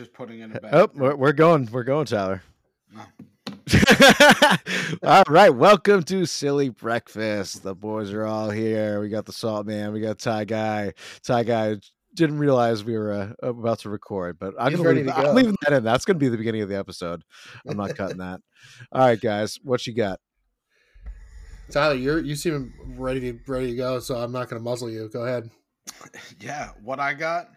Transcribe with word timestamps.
just 0.00 0.14
putting 0.14 0.40
in 0.40 0.56
a 0.56 0.58
bet. 0.58 0.74
Oh, 0.74 0.88
we're, 0.94 1.14
we're 1.14 1.32
going. 1.32 1.68
We're 1.70 1.84
going, 1.84 2.06
Tyler. 2.06 2.42
No. 2.90 3.02
all 5.02 5.24
right, 5.28 5.50
welcome 5.50 6.02
to 6.04 6.24
Silly 6.24 6.70
Breakfast. 6.70 7.62
The 7.62 7.74
boys 7.74 8.10
are 8.10 8.24
all 8.24 8.48
here. 8.48 8.98
We 9.02 9.10
got 9.10 9.26
the 9.26 9.32
Salt 9.34 9.66
Man. 9.66 9.92
We 9.92 10.00
got 10.00 10.18
Ty 10.18 10.46
Guy. 10.46 10.94
Ty 11.22 11.42
Guy 11.42 11.76
didn't 12.14 12.38
realize 12.38 12.82
we 12.82 12.96
were 12.96 13.12
uh, 13.12 13.46
about 13.46 13.80
to 13.80 13.90
record, 13.90 14.38
but 14.38 14.54
I'm 14.58 14.70
He's 14.70 14.80
gonna 14.80 14.94
leave, 14.94 15.06
go. 15.06 15.12
I'm 15.12 15.34
leaving 15.34 15.56
that 15.62 15.74
in. 15.74 15.84
That's 15.84 16.06
gonna 16.06 16.18
be 16.18 16.30
the 16.30 16.38
beginning 16.38 16.62
of 16.62 16.70
the 16.70 16.78
episode. 16.78 17.22
I'm 17.68 17.76
not 17.76 17.94
cutting 17.94 18.18
that. 18.18 18.40
All 18.92 19.02
right, 19.02 19.20
guys, 19.20 19.58
what 19.62 19.86
you 19.86 19.92
got? 19.92 20.18
Tyler, 21.70 21.94
you're 21.94 22.20
you 22.20 22.36
seem 22.36 22.72
ready 22.96 23.20
to 23.20 23.38
ready 23.46 23.66
to 23.72 23.76
go, 23.76 24.00
so 24.00 24.16
I'm 24.16 24.32
not 24.32 24.48
going 24.48 24.60
to 24.60 24.64
muzzle 24.64 24.88
you. 24.88 25.10
Go 25.12 25.24
ahead. 25.24 25.50
Yeah, 26.40 26.70
what 26.82 27.00
I 27.00 27.12
got 27.12 27.50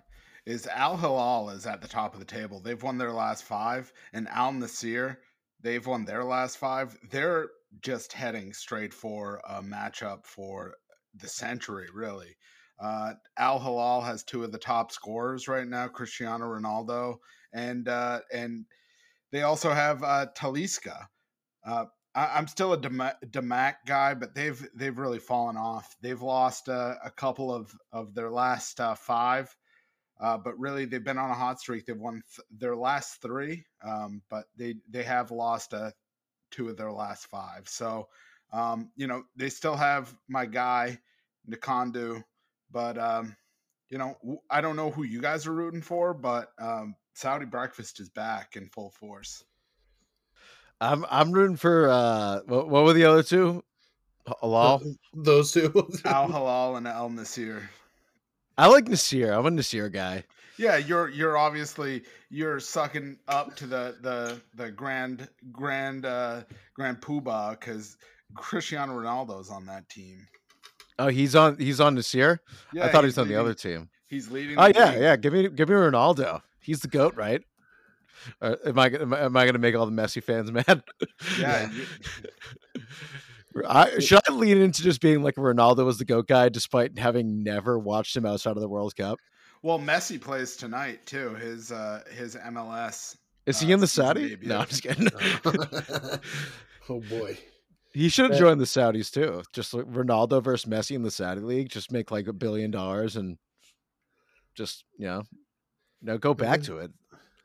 is 0.45 0.67
Al 0.67 0.97
Hilal 0.97 1.49
is 1.49 1.65
at 1.65 1.81
the 1.81 1.87
top 1.87 2.13
of 2.13 2.19
the 2.19 2.25
table. 2.25 2.59
They've 2.59 2.81
won 2.81 2.97
their 2.97 3.13
last 3.13 3.43
five, 3.43 3.91
and 4.11 4.27
Al 4.29 4.51
Nassr, 4.51 5.17
they've 5.61 5.85
won 5.85 6.05
their 6.05 6.23
last 6.23 6.57
five. 6.57 6.97
They're 7.09 7.49
just 7.81 8.13
heading 8.13 8.53
straight 8.53 8.93
for 8.93 9.41
a 9.47 9.61
matchup 9.61 10.25
for 10.25 10.75
the 11.15 11.27
century, 11.27 11.87
really. 11.93 12.35
Uh, 12.79 13.13
Al 13.37 13.59
Hilal 13.59 14.01
has 14.01 14.23
two 14.23 14.43
of 14.43 14.51
the 14.51 14.57
top 14.57 14.91
scorers 14.91 15.47
right 15.47 15.67
now, 15.67 15.87
Cristiano 15.87 16.45
Ronaldo, 16.45 17.17
and 17.53 17.87
uh, 17.87 18.19
and 18.33 18.65
they 19.31 19.43
also 19.43 19.71
have 19.71 20.03
uh, 20.03 20.27
Talisca. 20.35 21.07
Uh, 21.65 21.85
I, 22.15 22.31
I'm 22.35 22.47
still 22.47 22.73
a 22.73 22.77
Dema- 22.77 23.15
Demac 23.29 23.75
guy, 23.85 24.13
but 24.15 24.35
they've 24.35 24.67
they've 24.75 24.97
really 24.97 25.19
fallen 25.19 25.55
off. 25.55 25.95
They've 26.01 26.21
lost 26.21 26.67
uh, 26.67 26.95
a 27.03 27.11
couple 27.11 27.53
of 27.53 27.73
of 27.91 28.13
their 28.15 28.29
last 28.29 28.79
uh, 28.79 28.95
five, 28.95 29.55
uh, 30.23 30.37
but 30.37 30.57
really 30.57 30.85
they've 30.85 31.03
been 31.03 31.17
on 31.17 31.29
a 31.29 31.35
hot 31.35 31.59
streak. 31.59 31.85
They've 31.85 31.97
won 31.99 32.23
th- 32.35 32.47
their 32.57 32.75
last 32.77 33.21
three, 33.21 33.65
um, 33.83 34.21
but 34.29 34.45
they 34.57 34.75
they 34.89 35.03
have 35.03 35.31
lost 35.31 35.73
uh, 35.73 35.91
two 36.49 36.69
of 36.69 36.77
their 36.77 36.93
last 36.93 37.27
five. 37.27 37.67
So 37.67 38.07
um, 38.53 38.89
you 38.95 39.05
know 39.05 39.23
they 39.35 39.49
still 39.49 39.75
have 39.75 40.15
my 40.29 40.45
guy 40.45 40.97
Nakondu, 41.49 42.23
but 42.71 42.97
um, 42.97 43.35
you 43.89 43.97
know 43.97 44.15
w- 44.21 44.39
I 44.49 44.61
don't 44.61 44.77
know 44.77 44.91
who 44.91 45.03
you 45.03 45.21
guys 45.21 45.45
are 45.45 45.53
rooting 45.53 45.81
for, 45.81 46.13
but 46.13 46.53
um, 46.57 46.95
Saudi 47.13 47.45
breakfast 47.45 47.99
is 47.99 48.09
back 48.09 48.55
in 48.55 48.69
full 48.69 48.91
force. 48.91 49.43
I'm 50.79 51.05
I'm 51.09 51.33
rooting 51.33 51.57
for 51.57 51.89
uh 51.89 52.39
what, 52.45 52.69
what 52.69 52.85
were 52.85 52.93
the 52.93 53.03
other 53.05 53.23
two? 53.23 53.61
Halal. 54.25 54.95
Those 55.13 55.51
two. 55.51 55.73
Al 56.05 56.29
Halal 56.29 56.77
and 56.77 56.87
Al 56.87 57.09
Nassr. 57.09 57.61
I 58.57 58.67
like 58.67 58.85
Nassr. 58.85 59.37
I'm 59.37 59.45
a 59.45 59.49
Nassr 59.49 59.91
guy. 59.91 60.23
Yeah, 60.57 60.77
you're 60.77 61.09
you're 61.09 61.37
obviously 61.37 62.03
you're 62.29 62.59
sucking 62.59 63.17
up 63.27 63.55
to 63.55 63.67
the 63.67 63.95
the 64.01 64.39
the 64.55 64.71
grand 64.71 65.27
grand 65.51 66.05
uh 66.05 66.41
grand 66.75 67.01
poobah 67.01 67.59
because 67.59 67.97
Cristiano 68.35 68.93
Ronaldo's 68.99 69.49
on 69.49 69.65
that 69.65 69.89
team. 69.89 70.27
Oh, 70.99 71.07
he's 71.07 71.35
on 71.35 71.57
he's 71.57 71.79
on 71.79 71.95
Nassr. 71.95 72.37
Yeah, 72.71 72.85
I 72.85 72.89
thought 72.89 73.03
he 73.03 73.07
he's 73.07 73.17
was 73.17 73.23
on 73.23 73.27
the 73.27 73.35
other 73.35 73.55
team. 73.55 73.89
He's 74.07 74.29
leading. 74.29 74.57
Oh 74.59 74.67
yeah, 74.67 74.91
league. 74.91 75.01
yeah. 75.01 75.15
Give 75.15 75.33
me 75.33 75.49
give 75.49 75.69
me 75.69 75.75
Ronaldo. 75.75 76.41
He's 76.59 76.81
the 76.81 76.87
goat, 76.87 77.15
right? 77.15 77.41
Am 78.41 78.77
I 78.77 78.87
am 78.87 79.13
I, 79.13 79.19
am 79.21 79.35
I 79.35 79.43
going 79.43 79.53
to 79.53 79.59
make 79.59 79.75
all 79.75 79.85
the 79.85 79.91
Messi 79.91 80.23
fans 80.23 80.51
mad? 80.51 80.83
yeah. 81.39 81.69
I, 83.67 83.99
should 83.99 84.19
I 84.27 84.31
lean 84.33 84.57
into 84.57 84.81
just 84.81 85.01
being 85.01 85.21
like 85.23 85.35
Ronaldo 85.35 85.85
was 85.85 85.97
the 85.97 86.05
goat 86.05 86.27
guy, 86.27 86.49
despite 86.49 86.97
having 86.97 87.43
never 87.43 87.77
watched 87.77 88.15
him 88.15 88.25
outside 88.25 88.51
of 88.57 88.61
the 88.61 88.67
World 88.69 88.95
Cup? 88.95 89.19
Well, 89.61 89.79
Messi 89.79 90.19
plays 90.19 90.55
tonight 90.55 91.05
too. 91.05 91.35
His 91.35 91.71
uh 91.71 92.01
his 92.11 92.35
MLS. 92.35 93.15
Is 93.45 93.61
Uh, 93.61 93.65
he 93.65 93.71
in 93.73 93.79
the 93.79 93.87
Saudi? 93.87 94.29
debut. 94.29 94.49
No, 94.49 94.59
I'm 94.59 94.67
just 94.67 94.83
kidding. 94.83 95.07
oh 96.89 96.99
boy. 97.09 97.37
he 97.93 98.09
should 98.09 98.31
have 98.31 98.39
joined 98.39 98.59
the 98.59 98.65
Saudis 98.65 99.11
too. 99.11 99.43
Just 99.53 99.73
like 99.73 99.85
Ronaldo 99.85 100.43
versus 100.43 100.69
Messi 100.69 100.95
in 100.95 101.03
the 101.03 101.11
Saudi 101.11 101.41
league. 101.41 101.69
Just 101.69 101.91
make 101.91 102.11
like 102.11 102.27
a 102.27 102.33
billion 102.33 102.71
dollars 102.71 103.15
and 103.15 103.37
just 104.55 104.83
you 104.97 105.07
know, 105.07 105.23
no, 106.01 106.17
go 106.17 106.33
back 106.33 106.61
to 106.63 106.77
it. 106.79 106.91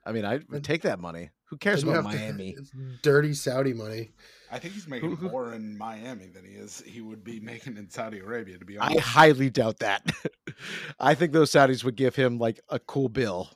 I 0.04 0.12
mean, 0.12 0.25
I 0.25 0.40
would 0.50 0.64
take 0.64 0.82
that 0.82 0.98
money. 1.00 1.30
Who 1.50 1.56
cares 1.56 1.82
about 1.82 1.96
have 2.04 2.10
to- 2.12 2.19
Miami? 2.19 2.54
it's 2.58 2.70
dirty 3.02 3.34
Saudi 3.34 3.72
money. 3.75 4.10
I 4.50 4.59
think 4.59 4.75
he's 4.75 4.88
making 4.88 5.16
who- 5.16 5.28
more 5.31 5.53
in 5.53 5.76
Miami 5.76 6.28
than 6.28 6.44
he 6.44 6.53
is 6.53 6.82
he 6.86 7.00
would 7.00 7.22
be 7.25 7.41
making 7.53 7.76
in 7.76 7.91
Saudi 7.91 8.19
Arabia. 8.19 8.59
To 8.59 8.64
be 8.64 8.78
honest, 8.78 8.98
I 8.98 9.00
highly 9.00 9.50
doubt 9.50 9.78
that. 9.81 10.10
I 11.00 11.14
think 11.14 11.32
those 11.32 11.50
Saudis 11.50 11.84
would 11.84 11.97
give 11.97 12.16
him 12.16 12.38
like 12.38 12.60
a 12.69 12.78
cool 12.78 13.08
bill. 13.08 13.50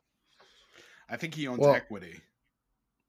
I 1.09 1.17
think 1.17 1.35
he 1.35 1.47
owns 1.49 1.61
Well, 1.61 1.75
equity. 1.75 2.21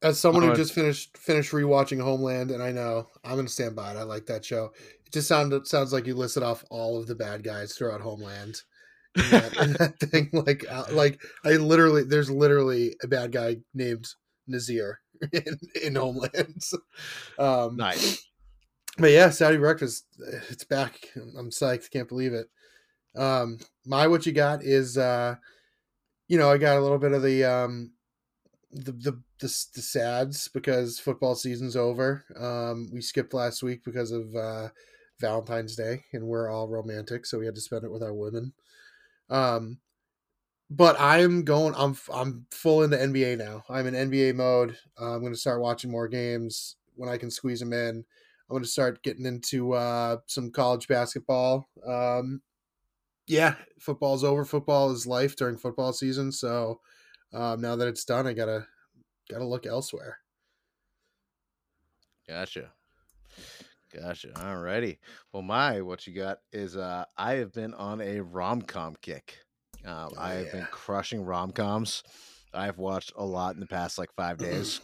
As 0.01 0.19
someone 0.19 0.43
Uh, 0.43 0.47
who 0.49 0.55
just 0.55 0.73
finished 0.73 1.17
finished 1.17 1.51
rewatching 1.53 2.01
Homeland, 2.01 2.51
and 2.51 2.61
I 2.61 2.71
know 2.71 3.07
I'm 3.23 3.35
gonna 3.37 3.47
stand 3.47 3.75
by 3.75 3.91
it. 3.93 3.97
I 3.97 4.03
like 4.03 4.25
that 4.25 4.43
show. 4.43 4.73
It 5.05 5.13
just 5.13 5.27
sounded 5.27 5.67
sounds 5.67 5.93
like 5.93 6.05
you 6.05 6.15
listed 6.15 6.43
off 6.43 6.65
all 6.69 6.99
of 6.99 7.07
the 7.07 7.15
bad 7.15 7.43
guys 7.43 7.73
throughout 7.73 8.01
Homeland. 8.01 8.61
In 9.15 9.29
that, 9.29 9.57
in 9.57 9.73
that 9.73 9.99
thing, 10.09 10.29
like, 10.33 10.65
like 10.91 11.21
I 11.45 11.51
literally, 11.51 12.03
there's 12.03 12.31
literally 12.31 12.95
a 13.03 13.07
bad 13.07 13.31
guy 13.31 13.57
named 13.73 14.07
Nazir 14.47 14.99
in, 15.31 15.59
in 15.83 15.95
Homeland. 15.95 16.63
Um, 17.37 17.77
Nice. 17.77 18.25
but 18.97 19.11
yeah, 19.11 19.29
Saudi 19.29 19.57
breakfast, 19.57 20.05
it's 20.49 20.63
back. 20.63 21.09
I'm 21.15 21.49
psyched. 21.49 21.91
Can't 21.91 22.09
believe 22.09 22.33
it. 22.33 22.47
Um, 23.15 23.59
my 23.85 24.07
what 24.07 24.25
you 24.25 24.31
got 24.31 24.63
is, 24.63 24.97
uh, 24.97 25.35
you 26.27 26.37
know, 26.37 26.49
I 26.49 26.57
got 26.57 26.77
a 26.77 26.81
little 26.81 26.97
bit 26.97 27.11
of 27.11 27.21
the 27.21 27.43
um, 27.43 27.91
the 28.71 28.91
the 28.91 29.11
the, 29.39 29.65
the 29.75 29.81
sads 29.81 30.47
because 30.47 30.99
football 30.99 31.35
season's 31.35 31.75
over. 31.75 32.23
Um, 32.39 32.89
we 32.93 33.01
skipped 33.01 33.33
last 33.33 33.61
week 33.61 33.83
because 33.83 34.11
of 34.11 34.35
uh, 34.35 34.69
Valentine's 35.19 35.75
Day, 35.75 36.05
and 36.13 36.23
we're 36.25 36.49
all 36.49 36.67
romantic, 36.67 37.25
so 37.25 37.37
we 37.37 37.45
had 37.45 37.55
to 37.55 37.61
spend 37.61 37.83
it 37.83 37.91
with 37.91 38.01
our 38.03 38.13
women. 38.13 38.53
Um, 39.29 39.77
but 40.69 40.95
I'm 40.99 41.43
going. 41.43 41.73
I'm 41.77 41.97
I'm 42.13 42.45
full 42.51 42.83
into 42.83 42.97
NBA 42.97 43.37
now. 43.37 43.63
I'm 43.69 43.87
in 43.87 43.93
NBA 43.93 44.35
mode. 44.35 44.77
Uh, 44.99 45.15
I'm 45.15 45.21
going 45.21 45.33
to 45.33 45.39
start 45.39 45.61
watching 45.61 45.91
more 45.91 46.07
games 46.07 46.77
when 46.95 47.09
I 47.09 47.17
can 47.17 47.31
squeeze 47.31 47.59
them 47.59 47.73
in. 47.73 47.97
I'm 48.49 48.53
going 48.53 48.63
to 48.63 48.69
start 48.69 49.03
getting 49.03 49.25
into 49.25 49.73
uh, 49.73 50.17
some 50.27 50.51
college 50.51 50.87
basketball. 50.87 51.67
Um, 51.85 52.41
yeah, 53.27 53.55
football's 53.79 54.23
over. 54.23 54.45
Football 54.45 54.91
is 54.91 55.07
life 55.07 55.35
during 55.35 55.57
football 55.57 55.93
season. 55.93 56.31
So 56.31 56.81
um, 57.33 57.61
now 57.61 57.75
that 57.75 57.87
it's 57.87 58.05
done, 58.05 58.27
I 58.27 58.33
gotta 58.33 58.67
gotta 59.29 59.45
look 59.45 59.65
elsewhere. 59.65 60.19
Gotcha. 62.27 62.73
Gotcha. 63.93 64.29
Alrighty. 64.29 64.97
Well, 65.31 65.43
my 65.43 65.81
what 65.81 66.07
you 66.07 66.13
got 66.13 66.39
is 66.51 66.75
uh 66.75 67.05
I 67.17 67.35
have 67.35 67.53
been 67.53 67.73
on 67.73 68.01
a 68.01 68.21
rom 68.21 68.61
com 68.61 68.95
kick. 69.01 69.42
Um, 69.85 70.09
Oh, 70.15 70.19
I 70.19 70.33
have 70.33 70.51
been 70.51 70.67
crushing 70.71 71.23
rom 71.23 71.51
coms. 71.51 72.03
I've 72.53 72.77
watched 72.77 73.11
a 73.15 73.25
lot 73.25 73.55
in 73.55 73.59
the 73.59 73.67
past 73.67 73.97
like 73.97 74.13
five 74.13 74.37
days. 74.37 74.79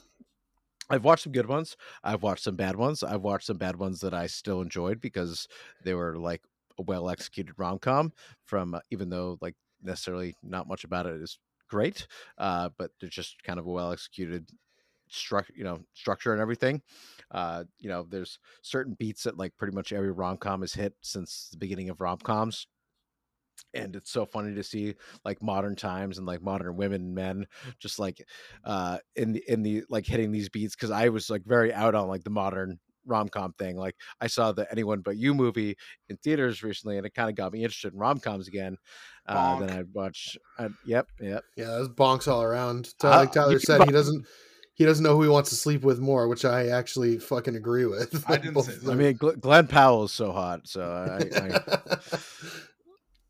I've 0.90 1.04
watched 1.04 1.24
some 1.24 1.32
good 1.34 1.48
ones. 1.48 1.78
I've 2.04 2.24
watched 2.24 2.44
some 2.44 2.56
bad 2.56 2.76
ones. 2.76 3.04
I've 3.04 3.22
watched 3.22 3.46
some 3.46 3.58
bad 3.58 3.76
ones 3.76 4.02
that 4.02 4.14
I 4.14 4.28
still 4.28 4.62
enjoyed 4.62 5.00
because 5.00 5.48
they 5.84 5.94
were 5.94 6.18
like 6.18 6.42
a 6.78 6.82
well 6.82 7.10
executed 7.10 7.54
rom 7.58 7.80
com. 7.80 8.12
From 8.44 8.74
uh, 8.74 8.80
even 8.90 9.10
though 9.10 9.38
like 9.42 9.56
necessarily 9.82 10.36
not 10.42 10.68
much 10.68 10.84
about 10.84 11.06
it 11.06 11.22
is 11.22 11.38
great, 11.70 12.08
uh, 12.40 12.70
but 12.78 12.92
they're 13.00 13.10
just 13.10 13.42
kind 13.44 13.60
of 13.60 13.68
a 13.68 13.72
well 13.72 13.92
executed 13.92 14.50
structure, 15.10 15.54
you 15.56 15.64
know, 15.64 15.82
structure 15.94 16.34
and 16.34 16.42
everything. 16.42 16.82
Uh, 17.30 17.66
you 17.80 17.90
know, 17.90 18.04
there's 18.04 18.40
certain 18.64 18.96
beats 18.96 19.24
that 19.24 19.38
like 19.38 19.56
pretty 19.58 19.76
much 19.76 19.94
every 19.94 20.12
rom 20.12 20.38
com 20.38 20.62
has 20.62 20.74
hit 20.74 20.96
since 21.02 21.50
the 21.52 21.58
beginning 21.58 21.90
of 21.90 22.02
rom 22.02 22.18
coms. 22.18 22.66
And 23.74 23.96
it's 23.96 24.12
so 24.12 24.26
funny 24.26 24.56
to 24.56 24.64
see 24.64 24.96
like 25.26 25.42
modern 25.42 25.76
times 25.76 26.18
and 26.18 26.28
like 26.28 26.42
modern 26.42 26.76
women 26.76 27.02
and 27.02 27.16
men 27.16 27.48
just 27.80 28.00
like 28.00 28.26
uh 28.64 28.98
in 29.16 29.34
the 29.34 29.44
in 29.48 29.64
the 29.64 29.84
like 29.90 30.06
hitting 30.06 30.32
these 30.32 30.50
beats 30.50 30.76
because 30.76 30.92
I 30.92 31.10
was 31.10 31.30
like 31.30 31.44
very 31.46 31.74
out 31.74 31.96
on 31.96 32.08
like 32.08 32.24
the 32.24 32.30
modern 32.30 32.80
rom 33.06 33.28
com 33.28 33.54
thing. 33.54 33.78
Like 33.78 33.96
I 34.22 34.28
saw 34.28 34.52
the 34.52 34.70
Anyone 34.72 35.02
But 35.02 35.18
You 35.18 35.34
movie 35.34 35.76
in 36.10 36.18
theaters 36.18 36.64
recently, 36.64 36.98
and 36.98 37.06
it 37.06 37.14
kind 37.14 37.30
of 37.30 37.36
got 37.36 37.52
me 37.52 37.64
interested 37.64 37.94
in 37.94 38.00
rom 38.00 38.20
coms 38.20 38.48
again. 38.48 38.78
Uh, 39.26 39.60
then 39.60 39.70
Bonk. 39.70 39.80
I 39.80 39.84
watched. 39.94 40.38
Uh, 40.58 40.70
yep, 40.86 41.08
yep. 41.20 41.44
Yeah, 41.56 41.66
there's 41.66 41.90
bonks 41.90 42.28
all 42.28 42.44
around. 42.44 42.94
Uh, 43.04 43.10
like 43.10 43.32
Tyler 43.32 43.54
you 43.54 43.60
can 43.60 43.66
said, 43.66 43.84
he 43.86 43.92
doesn't 43.92 44.26
he 44.80 44.86
doesn't 44.86 45.04
know 45.04 45.16
who 45.16 45.24
he 45.24 45.30
wants 45.30 45.50
to 45.50 45.58
sleep 45.58 45.84
with 45.84 46.00
more, 46.00 46.30
which 46.30 46.46
I 46.46 46.70
actually 46.70 47.18
fucking 47.20 47.56
agree 47.58 47.86
with. 47.86 48.24
I 48.30 48.38
didn't 48.38 48.64
say 48.64 48.76
that. 48.76 48.92
I 48.92 48.96
mean, 48.96 49.18
Glen 49.18 49.68
Powell 49.68 50.06
is 50.06 50.14
so 50.14 50.32
hot. 50.32 50.70
So 50.70 50.82
I, 50.82 51.38
I 51.38 51.98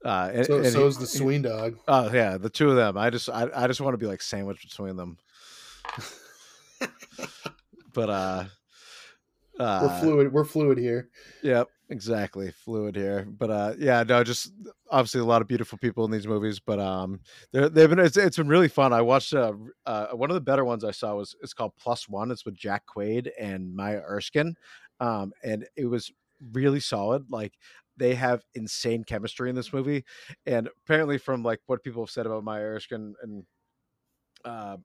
uh, 0.06 0.32
and, 0.34 0.46
so 0.46 0.58
and 0.58 0.66
he- 0.66 0.82
is 0.84 0.98
the 0.98 1.02
he- 1.02 1.18
swing 1.18 1.42
dog. 1.42 1.78
Oh 1.88 2.12
yeah, 2.12 2.38
the 2.38 2.50
two 2.50 2.70
of 2.70 2.76
them. 2.76 2.98
I 2.98 3.10
just 3.10 3.30
I, 3.30 3.50
I 3.56 3.68
just 3.68 3.82
want 3.82 3.94
to 3.94 3.98
be 3.98 4.06
like 4.08 4.22
sandwiched 4.22 4.70
between 4.70 4.96
them. 4.96 5.18
but 7.94 8.10
uh 8.10 8.44
Uh, 9.60 9.80
we're 9.84 10.00
fluid. 10.00 10.34
We're 10.34 10.46
fluid 10.46 10.78
here. 10.78 11.10
Yep, 11.44 11.68
exactly. 11.90 12.50
Fluid 12.64 12.96
here, 12.96 13.28
but 13.30 13.50
uh, 13.50 13.74
yeah, 13.78 14.04
no, 14.04 14.24
just 14.24 14.54
obviously 14.90 15.20
a 15.20 15.26
lot 15.26 15.42
of 15.42 15.50
beautiful 15.50 15.78
people 15.78 16.06
in 16.06 16.12
these 16.12 16.28
movies, 16.28 16.62
but 16.62 16.80
um, 16.80 17.20
they've 17.52 17.74
been 17.90 18.00
it's, 18.00 18.16
it's 18.16 18.38
been 18.38 18.48
really 18.48 18.70
fun. 18.70 18.94
I 18.94 19.02
watched 19.02 19.34
uh, 19.34 19.52
uh, 19.86 20.08
one 20.14 20.30
of 20.30 20.36
the 20.36 20.40
better 20.42 20.64
ones 20.64 20.86
I 20.86 20.92
saw 20.92 21.14
was 21.16 21.36
it's 21.42 21.54
called 21.54 21.74
Plus 21.78 22.08
One. 22.08 22.32
It's 22.32 22.46
with 22.46 22.56
Jack 22.56 22.84
Quaid 22.88 23.32
and 23.38 23.76
Maya 23.76 24.02
Erskine, 24.08 24.56
um, 25.02 25.34
and 25.44 25.68
it 25.76 25.88
was 25.88 26.10
really 26.54 26.80
solid. 26.80 27.26
Like 27.30 27.52
they 28.00 28.16
have 28.16 28.44
insane 28.56 29.04
chemistry 29.04 29.50
in 29.50 29.56
this 29.56 29.74
movie, 29.74 30.04
and 30.46 30.70
apparently 30.86 31.18
from 31.18 31.44
like 31.44 31.60
what 31.68 31.84
people 31.84 32.04
have 32.04 32.12
said 32.12 32.26
about 32.26 32.44
Maya 32.44 32.64
Erskine 32.64 33.16
and 33.22 33.46
uh, 34.46 34.78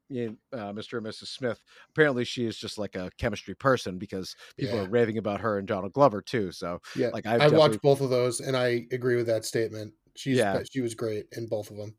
uh, 0.53 0.73
Mr. 0.73 0.99
and 0.99 1.07
Mrs. 1.07 1.29
Smith. 1.29 1.63
Apparently, 1.91 2.25
she 2.25 2.45
is 2.45 2.57
just 2.59 2.77
like 2.77 2.97
a 2.97 3.11
chemistry 3.19 3.55
person 3.55 3.99
because 3.99 4.35
people 4.59 4.77
Yeah. 4.77 4.83
are 4.83 4.87
raving 4.91 5.19
about 5.19 5.41
her 5.41 5.59
and 5.59 5.69
Donald 5.69 5.93
Glover 5.93 6.21
too. 6.21 6.51
So, 6.53 6.81
Yeah, 6.95 7.13
like, 7.13 7.27
I 7.27 7.39
I've 7.39 7.53
watched 7.53 7.81
both 7.83 8.01
of 8.01 8.11
those, 8.11 8.41
and 8.41 8.57
I 8.57 8.87
agree 8.93 9.17
with 9.17 9.27
that 9.27 9.45
statement. 9.45 9.95
She's 10.17 10.39
Yeah. 10.39 10.61
she 10.73 10.81
was 10.81 10.95
great 10.95 11.27
in 11.33 11.47
both 11.47 11.71
of 11.71 11.77
them. 11.77 11.97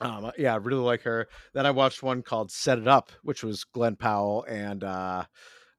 um, 0.00 0.32
yeah, 0.36 0.54
I 0.54 0.56
really 0.56 0.82
like 0.82 1.02
her. 1.02 1.28
Then 1.54 1.66
I 1.66 1.70
watched 1.70 2.02
one 2.02 2.22
called 2.22 2.50
Set 2.50 2.78
It 2.78 2.88
Up, 2.88 3.10
which 3.22 3.44
was 3.44 3.64
Glen 3.64 3.96
Powell 3.96 4.44
and 4.48 4.82
uh, 4.82 5.26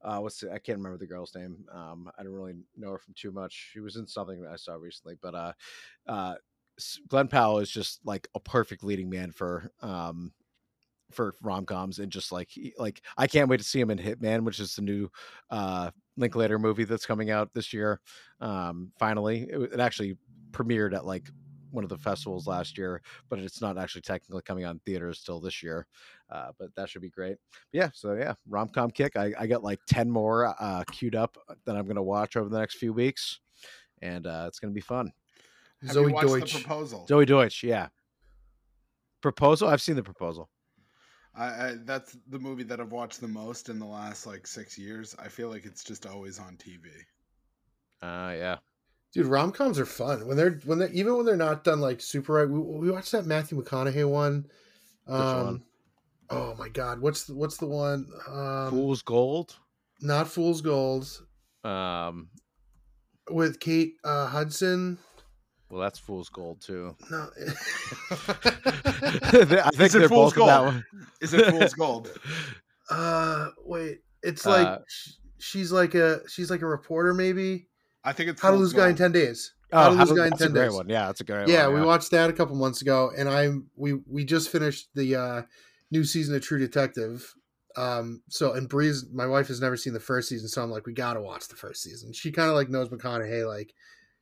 uh, 0.04 0.18
what's 0.18 0.38
the, 0.40 0.50
I 0.50 0.58
can't 0.58 0.78
remember 0.78 0.98
the 0.98 1.06
girl's 1.06 1.34
name. 1.34 1.64
Um, 1.72 2.10
I 2.18 2.22
don't 2.22 2.32
really 2.32 2.54
know 2.76 2.90
her 2.90 2.98
from 2.98 3.14
too 3.14 3.32
much. 3.32 3.70
She 3.72 3.80
was 3.80 3.96
in 3.96 4.06
something 4.06 4.46
I 4.46 4.56
saw 4.56 4.74
recently, 4.74 5.16
but 5.20 5.34
uh, 5.34 5.52
uh, 6.06 6.34
Glen 7.08 7.28
Powell 7.28 7.58
is 7.58 7.70
just 7.70 8.00
like 8.04 8.28
a 8.34 8.40
perfect 8.40 8.84
leading 8.84 9.08
man 9.08 9.30
for 9.30 9.70
um 9.80 10.32
for 11.12 11.34
rom 11.42 11.64
coms 11.64 12.00
and 12.00 12.10
just 12.10 12.32
like 12.32 12.50
like 12.78 13.02
I 13.16 13.26
can't 13.26 13.48
wait 13.48 13.58
to 13.58 13.64
see 13.64 13.80
him 13.80 13.90
in 13.90 13.98
Hitman, 13.98 14.44
which 14.44 14.60
is 14.60 14.74
the 14.74 14.82
new 14.82 15.08
uh 15.50 15.90
Linklater 16.16 16.58
movie 16.58 16.84
that's 16.84 17.06
coming 17.06 17.30
out 17.30 17.52
this 17.54 17.72
year. 17.72 18.00
Um, 18.40 18.92
finally, 18.98 19.48
it, 19.50 19.58
it 19.74 19.80
actually 19.80 20.16
premiered 20.52 20.94
at 20.94 21.04
like 21.06 21.28
one 21.70 21.84
of 21.84 21.90
the 21.90 21.98
festivals 21.98 22.46
last 22.46 22.78
year, 22.78 23.02
but 23.28 23.38
it's 23.40 23.60
not 23.60 23.76
actually 23.76 24.02
technically 24.02 24.42
coming 24.42 24.64
on 24.64 24.78
theaters 24.80 25.22
till 25.22 25.40
this 25.40 25.62
year. 25.62 25.86
Uh, 26.30 26.50
but 26.58 26.74
that 26.74 26.88
should 26.88 27.02
be 27.02 27.10
great. 27.10 27.36
But 27.50 27.78
yeah, 27.78 27.88
so 27.92 28.14
yeah, 28.14 28.34
rom 28.48 28.68
com 28.68 28.90
kick. 28.90 29.16
I, 29.16 29.32
I 29.38 29.46
got 29.46 29.62
like 29.62 29.80
ten 29.86 30.10
more 30.10 30.54
uh, 30.58 30.84
queued 30.90 31.14
up 31.14 31.36
that 31.66 31.76
I'm 31.76 31.86
gonna 31.86 32.02
watch 32.02 32.36
over 32.36 32.48
the 32.48 32.58
next 32.58 32.76
few 32.76 32.92
weeks, 32.92 33.40
and 34.02 34.26
uh, 34.26 34.44
it's 34.48 34.58
gonna 34.58 34.72
be 34.72 34.80
fun. 34.80 35.12
Have 35.82 35.96
Zoey 35.96 36.10
you 36.10 36.40
Deutch. 36.40 36.54
the 36.54 36.60
proposal? 36.60 37.06
Zoey 37.08 37.26
Deutch, 37.26 37.62
yeah. 37.62 37.88
Proposal. 39.20 39.68
I've 39.68 39.82
seen 39.82 39.96
the 39.96 40.02
proposal. 40.02 40.48
I, 41.36 41.46
I, 41.46 41.74
that's 41.84 42.16
the 42.28 42.38
movie 42.38 42.62
that 42.64 42.80
I've 42.80 42.92
watched 42.92 43.20
the 43.20 43.28
most 43.28 43.68
in 43.68 43.78
the 43.78 43.86
last 43.86 44.26
like 44.26 44.46
six 44.46 44.78
years. 44.78 45.16
I 45.18 45.28
feel 45.28 45.48
like 45.48 45.64
it's 45.64 45.82
just 45.82 46.06
always 46.06 46.38
on 46.38 46.56
TV. 46.56 46.86
Uh, 48.02 48.34
yeah. 48.34 48.56
Dude, 49.12 49.26
rom 49.26 49.52
coms 49.52 49.78
are 49.78 49.86
fun 49.86 50.26
when 50.26 50.36
they're 50.36 50.60
when 50.64 50.78
they 50.78 50.90
even 50.90 51.16
when 51.16 51.24
they're 51.24 51.36
not 51.36 51.64
done 51.64 51.80
like 51.80 52.00
super 52.00 52.34
right. 52.34 52.48
We, 52.48 52.58
we 52.58 52.90
watched 52.90 53.12
that 53.12 53.26
Matthew 53.26 53.62
McConaughey 53.62 54.08
one. 54.08 54.46
Um, 55.06 55.44
one? 55.44 55.62
Oh 56.30 56.54
my 56.58 56.68
god, 56.68 57.00
what's 57.00 57.24
the, 57.24 57.34
what's 57.34 57.56
the 57.58 57.66
one? 57.66 58.06
Um, 58.28 58.70
Fool's 58.70 59.02
Gold. 59.02 59.56
Not 60.00 60.28
Fool's 60.28 60.60
Gold 60.60 61.06
Um, 61.64 62.28
with 63.30 63.60
Kate 63.60 63.94
uh, 64.04 64.26
Hudson. 64.26 64.98
well, 65.70 65.80
that's 65.80 65.98
Fool's 65.98 66.28
Gold 66.28 66.60
too. 66.60 66.96
No, 67.10 67.28
I 68.10 69.70
think 69.70 69.80
Is 69.82 69.94
it 69.94 69.98
they're 70.00 70.08
Fool's 70.08 70.32
both 70.34 70.42
in 70.42 70.46
that 70.46 70.60
Gold? 70.62 70.74
one. 70.74 70.84
Is 71.20 71.34
it 71.34 71.46
Fool's 71.50 71.74
Gold? 71.78 72.10
uh, 72.90 73.48
wait, 73.64 74.00
it's 74.22 74.46
like 74.46 74.66
Uh, 74.66 74.78
she's 75.38 75.72
like 75.72 75.94
a 75.94 76.20
she's 76.28 76.50
like 76.50 76.62
a 76.62 76.66
reporter 76.66 77.14
maybe. 77.14 77.68
I 78.04 78.12
think 78.12 78.30
it's 78.30 78.40
How 78.42 78.50
to 78.50 78.56
Lose 78.56 78.72
a 78.72 78.76
Guy 78.76 78.88
in 78.90 78.96
ten 78.96 79.12
days. 79.12 79.52
Oh, 79.72 79.78
How 79.78 79.88
to 79.90 79.94
Lose 79.94 80.08
to- 80.08 80.14
a 80.14 80.16
Guy 80.18 80.24
in 80.24 80.30
that's 80.30 80.42
a 80.42 80.44
10 80.46 80.52
great 80.52 80.64
Days. 80.66 80.74
one. 80.74 80.88
Yeah, 80.88 81.06
that's 81.06 81.20
a 81.20 81.24
great 81.24 81.48
Yeah, 81.48 81.66
one. 81.66 81.80
we 81.80 81.86
watched 81.86 82.10
that 82.12 82.30
a 82.30 82.32
couple 82.32 82.54
months 82.56 82.82
ago, 82.82 83.10
and 83.16 83.28
I'm 83.28 83.66
we 83.76 83.94
we 84.06 84.24
just 84.24 84.50
finished 84.50 84.88
the 84.94 85.16
uh 85.16 85.42
new 85.94 86.04
season 86.04 86.34
of 86.34 86.42
True 86.42 86.58
Detective. 86.58 87.34
Um, 87.76 88.22
so 88.28 88.52
and 88.52 88.68
Breeze, 88.68 89.06
my 89.12 89.26
wife 89.26 89.48
has 89.48 89.60
never 89.60 89.76
seen 89.76 89.94
the 89.94 90.00
first 90.00 90.28
season, 90.28 90.48
so 90.48 90.62
I'm 90.62 90.70
like, 90.70 90.86
we 90.86 90.92
gotta 90.92 91.22
watch 91.22 91.48
the 91.48 91.56
first 91.56 91.82
season. 91.82 92.12
She 92.12 92.32
kind 92.32 92.50
of 92.50 92.54
like 92.54 92.68
knows 92.68 92.88
McConaughey, 92.88 93.46
like 93.46 93.72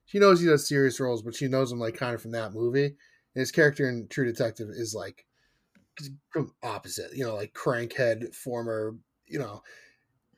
she 0.06 0.18
knows 0.18 0.40
he 0.40 0.46
does 0.46 0.68
serious 0.68 1.00
roles, 1.00 1.22
but 1.22 1.34
she 1.34 1.48
knows 1.48 1.72
him 1.72 1.78
like 1.78 1.96
kind 1.96 2.14
of 2.14 2.22
from 2.22 2.32
that 2.32 2.52
movie. 2.52 2.84
And 2.84 3.40
his 3.40 3.50
character 3.50 3.88
in 3.88 4.08
True 4.08 4.26
Detective 4.26 4.68
is 4.70 4.94
like 4.94 5.26
opposite, 6.62 7.14
you 7.14 7.24
know, 7.24 7.34
like 7.34 7.54
crankhead 7.54 8.34
former, 8.34 8.94
you 9.26 9.38
know. 9.38 9.62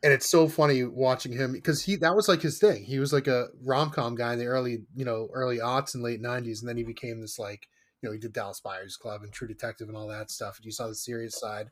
And 0.02 0.12
it's 0.12 0.30
so 0.30 0.48
funny 0.48 0.84
watching 0.84 1.32
him 1.32 1.52
because 1.52 1.82
he 1.82 1.96
that 1.96 2.14
was 2.14 2.28
like 2.28 2.42
his 2.42 2.58
thing. 2.58 2.84
He 2.84 2.98
was 2.98 3.12
like 3.12 3.26
a 3.26 3.46
rom 3.64 3.90
com 3.90 4.14
guy 4.16 4.34
in 4.34 4.38
the 4.38 4.46
early, 4.46 4.84
you 4.94 5.04
know, 5.04 5.28
early 5.32 5.58
aughts 5.58 5.94
and 5.94 6.02
late 6.02 6.20
nineties, 6.20 6.60
and 6.60 6.68
then 6.68 6.76
he 6.76 6.84
became 6.84 7.20
this 7.20 7.38
like, 7.38 7.68
you 8.04 8.10
know, 8.10 8.12
he 8.12 8.18
did 8.20 8.34
Dallas 8.34 8.60
Buyers 8.60 8.96
Club 8.96 9.22
and 9.22 9.32
True 9.32 9.48
Detective 9.48 9.88
and 9.88 9.96
all 9.96 10.08
that 10.08 10.30
stuff. 10.30 10.58
And 10.58 10.66
you 10.66 10.70
saw 10.72 10.86
the 10.88 10.94
serious 10.94 11.40
side, 11.40 11.70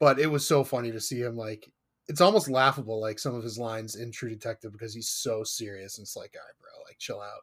but 0.00 0.18
it 0.18 0.28
was 0.28 0.46
so 0.46 0.64
funny 0.64 0.90
to 0.92 1.00
see 1.00 1.20
him 1.20 1.36
like. 1.36 1.70
It's 2.10 2.22
almost 2.22 2.48
laughable, 2.48 2.98
like 3.02 3.18
some 3.18 3.34
of 3.34 3.42
his 3.44 3.58
lines 3.58 3.94
in 3.94 4.10
True 4.10 4.30
Detective, 4.30 4.72
because 4.72 4.94
he's 4.94 5.08
so 5.10 5.44
serious. 5.44 5.98
And 5.98 6.06
it's 6.06 6.16
like, 6.16 6.34
all 6.34 6.40
right, 6.40 6.58
bro, 6.58 6.84
like 6.86 6.96
chill 6.98 7.20
out. 7.20 7.42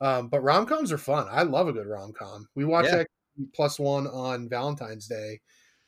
Um, 0.00 0.28
but 0.28 0.44
rom 0.44 0.66
coms 0.66 0.92
are 0.92 0.98
fun. 0.98 1.26
I 1.28 1.42
love 1.42 1.66
a 1.66 1.72
good 1.72 1.88
rom 1.88 2.12
com. 2.12 2.48
We 2.54 2.64
watched 2.64 2.90
Yeah. 2.90 2.98
that 2.98 3.08
plus 3.54 3.80
one 3.80 4.06
on 4.06 4.48
Valentine's 4.48 5.08
Day 5.08 5.40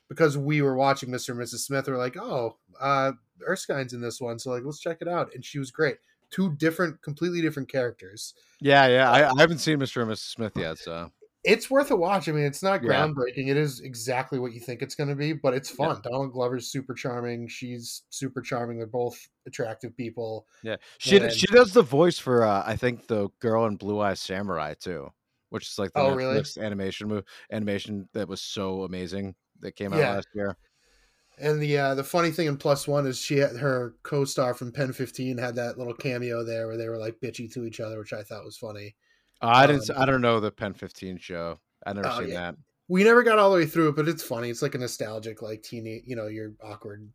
because 0.09 0.37
we 0.37 0.61
were 0.61 0.75
watching 0.75 1.09
Mr. 1.09 1.29
and 1.29 1.39
Mrs. 1.39 1.61
Smith. 1.61 1.87
We're 1.87 1.99
like, 1.99 2.17
oh, 2.17 2.57
uh, 2.81 3.13
Erskine's 3.49 3.93
in 3.93 4.01
this 4.01 4.21
one, 4.21 4.41
so 4.41 4.51
like 4.51 4.65
let's 4.65 4.81
check 4.81 4.99
it 5.01 5.07
out. 5.07 5.33
And 5.33 5.45
she 5.45 5.61
was 5.61 5.71
great. 5.71 5.99
Two 6.29 6.53
different, 6.57 7.03
completely 7.03 7.41
different 7.41 7.69
characters. 7.69 8.35
Yeah, 8.61 8.89
yeah. 8.89 9.09
I, 9.09 9.31
I 9.31 9.41
haven't 9.41 9.59
seen 9.59 9.79
Mr. 9.79 10.03
and 10.03 10.11
Mrs. 10.11 10.31
Smith 10.35 10.55
yet, 10.57 10.79
so 10.79 11.13
It's 11.47 11.71
worth 11.71 11.91
a 11.93 11.97
watch. 11.97 12.29
I 12.29 12.33
mean, 12.33 12.45
it's 12.45 12.63
not 12.63 12.83
Yeah. 12.83 12.91
groundbreaking. 12.91 13.49
It 13.49 13.57
is 13.57 13.81
exactly 13.81 14.39
what 14.39 14.53
you 14.53 14.61
think 14.61 14.83
it's 14.83 14.95
going 14.97 15.09
to 15.09 15.15
be, 15.15 15.33
but 15.33 15.55
it's 15.55 15.71
Yeah. 15.71 15.77
fun. 15.95 16.03
Donald 16.03 16.33
Glover's 16.33 16.67
super 16.73 16.93
charming. 16.93 17.47
She's 17.47 18.03
super 18.11 18.41
charming. 18.43 18.79
They're 18.79 18.87
both 18.89 19.17
attractive 19.47 19.97
people. 19.97 20.47
yeah. 20.63 20.77
She 20.99 21.17
And- 21.19 21.33
she 21.33 21.47
does 21.47 21.73
the 21.73 21.83
voice 21.83 22.19
for 22.19 22.43
uh, 22.43 22.63
I 22.67 22.75
think 22.77 23.07
the 23.07 23.29
girl 23.39 23.65
in 23.67 23.77
Blue 23.77 24.01
Eyes 24.01 24.19
Samurai 24.21 24.75
too, 24.75 25.13
which 25.51 25.69
is 25.69 25.79
like 25.79 25.93
the 25.93 26.01
Oh, 26.01 26.15
really? 26.17 26.43
Animation 26.59 27.07
move 27.09 27.25
animation 27.53 28.09
that 28.13 28.27
was 28.29 28.41
so 28.41 28.83
amazing 28.83 29.37
that 29.61 29.73
came 29.77 29.93
out 29.93 30.01
Yeah. 30.01 30.15
last 30.17 30.29
year. 30.35 30.57
And 31.39 31.61
the 31.63 31.79
uh, 31.79 31.95
the 31.95 32.03
funny 32.03 32.31
thing 32.31 32.47
in 32.49 32.57
Plus 32.57 32.89
One 32.89 33.07
is 33.07 33.19
she 33.19 33.37
had 33.37 33.57
her 33.57 33.95
co-star 34.03 34.55
from 34.55 34.73
Pen 34.73 34.93
Fifteen 34.93 35.37
had 35.39 35.55
that 35.57 35.77
little 35.79 35.95
cameo 35.95 36.43
there 36.43 36.67
where 36.67 36.77
they 36.79 36.89
were 36.89 36.97
like 36.99 37.21
bitchy 37.21 37.53
to 37.53 37.65
each 37.65 37.79
other, 37.79 37.99
which 37.99 38.13
I 38.15 38.23
thought 38.23 38.45
was 38.45 38.57
funny. 38.57 38.97
Uh, 39.43 39.47
I 39.49 39.67
didn't. 39.67 39.91
Um, 39.91 39.97
I 40.01 40.07
don't 40.07 40.21
know 40.21 40.41
the 40.41 40.51
Pen 40.51 40.75
Fifteen 40.75 41.19
show. 41.19 41.59
I 41.87 41.93
never 41.93 42.09
Oh, 42.09 42.19
seen 42.21 42.29
yeah. 42.31 42.41
that. 42.53 42.57
We 42.89 43.03
never 43.05 43.23
got 43.23 43.39
all 43.39 43.51
the 43.51 43.57
way 43.57 43.67
through 43.67 43.89
it, 43.89 43.97
but 43.97 44.09
it's 44.09 44.23
funny. 44.23 44.49
It's 44.49 44.63
like 44.63 44.75
a 44.75 44.79
nostalgic, 44.79 45.43
like 45.43 45.63
teeny, 45.63 46.03
you 46.07 46.15
know, 46.15 46.27
you're 46.29 46.53
awkward. 46.63 47.09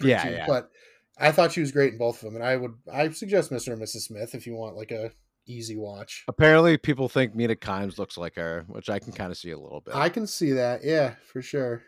Yeah, 0.00 0.28
yeah. 0.28 0.46
But 0.46 0.70
I 1.18 1.32
thought 1.32 1.52
she 1.52 1.60
was 1.60 1.72
great 1.72 1.92
in 1.92 1.98
both 1.98 2.16
of 2.16 2.26
them, 2.26 2.36
and 2.36 2.44
I 2.44 2.56
would 2.56 2.74
I 2.92 3.10
suggest 3.10 3.50
Mr. 3.50 3.72
and 3.72 3.82
Mrs. 3.82 4.02
Smith 4.02 4.34
if 4.34 4.46
you 4.46 4.54
want 4.54 4.76
like 4.76 4.92
a 4.92 5.10
easy 5.46 5.76
watch. 5.76 6.24
Apparently, 6.28 6.76
people 6.78 7.08
think 7.08 7.34
Mina 7.34 7.56
Kimes 7.56 7.98
looks 7.98 8.16
like 8.16 8.36
her, 8.36 8.64
which 8.68 8.88
I 8.88 8.98
can 9.00 9.12
kind 9.12 9.32
of 9.32 9.36
see 9.38 9.50
a 9.50 9.58
little 9.58 9.80
bit. 9.80 9.94
I 9.96 10.08
can 10.08 10.26
see 10.26 10.52
that, 10.52 10.84
yeah, 10.84 11.14
for 11.32 11.42
sure. 11.42 11.82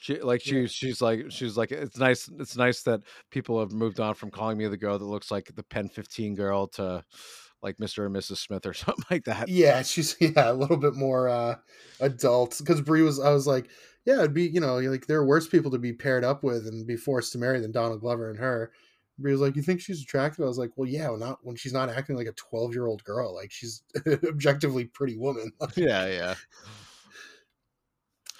She 0.00 0.20
like 0.20 0.40
she 0.40 0.60
Yeah. 0.62 0.66
she's 0.68 1.00
like 1.02 1.26
she's 1.30 1.56
like 1.56 1.70
it's 1.72 1.98
nice 1.98 2.28
it's 2.38 2.56
nice 2.56 2.82
that 2.82 3.00
people 3.30 3.58
have 3.60 3.72
moved 3.72 3.98
on 4.00 4.14
from 4.14 4.30
calling 4.30 4.56
me 4.56 4.66
the 4.68 4.76
girl 4.76 4.96
that 4.98 5.04
looks 5.04 5.30
like 5.30 5.52
the 5.54 5.62
Pen 5.64 5.88
15 5.88 6.34
girl 6.36 6.66
to 6.68 7.04
like 7.62 7.76
Mr. 7.78 8.06
and 8.06 8.14
Mrs. 8.14 8.38
Smith 8.38 8.66
or 8.66 8.74
something 8.74 9.04
like 9.10 9.24
that. 9.24 9.48
Yeah, 9.48 9.82
she's 9.82 10.16
yeah 10.20 10.50
a 10.50 10.52
little 10.52 10.76
bit 10.76 10.94
more 10.94 11.28
uh 11.28 11.56
adult 12.00 12.58
because 12.58 12.80
Brie 12.80 13.02
was. 13.02 13.20
I 13.20 13.30
was 13.30 13.46
like, 13.46 13.68
yeah, 14.04 14.18
it'd 14.18 14.34
be 14.34 14.46
you 14.48 14.60
know 14.60 14.78
like 14.78 15.06
there 15.06 15.18
are 15.18 15.26
worse 15.26 15.48
people 15.48 15.70
to 15.72 15.78
be 15.78 15.92
paired 15.92 16.24
up 16.24 16.42
with 16.42 16.66
and 16.66 16.86
be 16.86 16.96
forced 16.96 17.32
to 17.32 17.38
marry 17.38 17.60
than 17.60 17.72
Donald 17.72 18.00
Glover 18.00 18.30
and 18.30 18.38
her. 18.38 18.72
Brie 19.18 19.32
was 19.32 19.40
like, 19.40 19.56
you 19.56 19.62
think 19.62 19.80
she's 19.80 20.00
attractive? 20.00 20.44
I 20.44 20.48
was 20.48 20.58
like, 20.58 20.70
well, 20.76 20.88
yeah, 20.88 21.08
not 21.18 21.38
when 21.42 21.56
she's 21.56 21.72
not 21.72 21.88
acting 21.88 22.16
like 22.16 22.28
a 22.28 22.32
twelve 22.32 22.72
year 22.72 22.86
old 22.86 23.02
girl. 23.04 23.34
Like 23.34 23.50
she's 23.50 23.82
objectively 24.06 24.84
pretty 24.86 25.16
woman. 25.16 25.50
yeah, 25.76 26.06
yeah. 26.06 26.34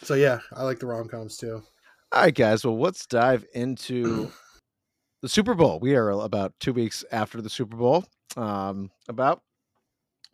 so 0.03 0.15
yeah, 0.15 0.39
I 0.55 0.63
like 0.63 0.79
the 0.79 0.87
rom 0.87 1.09
coms 1.09 1.37
too. 1.37 1.63
All 2.13 2.23
right, 2.23 2.35
guys. 2.35 2.65
Well, 2.65 2.79
let's 2.79 3.07
dive 3.07 3.45
into 3.55 4.31
the 5.23 5.29
Super 5.29 5.55
Bowl. 5.55 5.79
We 5.81 5.95
are 5.95 6.11
about 6.11 6.55
two 6.61 6.73
weeks 6.73 7.05
after 7.11 7.43
the 7.43 7.51
Super 7.51 7.77
Bowl. 7.77 8.07
Um, 8.37 8.91
about, 9.09 9.43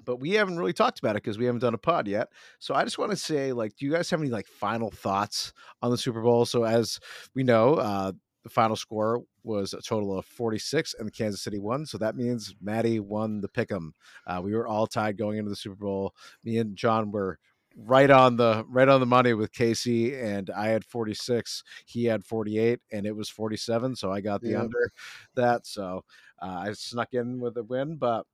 but 0.05 0.17
we 0.17 0.33
haven't 0.33 0.59
really 0.59 0.73
talked 0.73 0.99
about 0.99 1.17
it 1.17 1.23
because 1.23 1.39
we 1.39 1.47
haven't 1.47 1.61
done 1.61 1.75
a 1.75 1.79
pod 1.79 2.07
yet. 2.09 2.29
So 2.59 2.75
I 2.75 2.85
just 2.85 2.99
want 2.99 3.11
to 3.11 3.17
say, 3.17 3.53
like, 3.53 3.77
do 3.77 3.87
you 3.87 3.93
guys 3.93 4.11
have 4.11 4.21
any 4.21 4.31
like 4.31 4.47
final 4.47 4.91
thoughts 4.91 5.53
on 5.83 5.91
the 5.91 5.99
Super 5.99 6.21
Bowl? 6.23 6.45
So 6.45 6.65
as 6.65 6.99
we 7.35 7.43
know, 7.43 7.75
uh, 7.75 8.13
the 8.43 8.51
final 8.51 8.77
score 8.77 9.23
was 9.43 9.73
a 9.73 9.81
total 9.81 10.19
of 10.19 10.27
46 10.27 10.95
and 10.99 11.13
Kansas 11.13 11.43
City 11.43 11.59
won. 11.59 11.87
So 11.87 11.97
that 11.99 12.17
means 12.17 12.55
Maddie 12.61 13.01
won 13.01 13.41
the 13.41 13.49
pick 13.49 13.73
'em. 13.73 13.95
Uh, 14.27 14.41
we 14.45 14.55
were 14.55 14.67
all 14.67 14.87
tied 14.87 15.17
going 15.17 15.39
into 15.39 15.49
the 15.49 15.57
Super 15.57 15.77
Bowl. 15.77 16.15
Me 16.45 16.59
and 16.59 16.77
John 16.77 17.11
were 17.11 17.39
right 17.77 18.11
on 18.11 18.37
the 18.37 18.65
right 18.69 18.89
on 18.89 19.01
the 19.01 19.07
money 19.07 19.35
with 19.35 19.53
Casey, 19.53 20.15
and 20.19 20.51
I 20.51 20.69
had 20.69 20.85
46. 20.85 21.63
He 21.87 22.05
had 22.05 22.25
48, 22.25 22.81
and 22.93 23.07
it 23.07 23.17
was 23.17 23.29
47. 23.29 23.97
So 23.97 24.13
I 24.13 24.21
got 24.21 24.43
the 24.43 24.53
Yeah. 24.53 24.61
under 24.63 24.91
that. 25.35 25.67
So 25.67 26.05
uh, 26.41 26.47
I 26.69 26.73
snuck 26.73 27.15
in 27.15 27.41
with 27.41 27.57
a 27.57 27.63
win, 27.65 27.97
but 27.97 28.27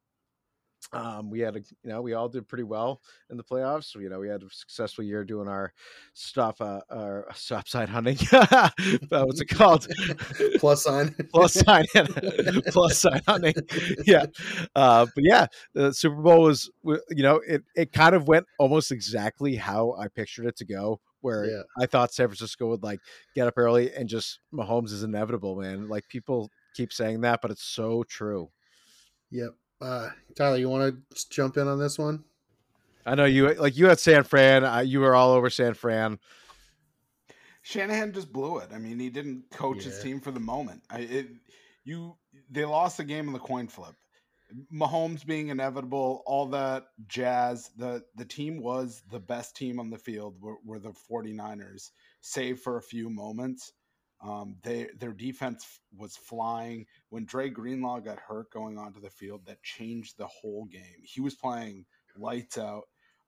um, 0.92 1.30
we 1.30 1.40
had 1.40 1.56
a 1.56 1.60
you 1.60 1.90
know 1.90 2.00
we 2.02 2.14
all 2.14 2.28
did 2.28 2.48
pretty 2.48 2.64
well 2.64 3.00
in 3.30 3.36
the 3.36 3.44
playoffs. 3.44 3.94
You 3.94 4.08
know 4.08 4.18
we 4.20 4.28
had 4.28 4.42
a 4.42 4.50
successful 4.50 5.04
year 5.04 5.24
doing 5.24 5.48
our 5.48 5.72
stop 6.14 6.60
uh, 6.60 6.80
our 6.90 7.26
stop 7.34 7.68
sign 7.68 7.88
hunting. 7.88 8.18
uh, 8.32 8.70
what's 9.10 9.40
it 9.40 9.48
called? 9.48 9.86
Plus 10.58 10.82
sign. 10.84 11.14
plus 11.30 11.54
sign 11.54 11.84
plus 12.66 12.98
sign 12.98 13.20
hunting. 13.26 13.54
Yeah, 14.06 14.26
uh, 14.74 15.06
but 15.14 15.24
yeah, 15.24 15.46
the 15.74 15.92
Super 15.92 16.16
Bowl 16.20 16.42
was 16.42 16.70
you 16.84 17.22
know 17.22 17.36
it 17.46 17.62
it 17.76 17.92
kind 17.92 18.14
of 18.14 18.28
went 18.28 18.46
almost 18.58 18.92
exactly 18.92 19.56
how 19.56 19.94
I 19.98 20.08
pictured 20.08 20.46
it 20.46 20.56
to 20.56 20.64
go. 20.64 21.00
Where 21.22 21.44
Yeah. 21.44 21.62
I 21.78 21.84
thought 21.84 22.14
San 22.14 22.28
Francisco 22.28 22.68
would 22.68 22.82
like 22.82 23.00
get 23.34 23.46
up 23.46 23.54
early 23.58 23.92
and 23.92 24.08
just 24.08 24.40
Mahomes 24.54 24.90
is 24.92 25.02
inevitable, 25.02 25.54
man. 25.60 25.86
Like 25.88 26.08
people 26.08 26.50
keep 26.74 26.92
saying 26.94 27.20
that, 27.20 27.40
but 27.42 27.50
it's 27.50 27.62
so 27.64 28.04
true. 28.04 28.48
Yep. 29.30 29.50
Uh, 29.80 30.10
Tyler, 30.34 30.56
you 30.56 30.68
want 30.68 30.94
to 31.14 31.28
jump 31.28 31.56
in 31.56 31.66
on 31.66 31.78
this 31.78 31.98
one? 31.98 32.24
I 33.06 33.14
know 33.14 33.24
you 33.24 33.54
like 33.54 33.76
you 33.76 33.86
had 33.86 33.98
San 33.98 34.24
Fran. 34.24 34.64
Uh, 34.64 34.80
you 34.80 35.00
were 35.00 35.14
all 35.14 35.30
over 35.32 35.48
San 35.48 35.74
Fran. 35.74 36.18
Shanahan 37.62 38.12
just 38.12 38.32
blew 38.32 38.58
it. 38.58 38.70
I 38.74 38.78
mean, 38.78 38.98
he 38.98 39.10
didn't 39.10 39.44
coach 39.50 39.84
his 39.84 40.02
team 40.02 40.20
for 40.20 40.30
the 40.30 40.40
moment. 40.40 40.82
I, 40.90 41.00
it, 41.00 41.28
you, 41.84 42.16
they 42.50 42.64
lost 42.64 42.96
the 42.96 43.04
game 43.04 43.26
in 43.26 43.32
the 43.32 43.38
coin 43.38 43.68
flip. 43.68 43.94
Mahomes 44.72 45.24
being 45.24 45.48
inevitable, 45.48 46.22
all 46.26 46.46
that 46.46 46.86
jazz. 47.06 47.70
The 47.76 48.02
the 48.16 48.24
team 48.24 48.60
was 48.60 49.02
the 49.10 49.20
best 49.20 49.56
team 49.56 49.78
on 49.78 49.90
the 49.90 49.98
field 49.98 50.34
were, 50.40 50.56
were 50.64 50.78
the 50.78 50.92
49ers, 51.10 51.90
save 52.20 52.58
for 52.60 52.76
a 52.76 52.82
few 52.82 53.08
moments. 53.08 53.72
Um, 54.22 54.56
they 54.62 54.88
their 54.98 55.12
defense 55.12 55.80
was 55.96 56.16
flying. 56.16 56.86
When 57.08 57.24
Dre 57.24 57.48
Greenlaw 57.48 58.00
got 58.00 58.18
hurt 58.18 58.50
going 58.50 58.76
onto 58.76 59.00
the 59.00 59.10
field, 59.10 59.46
that 59.46 59.62
changed 59.62 60.18
the 60.18 60.26
whole 60.26 60.66
game. 60.66 61.02
He 61.02 61.20
was 61.20 61.34
playing 61.34 61.86
lights 62.16 62.58
out. 62.58 62.84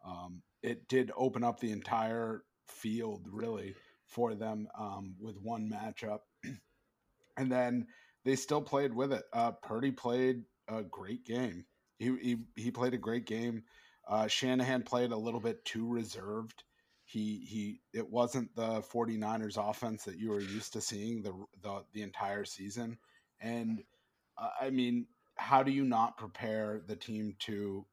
Um, 0.07 0.43
it 0.63 0.89
did 0.89 1.11
open 1.17 1.45
up 1.45 1.61
the 1.61 1.73
entire 1.73 2.43
field 2.69 3.27
really 3.31 3.75
for 4.07 4.35
them 4.35 4.69
um, 4.79 5.15
with 5.21 5.37
one 5.39 5.71
matchup, 5.71 6.21
and 7.37 7.51
then 7.51 7.87
they 8.25 8.37
still 8.37 8.63
played 8.63 8.95
with 8.95 9.13
it. 9.13 9.25
Uh, 9.33 9.53
Purdy 9.53 9.91
played 9.91 10.43
a 10.69 10.83
great 10.83 11.25
game. 11.25 11.65
He 11.99 12.17
he, 12.21 12.37
he 12.57 12.71
played 12.71 12.95
a 12.95 12.99
great 12.99 13.27
game. 13.27 13.63
Uh, 14.07 14.27
Shanahan 14.27 14.83
played 14.83 15.13
a 15.13 15.17
little 15.17 15.41
bit 15.41 15.65
too 15.65 15.89
reserved. 15.89 16.65
He 17.13 17.45
he 17.45 17.83
it 17.93 18.09
wasn't 18.09 18.55
the 18.57 18.81
49ers 18.81 19.59
offense 19.59 20.03
that 20.05 20.19
you 20.19 20.31
were 20.31 20.41
used 20.41 20.73
to 20.73 20.81
seeing 20.81 21.23
the 21.23 21.35
the, 21.61 21.85
the 21.93 22.01
entire 22.03 22.47
season. 22.47 22.97
And 23.39 23.83
uh, 24.39 24.49
I 24.63 24.71
mean, 24.71 25.07
how 25.37 25.63
do 25.63 25.71
you 25.71 25.85
not 25.85 26.17
prepare 26.17 26.81
the 26.87 26.97
team 26.97 27.37
to 27.41 27.87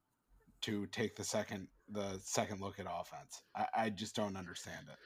to 0.62 0.86
take 0.88 1.18
the 1.18 1.26
second 1.26 1.68
the 1.90 2.18
second 2.24 2.62
look 2.62 2.80
at 2.80 2.86
offense? 2.90 3.44
I, 3.54 3.68
I 3.76 3.90
just 3.90 4.16
don't 4.16 4.38
understand 4.38 4.88
it. 4.90 5.00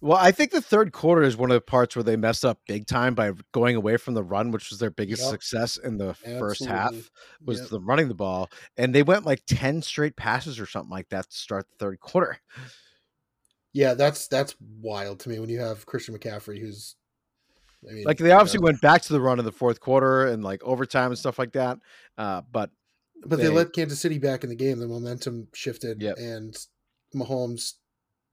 Well, 0.00 0.18
I 0.18 0.32
think 0.32 0.50
the 0.50 0.60
third 0.62 0.92
quarter 0.92 1.22
is 1.22 1.36
one 1.36 1.50
of 1.50 1.54
the 1.54 1.60
parts 1.60 1.96
where 1.96 2.02
they 2.02 2.16
messed 2.16 2.44
up 2.44 2.60
big 2.66 2.86
time 2.86 3.14
by 3.14 3.32
going 3.52 3.76
away 3.76 3.96
from 3.96 4.14
the 4.14 4.22
run, 4.24 4.50
which 4.50 4.70
was 4.70 4.78
their 4.78 4.90
biggest 4.90 5.22
Yep. 5.22 5.30
success 5.30 5.76
in 5.76 5.98
the 5.98 6.14
first 6.14 6.64
half. 6.64 7.10
Was 7.46 7.60
Yep. 7.60 7.68
the 7.70 7.80
running 7.80 8.08
the 8.08 8.14
ball, 8.14 8.50
and 8.76 8.94
they 8.94 9.02
went 9.02 9.26
like 9.26 9.42
ten 9.46 9.82
straight 9.82 10.16
passes 10.16 10.58
or 10.60 10.66
something 10.66 10.90
like 10.90 11.08
that 11.10 11.30
to 11.30 11.36
start 11.36 11.66
the 11.68 11.84
third 11.84 12.00
quarter. 12.00 12.38
Yeah, 13.74 13.92
that's 13.94 14.28
that's 14.28 14.54
wild 14.80 15.20
to 15.20 15.28
me 15.28 15.38
when 15.40 15.50
you 15.50 15.60
have 15.60 15.84
Christian 15.84 16.16
McCaffrey, 16.16 16.60
who's, 16.60 16.94
I 17.86 17.92
mean, 17.92 18.04
Like 18.04 18.18
they 18.18 18.30
obviously 18.30 18.60
went 18.60 18.80
back 18.80 19.02
to 19.02 19.12
the 19.12 19.20
run 19.20 19.38
in 19.38 19.44
the 19.44 19.52
fourth 19.52 19.80
quarter 19.80 20.26
and 20.28 20.42
like 20.42 20.62
overtime 20.62 21.10
and 21.10 21.18
stuff 21.18 21.38
like 21.38 21.52
that. 21.52 21.78
Uh, 22.16 22.42
but 22.50 22.70
but 23.26 23.36
they, 23.36 23.44
they- 23.44 23.48
let 23.50 23.72
Kansas 23.72 24.00
City 24.00 24.18
back 24.18 24.44
in 24.44 24.48
the 24.48 24.56
game. 24.56 24.78
The 24.78 24.86
momentum 24.88 25.48
shifted, 25.54 26.00
Yep. 26.00 26.16
and 26.18 26.56
Mahomes, 27.14 27.72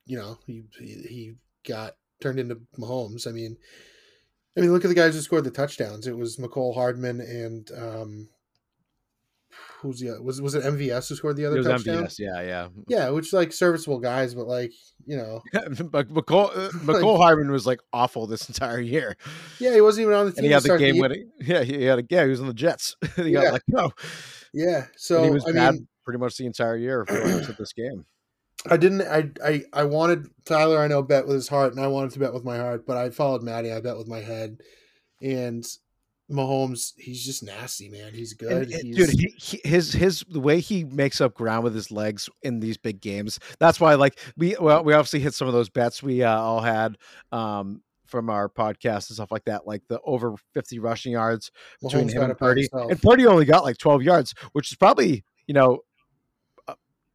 you 0.05 0.17
know, 0.17 0.37
he, 0.45 0.63
he 0.79 0.85
he 1.09 1.33
got 1.67 1.95
turned 2.21 2.39
into 2.39 2.61
Mahomes. 2.77 3.27
I 3.27 3.31
mean, 3.31 3.57
I 4.55 4.61
mean, 4.61 4.71
look 4.71 4.85
at 4.85 4.89
the 4.89 4.93
guys 4.95 5.15
who 5.15 5.21
scored 5.21 5.43
the 5.43 5.51
touchdowns. 5.51 6.05
It 6.05 6.17
was 6.17 6.37
Mecole 6.37 6.75
Hardman 6.75 7.19
and 7.19 7.71
um, 7.75 8.29
who's 9.81 9.99
the 9.99 10.09
other? 10.11 10.21
was 10.21 10.41
was 10.41 10.55
it 10.55 10.63
MVS 10.63 11.09
who 11.09 11.15
scored 11.15 11.35
the 11.37 11.43
it 11.43 11.47
other 11.47 11.57
was 11.57 11.67
touchdown? 11.67 12.03
MVS. 12.05 12.19
Yeah, 12.19 12.41
yeah. 12.41 12.67
Yeah, 12.87 13.09
which 13.09 13.33
like 13.33 13.51
serviceable 13.53 13.99
guys, 13.99 14.33
but 14.35 14.47
like 14.47 14.71
you 15.05 15.17
know, 15.17 15.41
but 15.53 16.09
Mecole, 16.09 16.55
uh, 16.55 16.69
Mecole 16.85 17.17
Harmon 17.17 17.51
was 17.51 17.65
like 17.65 17.79
awful 17.93 18.27
this 18.27 18.47
entire 18.49 18.79
year, 18.79 19.15
yeah, 19.59 19.73
he 19.73 19.81
wasn't 19.81 20.03
even 20.03 20.13
on 20.15 20.25
the 20.27 20.31
team. 20.31 20.37
and 20.39 20.45
he 20.47 20.51
had 20.51 20.63
the 20.63 20.77
game 20.77 20.95
year. 20.95 21.01
winning. 21.01 21.31
Yeah, 21.39 21.63
he 21.63 21.83
had 21.83 21.99
a 21.99 22.03
yeah. 22.09 22.23
He 22.23 22.29
was 22.29 22.41
on 22.41 22.47
the 22.47 22.53
Jets. 22.53 22.95
he 23.15 23.29
Yeah. 23.29 23.41
got 23.43 23.53
let 23.53 23.61
go. 23.73 23.91
Yeah, 24.53 24.75
and 24.77 24.87
so 24.97 25.23
he 25.23 25.29
was 25.31 25.45
I 25.45 25.51
bad 25.53 25.73
mean, 25.75 25.87
pretty 26.03 26.19
much 26.19 26.37
the 26.37 26.45
entire 26.45 26.75
year 26.77 27.05
for 27.05 27.13
this 27.57 27.73
game. 27.73 28.05
I 28.69 28.77
didn't. 28.77 29.01
I, 29.01 29.29
I 29.43 29.63
I 29.73 29.83
wanted 29.85 30.27
Tyler. 30.45 30.77
I 30.79 30.87
know 30.87 31.01
bet 31.01 31.25
with 31.25 31.35
his 31.35 31.47
heart, 31.47 31.73
and 31.73 31.81
I 31.83 31.87
wanted 31.87 32.11
to 32.11 32.19
bet 32.19 32.33
with 32.33 32.43
my 32.43 32.57
heart, 32.57 32.85
but 32.85 32.95
I 32.97 33.09
followed 33.09 33.41
Maddie. 33.41 33.71
I 33.71 33.81
bet 33.81 33.97
with 33.97 34.07
my 34.07 34.19
head, 34.19 34.57
and 35.19 35.65
Mahomes. 36.31 36.93
He's 36.97 37.23
just 37.25 37.43
nasty, 37.43 37.89
man. 37.89 38.13
He's 38.13 38.33
good. 38.33 38.51
And- 38.51 38.71
and, 38.71 38.83
he's, 38.83 38.95
dude, 38.95 39.09
he, 39.09 39.33
he, 39.37 39.61
his 39.67 39.93
his 39.93 40.23
the 40.29 40.39
way 40.39 40.59
he 40.59 40.83
makes 40.83 41.21
up 41.21 41.33
ground 41.33 41.63
with 41.63 41.75
his 41.75 41.91
legs 41.91 42.29
in 42.41 42.59
these 42.59 42.77
big 42.77 43.01
games. 43.01 43.39
That's 43.59 43.79
why, 43.79 43.95
like 43.95 44.19
we 44.37 44.55
well, 44.59 44.83
we 44.83 44.93
obviously 44.93 45.19
hit 45.19 45.33
some 45.33 45.47
of 45.47 45.53
those 45.53 45.69
bets 45.69 46.01
we 46.01 46.23
uh, 46.23 46.35
all 46.37 46.61
had 46.61 46.97
um, 47.31 47.81
from 48.05 48.29
our 48.29 48.49
podcast 48.49 49.09
and 49.09 49.15
stuff 49.15 49.31
like 49.31 49.45
that, 49.45 49.67
like 49.67 49.83
the 49.87 49.99
over 50.05 50.35
fifty 50.53 50.79
rushing 50.79 51.13
yards 51.13 51.51
between 51.81 52.07
Mahomes 52.07 52.13
him 52.13 52.23
and 52.23 52.37
Purdy. 52.37 52.67
And 52.73 53.01
Purdy 53.01 53.25
only 53.25 53.45
got 53.45 53.63
like 53.63 53.77
twelve 53.77 54.03
yards, 54.03 54.33
which 54.53 54.71
is 54.71 54.77
probably 54.77 55.23
you 55.47 55.53
know 55.53 55.79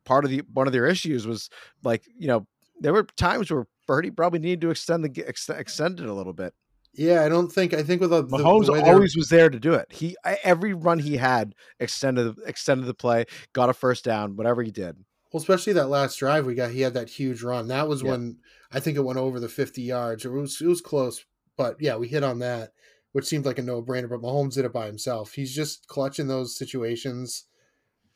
part 0.06 0.24
of 0.24 0.30
the 0.30 0.42
one 0.54 0.66
of 0.66 0.72
their 0.72 0.86
issues 0.86 1.26
was 1.26 1.50
like 1.82 2.04
you 2.16 2.28
know 2.28 2.46
there 2.80 2.92
were 2.92 3.02
times 3.16 3.50
where 3.50 3.66
Purdy 3.86 4.10
probably 4.10 4.38
needed 4.38 4.60
to 4.62 4.70
extend 4.70 5.04
the 5.04 5.28
extend 5.58 6.00
it 6.00 6.06
a 6.06 6.12
little 6.12 6.32
bit. 6.32 6.54
Yeah, 6.96 7.22
I 7.24 7.28
don't 7.28 7.50
think. 7.52 7.74
I 7.74 7.82
think 7.82 8.00
with 8.00 8.10
the, 8.10 8.24
Mahomes 8.24 8.66
the 8.66 8.82
always 8.84 9.16
was 9.16 9.28
there 9.28 9.48
to 9.50 9.60
do 9.60 9.74
it. 9.74 9.86
He 9.92 10.16
every 10.42 10.72
run 10.74 10.98
he 10.98 11.16
had 11.16 11.54
extended 11.80 12.34
extended 12.46 12.86
the 12.86 12.94
play, 12.94 13.24
got 13.52 13.68
a 13.68 13.74
first 13.74 14.04
down, 14.04 14.36
whatever 14.36 14.62
he 14.62 14.70
did. 14.70 14.96
well, 15.32 15.40
especially 15.40 15.72
that 15.74 15.88
last 15.88 16.18
drive 16.18 16.46
we 16.46 16.54
got. 16.54 16.70
He 16.70 16.80
had 16.80 16.94
that 16.94 17.08
huge 17.10 17.42
run. 17.42 17.68
That 17.68 17.88
was 17.88 18.02
Yeah. 18.02 18.10
when 18.12 18.38
I 18.72 18.80
think 18.80 18.96
it 18.96 19.04
went 19.04 19.18
over 19.18 19.38
the 19.40 19.48
fifty 19.48 19.82
yards. 19.82 20.24
It 20.24 20.32
was 20.32 20.60
it 20.60 20.66
was 20.66 20.80
close, 20.80 21.24
but 21.56 21.76
yeah, 21.80 21.96
we 21.96 22.08
hit 22.08 22.22
on 22.24 22.38
that, 22.40 22.72
which 23.12 23.26
seemed 23.26 23.46
like 23.46 23.58
a 23.58 23.62
no 23.62 23.82
brainer. 23.82 24.08
But 24.08 24.20
Mahomes 24.22 24.54
did 24.54 24.64
it 24.64 24.72
by 24.72 24.86
himself. 24.86 25.32
He's 25.34 25.54
just 25.54 25.86
clutch 25.88 26.18
in 26.18 26.28
those 26.28 26.56
situations. 26.56 27.44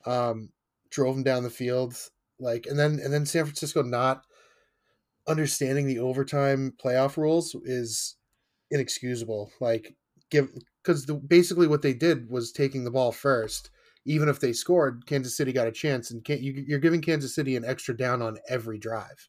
Um, 0.06 0.50
drove 0.90 1.14
him 1.16 1.22
down 1.22 1.42
the 1.44 1.50
field, 1.50 1.94
like, 2.38 2.66
and 2.66 2.78
then 2.78 2.98
and 3.02 3.12
then 3.12 3.26
San 3.26 3.44
Francisco 3.44 3.82
not 3.82 4.24
understanding 5.28 5.86
the 5.86 5.98
overtime 5.98 6.72
playoff 6.82 7.16
rules 7.16 7.54
is 7.64 8.16
inexcusable. 8.70 9.50
Like, 9.60 9.94
give 10.30 10.48
because 10.82 11.06
the, 11.06 11.14
basically 11.14 11.66
what 11.66 11.82
they 11.82 11.94
did 11.94 12.30
was 12.30 12.52
taking 12.52 12.84
the 12.84 12.90
ball 12.90 13.12
first. 13.12 13.70
Even 14.06 14.30
if 14.30 14.40
they 14.40 14.54
scored, 14.54 15.04
Kansas 15.06 15.36
City 15.36 15.52
got 15.52 15.66
a 15.66 15.72
chance, 15.72 16.10
and 16.10 16.24
can, 16.24 16.42
you, 16.42 16.64
you're 16.66 16.78
giving 16.78 17.02
Kansas 17.02 17.34
City 17.34 17.54
an 17.54 17.66
extra 17.66 17.94
down 17.94 18.22
on 18.22 18.38
every 18.48 18.78
drive, 18.78 19.28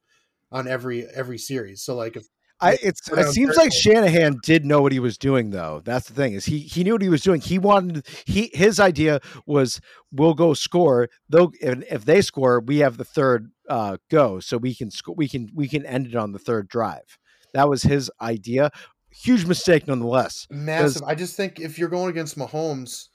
on 0.49 0.65
every 0.65 1.05
every 1.07 1.37
series. 1.37 1.83
So 1.83 1.93
like 1.95 2.15
if 2.15 2.25
I 2.61 2.77
it's 2.81 3.11
it 3.11 3.27
seems 3.33 3.57
like. 3.57 3.73
Shanahan 3.73 4.39
did 4.43 4.65
know 4.65 4.81
what 4.81 4.91
he 4.91 4.99
was 4.99 5.17
doing 5.17 5.49
though. 5.49 5.81
That's 5.83 6.07
the 6.07 6.13
thing 6.13 6.33
is 6.33 6.45
he 6.45 6.59
he 6.59 6.83
knew 6.83 6.93
what 6.93 7.01
he 7.01 7.09
was 7.09 7.23
doing. 7.23 7.41
He 7.41 7.57
wanted 7.57 8.05
he 8.25 8.51
his 8.53 8.79
idea 8.79 9.19
was 9.47 9.81
we'll 10.11 10.35
go 10.35 10.53
score. 10.53 11.09
Though 11.27 11.51
if, 11.59 11.91
if 11.91 12.05
they 12.05 12.21
score, 12.21 12.59
we 12.59 12.77
have 12.77 12.97
the 12.97 13.03
third 13.03 13.51
uh 13.67 13.97
go, 14.09 14.39
so 14.39 14.57
we 14.57 14.75
can 14.75 14.91
score. 14.91 15.15
We 15.15 15.27
can 15.27 15.49
we 15.55 15.67
can 15.67 15.85
end 15.85 16.07
it 16.07 16.15
on 16.15 16.33
the 16.33 16.39
third 16.39 16.67
drive. 16.67 17.17
That 17.53 17.67
was 17.67 17.83
his 17.83 18.11
idea. 18.21 18.69
Huge 19.11 19.45
mistake 19.45 19.87
nonetheless. 19.87 20.47
massive, 20.49 21.03
I 21.05 21.15
just 21.15 21.35
think 21.35 21.59
if 21.59 21.77
you're 21.77 21.89
going 21.89 22.09
against 22.09 22.37
Mahomes, 22.37 23.09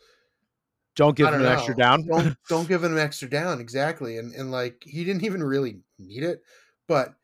Don't 0.95 1.17
give 1.17 1.29
him 1.29 1.41
an 1.41 1.47
extra 1.47 1.75
down. 1.77 2.07
don't 2.07 2.37
don't 2.49 2.69
give 2.69 2.85
him 2.85 2.93
an 2.93 2.99
extra 2.99 3.29
down 3.29 3.61
exactly, 3.61 4.19
and 4.19 4.35
and 4.35 4.51
like 4.51 4.83
he 4.85 5.05
didn't 5.05 5.25
even 5.25 5.43
really 5.43 5.79
need 5.99 6.23
it, 6.23 6.43
but 6.87 7.15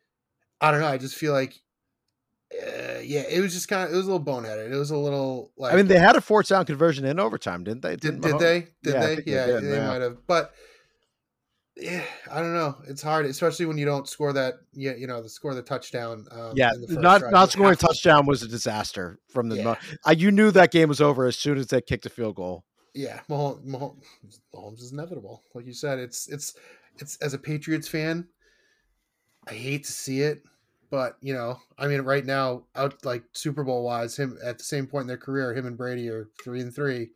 I 0.61 0.71
don't 0.71 0.81
know. 0.81 0.87
I 0.87 0.97
just 0.97 1.15
feel 1.15 1.33
like. 1.33 1.59
Uh, 2.55 2.99
yeah, 3.03 3.23
it 3.27 3.41
was 3.41 3.51
just 3.51 3.67
kind 3.67 3.87
of 3.87 3.91
it 3.91 3.97
was 3.97 4.05
a 4.07 4.11
little 4.13 4.23
boneheaded. 4.23 4.71
It 4.71 4.77
was 4.77 4.91
a 4.91 4.97
little 4.97 5.51
like 5.57 5.73
I 5.73 5.75
mean, 5.75 5.87
they 5.87 5.97
had 5.97 6.15
a 6.15 6.21
fourth 6.21 6.49
down 6.49 6.65
conversion 6.65 7.03
in 7.03 7.19
overtime, 7.19 7.63
didn't 7.63 7.81
they? 7.81 7.95
Did, 7.95 8.01
Didn't 8.01 8.21
did 8.21 8.33
Mahomes- 8.35 8.39
they? 8.39 8.59
Did 8.83 8.93
Yeah, 8.93 8.99
they? 8.99 9.15
think 9.15 9.25
they 9.25 9.31
yeah, 9.31 9.45
did, 9.47 9.63
they 9.63 9.75
yeah. 9.77 9.87
might 9.87 10.01
have. 10.03 10.17
But 10.27 10.53
yeah, 11.77 12.03
I 12.31 12.39
don't 12.39 12.53
know. 12.53 12.77
It's 12.87 13.01
hard, 13.01 13.25
especially 13.25 13.65
when 13.65 13.77
you 13.77 13.85
don't 13.85 14.07
score 14.07 14.31
that. 14.33 14.55
Yeah, 14.73 14.93
you 14.95 15.07
know, 15.07 15.21
the 15.21 15.29
score 15.29 15.55
the 15.55 15.61
touchdown. 15.61 16.25
Um, 16.31 16.53
Yeah, 16.55 16.71
the 16.87 16.99
not 16.99 17.21
drive. 17.21 17.31
not 17.31 17.51
scoring 17.51 17.73
a 17.73 17.75
touchdown 17.75 18.25
was 18.25 18.43
a 18.43 18.47
disaster 18.47 19.19
from 19.29 19.49
the. 19.49 19.57
Yeah. 19.57 19.75
I, 20.05 20.11
you 20.11 20.31
knew 20.31 20.51
that 20.51 20.71
game 20.71 20.89
was 20.89 21.01
over 21.01 21.25
as 21.25 21.37
soon 21.37 21.57
as 21.57 21.67
they 21.67 21.81
kicked 21.81 22.05
a 22.05 22.09
field 22.09 22.35
goal. 22.35 22.63
Yeah, 22.93 23.21
Mahomes, 23.27 23.65
Mahomes, 23.65 24.03
Mahomes 24.53 24.81
is 24.81 24.91
inevitable. 24.91 25.41
Like 25.55 25.65
you 25.65 25.73
said, 25.73 25.97
it's 25.97 26.29
it's 26.29 26.53
it's 26.99 27.17
as 27.17 27.33
a 27.33 27.39
Patriots 27.39 27.87
fan, 27.87 28.27
I 29.47 29.53
hate 29.53 29.85
to 29.85 29.91
see 29.91 30.21
it, 30.21 30.43
but 30.91 31.17
you 31.21 31.33
know, 31.33 31.57
I 31.79 31.87
mean, 31.87 32.01
right 32.01 32.23
now, 32.23 32.65
out 32.75 33.03
like 33.03 33.23
Super 33.33 33.63
Bowl 33.63 33.83
wise, 33.83 34.15
him 34.15 34.37
at 34.43 34.59
the 34.59 34.63
same 34.63 34.85
point 34.85 35.03
in 35.03 35.07
their 35.07 35.17
career, 35.17 35.55
him 35.55 35.65
and 35.65 35.77
Brady 35.77 36.07
are 36.09 36.29
three 36.43 36.61
and 36.61 36.73
three. 36.73 37.09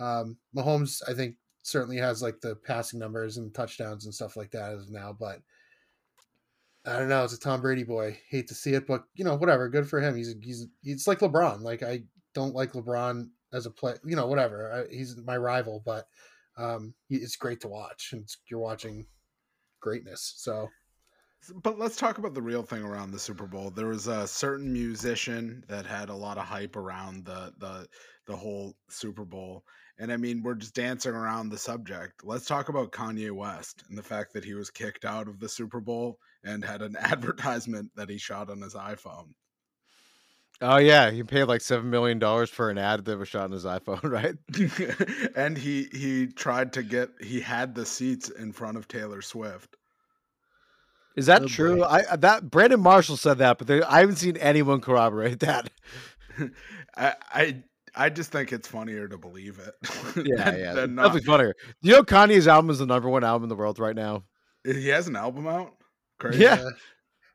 Um, 0.00 0.38
Mahomes, 0.56 1.02
I 1.08 1.14
think, 1.14 1.36
certainly 1.62 1.96
has 1.96 2.22
like 2.22 2.40
the 2.40 2.56
passing 2.56 2.98
numbers 2.98 3.36
and 3.36 3.54
touchdowns 3.54 4.04
and 4.04 4.14
stuff 4.14 4.36
like 4.36 4.50
that 4.50 4.72
as 4.72 4.90
now, 4.90 5.16
but 5.18 5.40
I 6.84 6.98
don't 6.98 7.08
know. 7.08 7.22
It's 7.22 7.34
a 7.34 7.38
Tom 7.38 7.60
Brady 7.60 7.84
boy. 7.84 8.18
Hate 8.28 8.48
to 8.48 8.54
see 8.54 8.74
it, 8.74 8.86
but 8.86 9.04
you 9.14 9.24
know, 9.24 9.36
whatever. 9.36 9.68
Good 9.68 9.88
for 9.88 10.00
him. 10.00 10.16
He's 10.16 10.34
he's 10.42 10.66
it's 10.82 11.06
like 11.06 11.20
LeBron. 11.20 11.60
Like 11.60 11.82
I 11.82 12.02
don't 12.34 12.54
like 12.54 12.72
LeBron 12.72 13.28
as 13.52 13.66
a 13.66 13.70
play. 13.70 13.94
You 14.04 14.16
know, 14.16 14.26
whatever. 14.26 14.72
I, 14.72 14.92
he's 14.92 15.16
my 15.24 15.36
rival, 15.36 15.82
but 15.84 16.06
um, 16.56 16.94
it's 17.08 17.36
great 17.36 17.60
to 17.60 17.68
watch, 17.68 18.10
and 18.12 18.28
you're 18.50 18.58
watching 18.58 19.06
greatness. 19.80 20.34
So, 20.36 20.68
but 21.62 21.78
let's 21.78 21.96
talk 21.96 22.18
about 22.18 22.34
the 22.34 22.42
real 22.42 22.62
thing 22.62 22.82
around 22.82 23.10
the 23.10 23.18
Super 23.18 23.46
Bowl. 23.46 23.70
There 23.70 23.88
was 23.88 24.06
a 24.06 24.26
certain 24.26 24.72
musician 24.72 25.64
that 25.68 25.86
had 25.86 26.08
a 26.08 26.14
lot 26.14 26.38
of 26.38 26.44
hype 26.44 26.76
around 26.76 27.24
the 27.24 27.52
the 27.58 27.88
the 28.26 28.36
whole 28.36 28.74
Super 28.88 29.24
Bowl. 29.24 29.64
And 29.98 30.12
I 30.12 30.16
mean, 30.16 30.42
we're 30.42 30.54
just 30.54 30.74
dancing 30.74 31.12
around 31.12 31.48
the 31.48 31.58
subject. 31.58 32.24
Let's 32.24 32.46
talk 32.46 32.68
about 32.68 32.92
Kanye 32.92 33.30
West 33.30 33.84
and 33.88 33.98
the 33.98 34.02
fact 34.02 34.32
that 34.32 34.44
he 34.44 34.54
was 34.54 34.70
kicked 34.70 35.04
out 35.04 35.28
of 35.28 35.38
the 35.38 35.48
Super 35.48 35.80
Bowl 35.80 36.18
and 36.44 36.64
had 36.64 36.82
an 36.82 36.96
advertisement 37.00 37.90
that 37.96 38.08
he 38.08 38.18
shot 38.18 38.50
on 38.50 38.60
his 38.60 38.74
iPhone. 38.74 39.34
Oh 40.60 40.78
yeah, 40.78 41.10
he 41.10 41.24
paid 41.24 41.44
like 41.44 41.60
seven 41.60 41.90
million 41.90 42.20
dollars 42.20 42.48
for 42.48 42.70
an 42.70 42.78
ad 42.78 43.04
that 43.04 43.18
was 43.18 43.28
shot 43.28 43.44
on 43.44 43.50
his 43.50 43.64
iPhone, 43.64 44.02
right? 44.04 44.36
and 45.36 45.58
he 45.58 45.88
he 45.92 46.28
tried 46.28 46.74
to 46.74 46.84
get 46.84 47.10
he 47.20 47.40
had 47.40 47.74
the 47.74 47.84
seats 47.84 48.28
in 48.30 48.52
front 48.52 48.76
of 48.76 48.86
Taylor 48.86 49.22
Swift. 49.22 49.76
Is 51.16 51.26
that 51.26 51.42
oh, 51.42 51.46
true? 51.46 51.76
Boy. 51.78 51.84
I 51.84 52.00
uh, 52.02 52.16
that 52.16 52.50
Brandon 52.50 52.80
Marshall 52.80 53.16
said 53.16 53.38
that, 53.38 53.58
but 53.58 53.66
they, 53.66 53.82
I 53.82 54.00
haven't 54.00 54.16
seen 54.16 54.36
anyone 54.38 54.80
corroborate 54.80 55.40
that. 55.40 55.70
I, 56.96 57.14
I 57.32 57.62
I 57.94 58.08
just 58.08 58.32
think 58.32 58.52
it's 58.52 58.68
funnier 58.68 59.08
to 59.08 59.18
believe 59.18 59.58
it. 59.58 59.74
Yeah, 60.26 60.50
than, 60.50 60.60
yeah, 60.60 60.72
than 60.74 60.94
nothing 60.94 61.22
funnier. 61.22 61.54
Do 61.82 61.88
you 61.88 61.96
know 61.96 62.02
Kanye's 62.02 62.46
album 62.46 62.70
is 62.70 62.78
the 62.78 62.86
number 62.86 63.08
one 63.08 63.24
album 63.24 63.44
in 63.44 63.48
the 63.48 63.56
world 63.56 63.78
right 63.78 63.96
now? 63.96 64.24
He 64.62 64.88
has 64.88 65.08
an 65.08 65.16
album 65.16 65.46
out. 65.46 65.74
Crazy. 66.18 66.42
Yeah. 66.42 66.62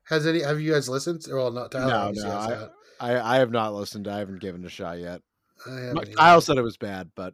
Has 0.05 0.27
any? 0.27 0.43
Have 0.43 0.61
you 0.61 0.73
guys 0.73 0.87
listened? 0.87 1.25
Well, 1.29 1.51
not 1.51 1.71
Tyler. 1.71 2.11
No, 2.13 2.27
no. 2.27 2.71
I, 2.99 3.13
I, 3.13 3.35
I 3.35 3.39
have 3.39 3.51
not 3.51 3.73
listened. 3.73 4.07
I 4.07 4.19
haven't 4.19 4.41
given 4.41 4.63
it 4.63 4.67
a 4.67 4.69
shot 4.69 4.99
yet. 4.99 5.21
I, 5.65 6.03
Kyle 6.15 6.39
said 6.39 6.57
it 6.57 6.61
was 6.61 6.77
bad, 6.77 7.09
but 7.15 7.33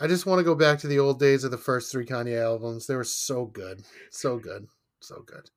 I 0.00 0.08
just 0.08 0.26
want 0.26 0.40
to 0.40 0.44
go 0.44 0.54
back 0.54 0.80
to 0.80 0.88
the 0.88 0.98
old 0.98 1.20
days 1.20 1.44
of 1.44 1.52
the 1.52 1.58
first 1.58 1.92
three 1.92 2.04
Kanye 2.04 2.42
albums. 2.42 2.86
They 2.86 2.96
were 2.96 3.04
so 3.04 3.46
good, 3.46 3.84
so 4.10 4.38
good, 4.38 4.66
so 5.00 5.24
good. 5.26 5.50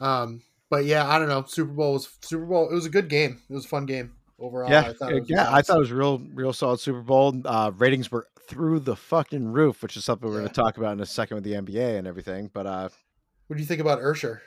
Um, 0.00 0.42
but 0.70 0.84
yeah, 0.84 1.08
I 1.08 1.18
don't 1.18 1.28
know. 1.28 1.44
Super 1.46 1.72
Bowl 1.72 1.94
was 1.94 2.08
Super 2.22 2.46
Bowl. 2.46 2.70
It 2.70 2.74
was 2.74 2.86
a 2.86 2.90
good 2.90 3.08
game. 3.08 3.40
It 3.48 3.52
was 3.52 3.64
a 3.64 3.68
fun 3.68 3.86
game 3.86 4.12
overall. 4.38 4.70
Yeah, 4.70 4.88
I 4.88 4.92
thought 4.92 5.28
yeah, 5.28 5.54
I 5.54 5.62
thought 5.62 5.76
it 5.76 5.80
was 5.80 5.92
real, 5.92 6.22
real 6.32 6.52
solid 6.52 6.80
Super 6.80 7.02
Bowl. 7.02 7.34
Uh, 7.44 7.70
ratings 7.76 8.10
were 8.10 8.26
through 8.48 8.80
the 8.80 8.96
fucking 8.96 9.52
roof, 9.52 9.82
which 9.82 9.96
is 9.96 10.04
something 10.04 10.28
we're 10.28 10.34
yeah. 10.36 10.40
going 10.40 10.48
to 10.48 10.60
talk 10.60 10.76
about 10.76 10.92
in 10.92 11.00
a 11.00 11.06
second 11.06 11.36
with 11.36 11.44
the 11.44 11.52
NBA 11.52 11.98
and 11.98 12.06
everything. 12.06 12.50
But 12.52 12.66
uh, 12.66 12.88
what 13.46 13.56
do 13.56 13.62
you 13.62 13.66
think 13.66 13.80
about 13.80 14.02
Usher? 14.02 14.42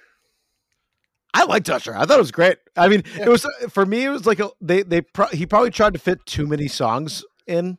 I 1.33 1.43
liked 1.43 1.69
Usher. 1.69 1.95
I 1.95 2.05
thought 2.05 2.17
it 2.17 2.21
was 2.21 2.31
great. 2.31 2.57
I 2.77 2.87
mean, 2.87 3.03
yeah. 3.17 3.23
it 3.23 3.29
was 3.29 3.45
for 3.69 3.85
me. 3.85 4.05
It 4.05 4.09
was 4.09 4.25
like 4.25 4.39
a, 4.39 4.49
they 4.61 4.83
they 4.83 5.01
pro- 5.01 5.27
he 5.27 5.45
probably 5.45 5.69
tried 5.69 5.93
to 5.93 5.99
fit 5.99 6.25
too 6.25 6.47
many 6.47 6.67
songs 6.67 7.25
in, 7.45 7.77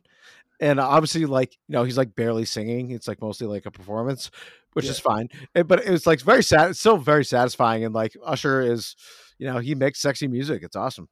and 0.59 0.79
obviously, 0.79 1.25
like 1.25 1.57
you 1.67 1.73
know, 1.73 1.83
he's 1.83 1.97
like 1.97 2.15
barely 2.15 2.45
singing. 2.45 2.91
It's 2.91 3.07
like 3.07 3.21
mostly 3.21 3.47
like 3.47 3.65
a 3.65 3.71
performance, 3.71 4.31
which 4.73 4.85
yeah. 4.85 4.91
is 4.91 4.99
fine. 4.99 5.29
It, 5.53 5.67
but 5.67 5.85
it 5.85 5.91
was 5.91 6.07
like 6.07 6.21
very 6.21 6.43
sad. 6.43 6.71
It's 6.71 6.79
still 6.79 6.97
very 6.97 7.25
satisfying, 7.25 7.85
and 7.85 7.93
like 7.93 8.15
Usher 8.23 8.61
is, 8.61 8.95
you 9.37 9.47
know, 9.47 9.59
he 9.59 9.75
makes 9.75 10.01
sexy 10.01 10.27
music. 10.27 10.63
It's 10.63 10.75
awesome. 10.75 11.09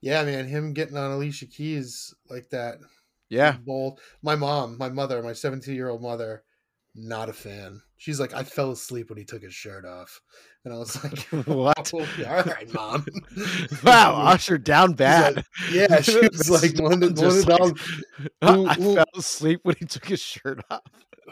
Yeah, 0.00 0.24
man, 0.24 0.46
him 0.46 0.72
getting 0.72 0.96
on 0.96 1.12
Alicia 1.12 1.46
Keys 1.46 2.14
like 2.28 2.50
that. 2.50 2.78
Yeah, 3.28 3.56
bold. 3.64 4.00
My 4.22 4.36
mom, 4.36 4.76
my 4.78 4.90
mother, 4.90 5.22
my 5.22 5.32
17 5.32 5.74
year 5.74 5.88
old 5.88 6.02
mother, 6.02 6.42
not 6.94 7.28
a 7.28 7.32
fan. 7.32 7.80
She's 7.96 8.20
like, 8.20 8.34
I 8.34 8.42
fell 8.42 8.70
asleep 8.70 9.08
when 9.10 9.18
he 9.18 9.24
took 9.24 9.42
his 9.42 9.54
shirt 9.54 9.84
off. 9.84 10.20
And 10.64 10.74
I 10.74 10.78
was 10.78 11.02
like, 11.32 11.46
What? 11.46 11.92
Oh, 11.94 12.06
all 12.26 12.42
right, 12.42 12.72
mom. 12.72 13.06
wow, 13.84 14.14
Usher 14.14 14.58
down 14.58 14.92
bad. 14.94 15.36
Like, 15.36 15.46
yeah, 15.72 16.00
she 16.00 16.20
was 16.20 16.50
like 16.50 16.78
one 16.78 17.02
of 17.02 17.18
one 17.18 17.26
of 17.26 17.46
the 17.46 17.80
who, 18.42 18.66
I 18.66 18.74
who, 18.74 18.94
fell 18.94 19.04
asleep 19.16 19.60
when 19.62 19.76
he 19.78 19.86
took 19.86 20.06
his 20.06 20.20
shirt 20.20 20.60
off. 20.70 20.82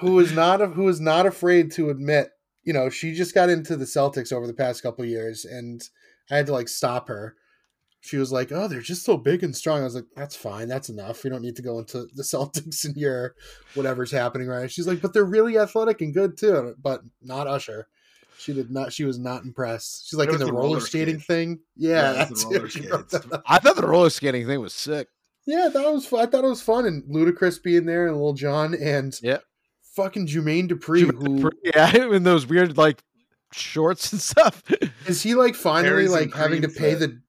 who 0.00 0.14
was 0.14 0.32
not 0.32 0.60
who 0.72 0.84
was 0.84 1.00
not 1.00 1.26
afraid 1.26 1.72
to 1.72 1.90
admit, 1.90 2.30
you 2.62 2.72
know, 2.72 2.88
she 2.88 3.14
just 3.14 3.34
got 3.34 3.50
into 3.50 3.76
the 3.76 3.84
Celtics 3.84 4.32
over 4.32 4.46
the 4.46 4.54
past 4.54 4.82
couple 4.82 5.04
years 5.04 5.44
and 5.44 5.82
I 6.30 6.36
had 6.36 6.46
to 6.46 6.52
like 6.52 6.68
stop 6.68 7.08
her 7.08 7.36
she 8.00 8.16
was 8.16 8.32
like, 8.32 8.50
"Oh, 8.50 8.66
they're 8.66 8.80
just 8.80 9.04
so 9.04 9.16
big 9.16 9.44
and 9.44 9.54
strong." 9.54 9.80
I 9.80 9.84
was 9.84 9.94
like, 9.94 10.06
"That's 10.16 10.34
fine. 10.34 10.68
That's 10.68 10.88
enough. 10.88 11.22
We 11.22 11.30
don't 11.30 11.42
need 11.42 11.56
to 11.56 11.62
go 11.62 11.78
into 11.78 12.06
the 12.14 12.22
Celtics 12.22 12.84
and 12.84 12.96
your 12.96 13.34
whatever's 13.74 14.10
happening 14.10 14.48
right." 14.48 14.70
She's 14.70 14.86
like, 14.86 15.00
"But 15.00 15.12
they're 15.12 15.24
really 15.24 15.58
athletic 15.58 16.00
and 16.00 16.14
good 16.14 16.36
too." 16.36 16.74
But 16.80 17.02
not 17.22 17.46
Usher. 17.46 17.88
She 18.38 18.54
did 18.54 18.70
not. 18.70 18.92
She 18.92 19.04
was 19.04 19.18
not 19.18 19.44
impressed. 19.44 20.08
She's 20.08 20.18
like 20.18 20.30
in 20.30 20.38
the, 20.38 20.46
the, 20.46 20.52
roller, 20.52 20.64
roller 20.64 20.80
skating 20.80 21.16
skate. 21.16 21.26
thing. 21.26 21.60
Yeah, 21.76 22.12
yeah 22.12 22.24
that's 22.24 22.44
that 22.46 23.42
I 23.46 23.58
thought 23.58 23.76
the 23.76 23.86
roller 23.86 24.10
skating 24.10 24.46
thing 24.46 24.60
was 24.60 24.72
sick. 24.72 25.08
Yeah, 25.46 25.68
that 25.68 25.92
was. 25.92 26.06
Fun. 26.06 26.20
I 26.20 26.26
thought 26.26 26.44
it 26.44 26.48
was 26.48 26.62
fun 26.62 26.86
and 26.86 27.02
Ludacris 27.04 27.62
being 27.62 27.84
there 27.84 28.06
and 28.06 28.16
Lil 28.16 28.32
Jon 28.32 28.74
and 28.74 29.18
yeah, 29.22 29.38
fucking 29.94 30.26
Jermaine 30.26 30.70
Dupri. 30.70 31.04
Jermaine 31.04 31.40
who 31.40 31.50
Dupri, 31.50 31.52
yeah, 31.74 32.14
in 32.16 32.22
those 32.22 32.46
weird 32.46 32.78
like 32.78 33.02
shorts 33.52 34.10
and 34.12 34.20
stuff. 34.22 34.62
Is 35.06 35.22
he 35.22 35.34
like 35.34 35.54
finally 35.54 36.08
like 36.08 36.34
having 36.34 36.62
to 36.62 36.68
pay 36.68 36.94
the 36.94 37.20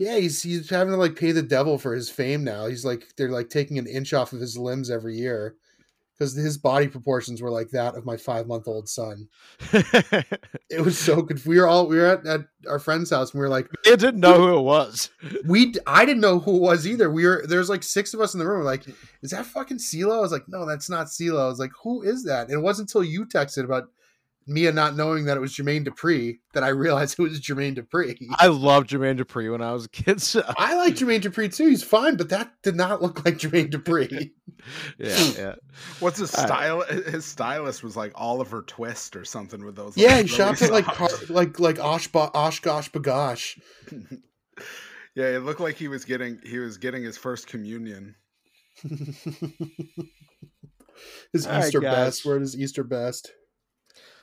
yeah, 0.00 0.16
he's 0.16 0.42
he's 0.42 0.70
having 0.70 0.94
to 0.94 0.98
like 0.98 1.14
pay 1.14 1.30
the 1.30 1.42
devil 1.42 1.76
for 1.76 1.94
his 1.94 2.08
fame 2.08 2.42
now. 2.42 2.66
He's 2.66 2.86
like 2.86 3.14
they're 3.16 3.28
like 3.28 3.50
taking 3.50 3.78
an 3.78 3.86
inch 3.86 4.14
off 4.14 4.32
of 4.32 4.40
his 4.40 4.56
limbs 4.56 4.90
every 4.90 5.14
year 5.14 5.56
because 6.18 6.32
his 6.32 6.56
body 6.56 6.88
proportions 6.88 7.42
were 7.42 7.50
like 7.50 7.68
that 7.72 7.94
of 7.94 8.06
my 8.06 8.16
five 8.16 8.46
month 8.46 8.66
old 8.66 8.88
son. 8.88 9.28
it 9.72 10.82
was 10.82 10.98
so 10.98 11.20
good. 11.20 11.44
We 11.44 11.60
were 11.60 11.66
all 11.66 11.86
we 11.86 11.98
were 11.98 12.06
at, 12.06 12.26
at 12.26 12.40
our 12.66 12.78
friend's 12.78 13.10
house 13.10 13.32
and 13.32 13.40
we 13.40 13.44
were 13.44 13.50
like, 13.50 13.68
we 13.84 13.94
didn't 13.94 14.20
know 14.20 14.38
who 14.38 14.56
it 14.56 14.62
was. 14.62 15.10
We 15.44 15.74
I 15.86 16.06
didn't 16.06 16.22
know 16.22 16.38
who 16.38 16.56
it 16.56 16.62
was 16.62 16.86
either. 16.86 17.10
We 17.10 17.26
were 17.26 17.44
there's 17.46 17.68
like 17.68 17.82
six 17.82 18.14
of 18.14 18.22
us 18.22 18.32
in 18.32 18.40
the 18.40 18.48
room. 18.48 18.60
We're 18.60 18.64
like, 18.64 18.86
is 19.20 19.32
that 19.32 19.44
fucking 19.44 19.78
CeeLo? 19.78 20.16
I 20.16 20.20
was 20.20 20.32
like, 20.32 20.48
no, 20.48 20.64
that's 20.64 20.88
not 20.88 21.08
CeeLo. 21.08 21.42
I 21.42 21.48
was 21.48 21.58
like, 21.58 21.72
who 21.82 22.00
is 22.00 22.24
that? 22.24 22.48
And 22.48 22.56
it 22.56 22.62
wasn't 22.62 22.88
until 22.88 23.04
you 23.04 23.26
texted 23.26 23.64
about 23.64 23.90
Mia 24.46 24.72
not 24.72 24.96
knowing 24.96 25.26
that 25.26 25.36
it 25.36 25.40
was 25.40 25.54
Jermaine 25.54 25.86
Dupri 25.86 26.38
that 26.54 26.64
I 26.64 26.68
realized 26.68 27.16
it 27.18 27.22
was 27.22 27.40
Jermaine 27.40 27.76
Dupri. 27.76 28.16
I 28.38 28.48
loved 28.48 28.90
Jermaine 28.90 29.18
Dupri 29.18 29.50
when 29.50 29.62
I 29.62 29.72
was 29.72 29.86
a 29.86 29.88
kid. 29.88 30.20
So. 30.30 30.44
I 30.58 30.76
like 30.76 30.94
Jermaine 30.94 31.22
Dupri 31.22 31.52
too. 31.54 31.68
He's 31.68 31.82
fine, 31.82 32.16
but 32.16 32.28
that 32.28 32.52
did 32.62 32.76
not 32.76 33.02
look 33.02 33.24
like 33.24 33.38
Jermaine 33.38 33.70
Dupri. 33.70 34.30
yeah, 34.98 35.32
yeah. 35.36 35.54
What's 35.98 36.18
his 36.18 36.30
style? 36.30 36.82
His 36.82 37.24
stylist 37.24 37.82
was 37.82 37.96
like 37.96 38.12
Oliver 38.14 38.62
Twist 38.62 39.16
or 39.16 39.24
something 39.24 39.64
with 39.64 39.76
those. 39.76 39.96
Yeah, 39.96 40.16
like, 40.16 40.22
he 40.22 40.28
shopped 40.28 40.62
at 40.62 40.70
like 40.70 40.84
car, 40.84 41.08
like 41.28 41.58
like 41.58 41.80
Osh 41.80 42.08
OshKosh 42.10 42.90
B'gosh. 42.90 43.58
yeah, 45.16 45.28
it 45.28 45.42
looked 45.42 45.60
like 45.60 45.76
he 45.76 45.88
was 45.88 46.04
getting 46.04 46.38
he 46.44 46.58
was 46.58 46.78
getting 46.78 47.02
his 47.02 47.16
first 47.16 47.46
communion. 47.48 48.14
his 51.32 51.46
All 51.46 51.58
Easter 51.58 51.80
right, 51.80 51.90
best. 51.90 52.24
Where 52.24 52.40
is 52.40 52.56
Easter 52.56 52.84
best? 52.84 53.32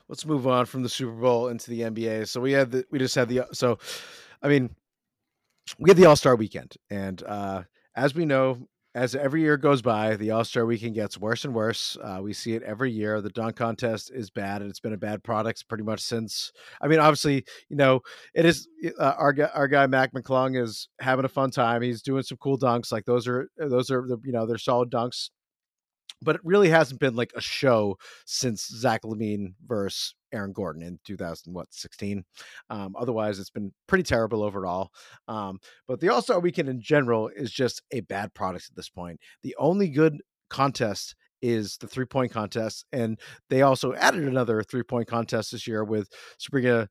Let's 0.10 0.26
move 0.26 0.48
on 0.48 0.66
from 0.66 0.84
the 0.84 0.90
Super 0.90 1.12
Bowl 1.12 1.50
into 1.50 1.70
the 1.70 1.82
NBA. 1.82 2.28
So 2.28 2.42
we 2.42 2.52
had 2.52 2.72
the 2.72 2.86
we 2.92 3.00
just 3.00 3.16
had 3.16 3.30
the 3.30 3.46
so 3.52 3.80
I 4.42 4.48
mean 4.48 4.70
we 5.80 5.90
had 5.90 5.98
the 5.98 6.06
All 6.06 6.16
Star 6.16 6.36
weekend, 6.36 6.76
and 6.90 7.22
uh, 7.24 7.64
as 7.96 8.16
we 8.16 8.26
know, 8.26 8.68
as 8.96 9.16
every 9.16 9.42
year 9.42 9.58
goes 9.58 9.82
by, 9.82 10.16
the 10.16 10.32
All 10.32 10.46
Star 10.46 10.66
weekend 10.66 10.96
gets 10.96 11.18
worse 11.18 11.44
and 11.44 11.54
worse. 11.54 11.98
Uh, 12.02 12.20
we 12.22 12.34
see 12.34 12.54
it 12.54 12.64
every 12.64 12.92
year. 12.92 13.22
The 13.22 13.30
dunk 13.30 13.58
contest 13.58 14.12
is 14.14 14.30
bad, 14.30 14.62
and 14.62 14.70
it's 14.70 14.80
been 14.80 14.94
a 14.94 14.98
bad 14.98 15.24
product 15.24 15.68
pretty 15.68 15.84
much 15.84 16.00
since. 16.00 16.52
I 16.82 16.88
mean, 16.88 17.00
obviously, 17.00 17.44
you 17.70 17.76
know, 17.76 18.00
it 18.34 18.46
is 18.46 18.68
uh, 18.98 19.14
our 19.18 19.34
guy, 19.34 19.50
our 19.54 19.68
guy 19.68 19.88
Mac 19.88 20.14
McClung 20.14 20.62
is 20.62 20.88
having 21.00 21.26
a 21.26 21.30
fun 21.30 21.52
time. 21.52 21.82
He's 21.82 22.02
doing 22.02 22.24
some 22.24 22.38
cool 22.38 22.58
dunks. 22.58 22.92
Like 22.92 23.06
those 23.06 23.28
are 23.28 23.50
those 23.58 23.92
are 23.92 24.06
the 24.08 24.18
you 24.24 24.32
know 24.32 24.46
they're 24.46 24.58
solid 24.58 24.90
dunks 24.90 25.30
but 26.22 26.36
it 26.36 26.42
really 26.44 26.70
hasn't 26.70 27.00
been 27.00 27.16
like 27.16 27.32
a 27.36 27.42
show 27.42 27.98
since 28.26 28.68
Zach 28.68 29.04
LaVine 29.04 29.54
versus 29.66 30.16
Aaron 30.34 30.52
Gordon 30.52 30.82
in 30.82 31.00
2016. 31.06 32.24
Um, 32.70 32.96
otherwise, 32.98 33.40
it's 33.40 33.50
been 33.50 33.72
pretty 33.88 34.04
terrible 34.04 34.44
overall. 34.44 34.92
Um, 35.28 35.60
but 35.88 36.00
the 36.00 36.10
All 36.10 36.22
Star 36.22 36.40
Weekend 36.40 36.70
in 36.70 36.82
general 36.82 37.30
is 37.30 37.52
just 37.52 37.82
a 37.92 38.02
bad 38.02 38.34
product 38.34 38.68
at 38.70 38.76
this 38.76 38.90
point. 38.90 39.20
The 39.44 39.56
only 39.58 39.90
good 39.90 40.22
contest 40.50 41.16
is 41.42 41.78
the 41.78 41.88
three 41.88 42.06
point 42.06 42.32
contest, 42.32 42.86
and 42.92 43.20
they 43.50 43.62
also 43.62 43.94
added 43.94 44.28
another 44.28 44.64
three 44.64 44.84
point 44.84 45.08
contest 45.08 45.52
this 45.52 45.68
year 45.68 45.84
with 45.84 46.10
Sabrina 46.40 46.90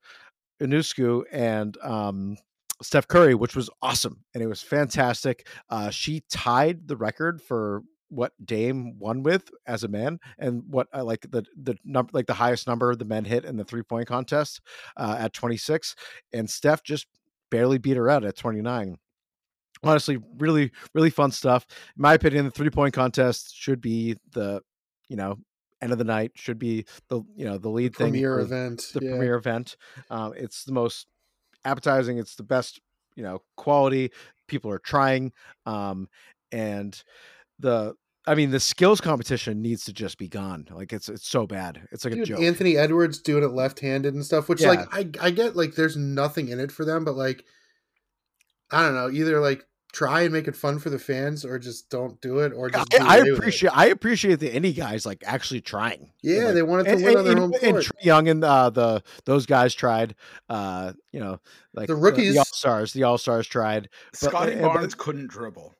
Ionescu 0.62 1.24
and 1.32 1.76
um, 1.82 2.36
Steph 2.82 3.08
Curry, 3.08 3.34
which 3.34 3.56
was 3.56 3.70
awesome 3.82 4.24
and 4.34 4.42
it 4.42 4.46
was 4.46 4.62
fantastic. 4.62 5.46
Uh, 5.68 5.90
she 5.90 6.22
tied 6.30 6.88
the 6.88 6.96
record 6.96 7.42
for 7.42 7.82
what 8.08 8.32
Dame 8.44 8.98
won 8.98 9.22
with 9.22 9.50
as 9.66 9.84
a 9.84 9.88
man, 9.88 10.18
and 10.38 10.62
what 10.68 10.88
I 10.92 11.00
like 11.00 11.26
the 11.30 11.44
the 11.60 11.76
number 11.84 12.10
like 12.12 12.26
the 12.26 12.34
highest 12.34 12.66
number 12.66 12.94
the 12.94 13.04
men 13.04 13.24
hit 13.24 13.44
in 13.44 13.56
the 13.56 13.64
three 13.64 13.82
point 13.82 14.06
contest 14.08 14.60
uh, 14.96 15.16
at 15.18 15.32
26, 15.32 15.94
and 16.32 16.48
Steph 16.48 16.82
just 16.82 17.06
barely 17.50 17.78
beat 17.78 17.96
her 17.96 18.08
out 18.10 18.24
at 18.24 18.36
29. 18.36 18.96
Honestly, 19.82 20.18
really 20.38 20.70
really 20.94 21.10
fun 21.10 21.30
stuff. 21.30 21.66
In 21.70 22.02
my 22.02 22.14
opinion, 22.14 22.44
the 22.44 22.50
three 22.50 22.70
point 22.70 22.94
contest 22.94 23.54
should 23.54 23.80
be 23.80 24.16
the 24.32 24.62
you 25.08 25.16
know 25.16 25.36
end 25.82 25.92
of 25.92 25.98
the 25.98 26.04
night 26.04 26.32
should 26.34 26.58
be 26.58 26.86
the 27.08 27.22
you 27.36 27.44
know 27.44 27.58
the 27.58 27.68
lead 27.68 27.92
The 27.92 27.98
thing 27.98 28.12
premier 28.12 28.40
event. 28.40 28.90
the 28.94 29.00
yeah. 29.04 29.10
premier 29.10 29.34
event. 29.36 29.76
Um, 30.10 30.32
it's 30.36 30.64
the 30.64 30.72
most 30.72 31.06
appetizing. 31.64 32.18
It's 32.18 32.36
the 32.36 32.42
best, 32.42 32.80
you 33.16 33.22
know, 33.22 33.42
quality. 33.56 34.12
People 34.48 34.70
are 34.70 34.78
trying, 34.78 35.32
um, 35.66 36.08
and 36.52 37.00
the 37.58 37.94
I 38.28 38.34
mean, 38.34 38.50
the 38.50 38.58
skills 38.58 39.00
competition 39.00 39.62
needs 39.62 39.84
to 39.84 39.92
just 39.92 40.18
be 40.18 40.28
gone. 40.28 40.66
Like 40.70 40.92
it's 40.92 41.08
it's 41.08 41.28
so 41.28 41.46
bad. 41.46 41.86
It's 41.92 42.04
like 42.04 42.14
a 42.14 42.24
joke. 42.24 42.40
Anthony 42.40 42.76
Edwards 42.76 43.20
doing 43.20 43.44
it 43.44 43.52
left-handed 43.52 44.14
and 44.14 44.24
stuff, 44.24 44.48
which 44.48 44.62
Yeah. 44.62 44.70
like 44.70 44.88
I 44.92 45.08
I 45.20 45.30
get 45.30 45.54
like 45.56 45.74
there's 45.76 45.96
nothing 45.96 46.48
in 46.48 46.58
it 46.58 46.72
for 46.72 46.84
them, 46.84 47.04
but 47.04 47.14
like 47.14 47.44
I 48.70 48.82
don't 48.82 48.94
know, 48.94 49.10
either 49.10 49.40
like 49.40 49.64
try 49.92 50.22
and 50.22 50.32
make 50.32 50.48
it 50.48 50.56
fun 50.56 50.78
for 50.80 50.90
the 50.90 50.98
fans 50.98 51.44
or 51.44 51.56
just 51.58 51.88
don't 51.88 52.20
do 52.20 52.40
it 52.40 52.52
or 52.52 52.68
just 52.68 52.92
I, 52.94 52.98
I 52.98 53.16
away 53.18 53.22
with 53.22 53.28
it. 53.34 53.38
appreciate 53.38 53.70
I 53.72 53.86
appreciate 53.86 54.40
the 54.40 54.52
Indy 54.52 54.72
guys 54.72 55.06
like 55.06 55.22
actually 55.24 55.60
trying. 55.60 56.10
Yeah, 56.20 56.46
Like, 56.46 56.54
they 56.54 56.62
wanted 56.64 56.84
to 56.86 56.90
and, 56.94 57.02
win 57.04 57.08
and, 57.10 57.18
on 57.18 57.24
their 57.24 57.32
and, 57.32 57.40
home 57.40 57.52
and 57.62 57.72
court. 57.74 57.84
Trae 57.84 58.04
Young 58.04 58.28
and 58.28 58.44
uh, 58.44 58.70
the 58.70 59.04
those 59.24 59.46
guys 59.46 59.72
tried. 59.72 60.16
Uh, 60.48 60.94
you 61.12 61.20
know, 61.20 61.38
like 61.74 61.86
The 61.86 61.94
rookies- 61.94 62.34
the 62.34 62.40
All 62.40 62.44
Stars, 62.44 62.92
the 62.92 63.04
All 63.04 63.18
Stars 63.18 63.46
tried. 63.46 63.88
But- 64.20 64.30
Scottie 64.30 64.54
uh, 64.56 64.62
but- 64.62 64.74
Barnes 64.74 64.94
couldn't 64.96 65.28
dribble. 65.28 65.75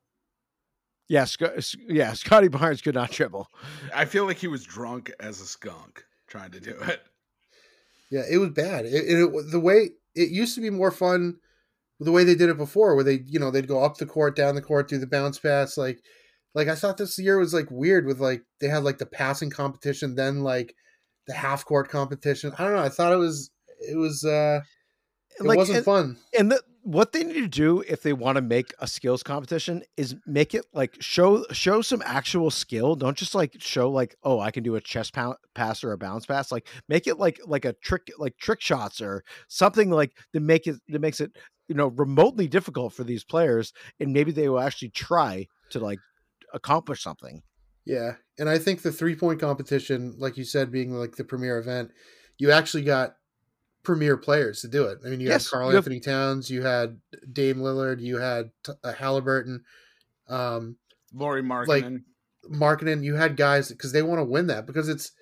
Yeah, 1.08 1.24
Sc- 1.24 1.76
yeah, 1.88 2.12
Scottie 2.14 2.48
Barnes 2.48 2.82
could 2.82 2.94
not 2.96 3.10
dribble. 3.12 3.48
I 3.94 4.04
feel 4.06 4.24
like 4.26 4.38
he 4.38 4.48
was 4.48 4.64
drunk 4.64 5.12
as 5.20 5.40
a 5.40 5.46
skunk 5.46 6.04
trying 6.26 6.50
to 6.52 6.60
do 6.60 6.70
it. 6.82 7.00
Yeah, 8.10 8.22
it 8.30 8.38
was 8.38 8.50
bad. 8.50 8.86
It, 8.86 8.92
it, 8.94 9.18
it- 9.22 9.50
the 9.50 9.60
way 9.60 9.90
it 10.14 10.30
used 10.30 10.54
to 10.56 10.60
be 10.60 10.70
more 10.70 10.90
fun 10.90 11.36
the 12.00 12.12
way 12.12 12.24
they 12.24 12.34
did 12.34 12.50
it 12.50 12.58
before, 12.58 12.94
where 12.94 13.04
they 13.04 13.22
you 13.26 13.38
know 13.38 13.50
they'd 13.50 13.68
go 13.68 13.82
up 13.82 13.96
the 13.96 14.06
court, 14.06 14.36
down 14.36 14.54
the 14.54 14.62
court, 14.62 14.88
do 14.88 14.98
the 14.98 15.06
bounce 15.06 15.38
pass. 15.38 15.78
Like, 15.78 16.00
like 16.54 16.68
I 16.68 16.74
thought 16.74 16.98
this 16.98 17.18
year 17.18 17.38
was 17.38 17.54
like 17.54 17.70
weird 17.70 18.04
with 18.06 18.20
like 18.20 18.42
they 18.60 18.68
had 18.68 18.82
like 18.84 18.98
the 18.98 19.06
passing 19.06 19.48
competition, 19.50 20.14
then 20.14 20.42
like 20.42 20.74
the 21.26 21.34
half 21.34 21.64
court 21.64 21.88
competition. 21.88 22.52
I 22.58 22.64
don't 22.64 22.74
know. 22.74 22.82
I 22.82 22.88
thought 22.90 23.12
it 23.12 23.16
was 23.16 23.50
it 23.80 23.96
was 23.96 24.24
uh 24.24 24.60
it 25.40 25.44
Like, 25.46 25.56
wasn't 25.56 25.76
and- 25.78 25.84
fun. 25.84 26.16
and 26.38 26.50
the, 26.52 26.62
what 26.86 27.12
they 27.12 27.24
need 27.24 27.34
to 27.34 27.48
do 27.48 27.82
if 27.88 28.02
they 28.02 28.12
want 28.12 28.36
to 28.36 28.42
make 28.42 28.72
a 28.78 28.86
skills 28.86 29.22
competition 29.22 29.82
is 29.96 30.14
make 30.26 30.54
it 30.54 30.64
like 30.72 30.96
show 31.00 31.44
show 31.50 31.82
some 31.82 32.02
actual 32.04 32.50
skill 32.50 32.94
don't 32.94 33.16
just 33.16 33.34
like 33.34 33.56
show 33.58 33.90
like 33.90 34.14
oh 34.22 34.38
i 34.38 34.50
can 34.50 34.62
do 34.62 34.76
a 34.76 34.80
chest 34.80 35.12
pass 35.54 35.82
or 35.82 35.92
a 35.92 35.98
bounce 35.98 36.26
pass 36.26 36.52
like 36.52 36.68
make 36.88 37.06
it 37.06 37.18
like 37.18 37.40
like 37.46 37.64
a 37.64 37.72
trick 37.74 38.10
like 38.18 38.36
trick 38.38 38.60
shots 38.60 39.00
or 39.00 39.24
something 39.48 39.90
like 39.90 40.12
to 40.32 40.40
make 40.40 40.66
it 40.66 40.76
that 40.88 41.00
makes 41.00 41.20
it 41.20 41.36
you 41.68 41.74
know 41.74 41.88
remotely 41.88 42.46
difficult 42.46 42.92
for 42.92 43.02
these 43.02 43.24
players 43.24 43.72
and 43.98 44.12
maybe 44.12 44.30
they 44.30 44.48
will 44.48 44.60
actually 44.60 44.90
try 44.90 45.46
to 45.70 45.80
like 45.80 45.98
accomplish 46.56 47.02
something. 47.02 47.42
Yeah, 47.84 48.14
and 48.38 48.48
I 48.48 48.58
think 48.58 48.82
the 48.82 48.90
three 48.90 49.14
point 49.14 49.40
competition, 49.40 50.16
like 50.18 50.36
you 50.36 50.44
said, 50.44 50.72
being 50.72 50.92
like 50.92 51.16
the 51.16 51.24
premier 51.24 51.58
event, 51.58 51.92
you 52.38 52.50
actually 52.50 52.82
got 52.82 53.16
premier 53.86 54.16
players 54.16 54.60
to 54.62 54.68
do 54.68 54.84
it. 54.86 54.98
I 55.06 55.08
mean, 55.08 55.20
you 55.20 55.28
Yes, 55.28 55.44
had 55.46 55.50
Karl 55.52 55.68
you 55.70 55.76
have- 55.76 55.84
Anthony 55.84 56.00
Towns, 56.00 56.50
you 56.50 56.62
had 56.62 56.98
Dame 57.32 57.58
Lillard, 57.58 58.00
you 58.00 58.18
had 58.18 58.50
uh, 58.82 58.92
Halliburton, 58.92 59.62
um, 60.28 60.76
Lauri 61.14 61.42
Markkanen. 61.42 62.02
Marketing. 62.48 63.02
You 63.04 63.14
had 63.14 63.36
guys 63.36 63.68
because 63.70 63.92
they 63.92 64.02
want 64.02 64.18
to 64.18 64.24
win 64.24 64.48
that 64.48 64.66
because 64.66 64.88
it's 64.88 65.12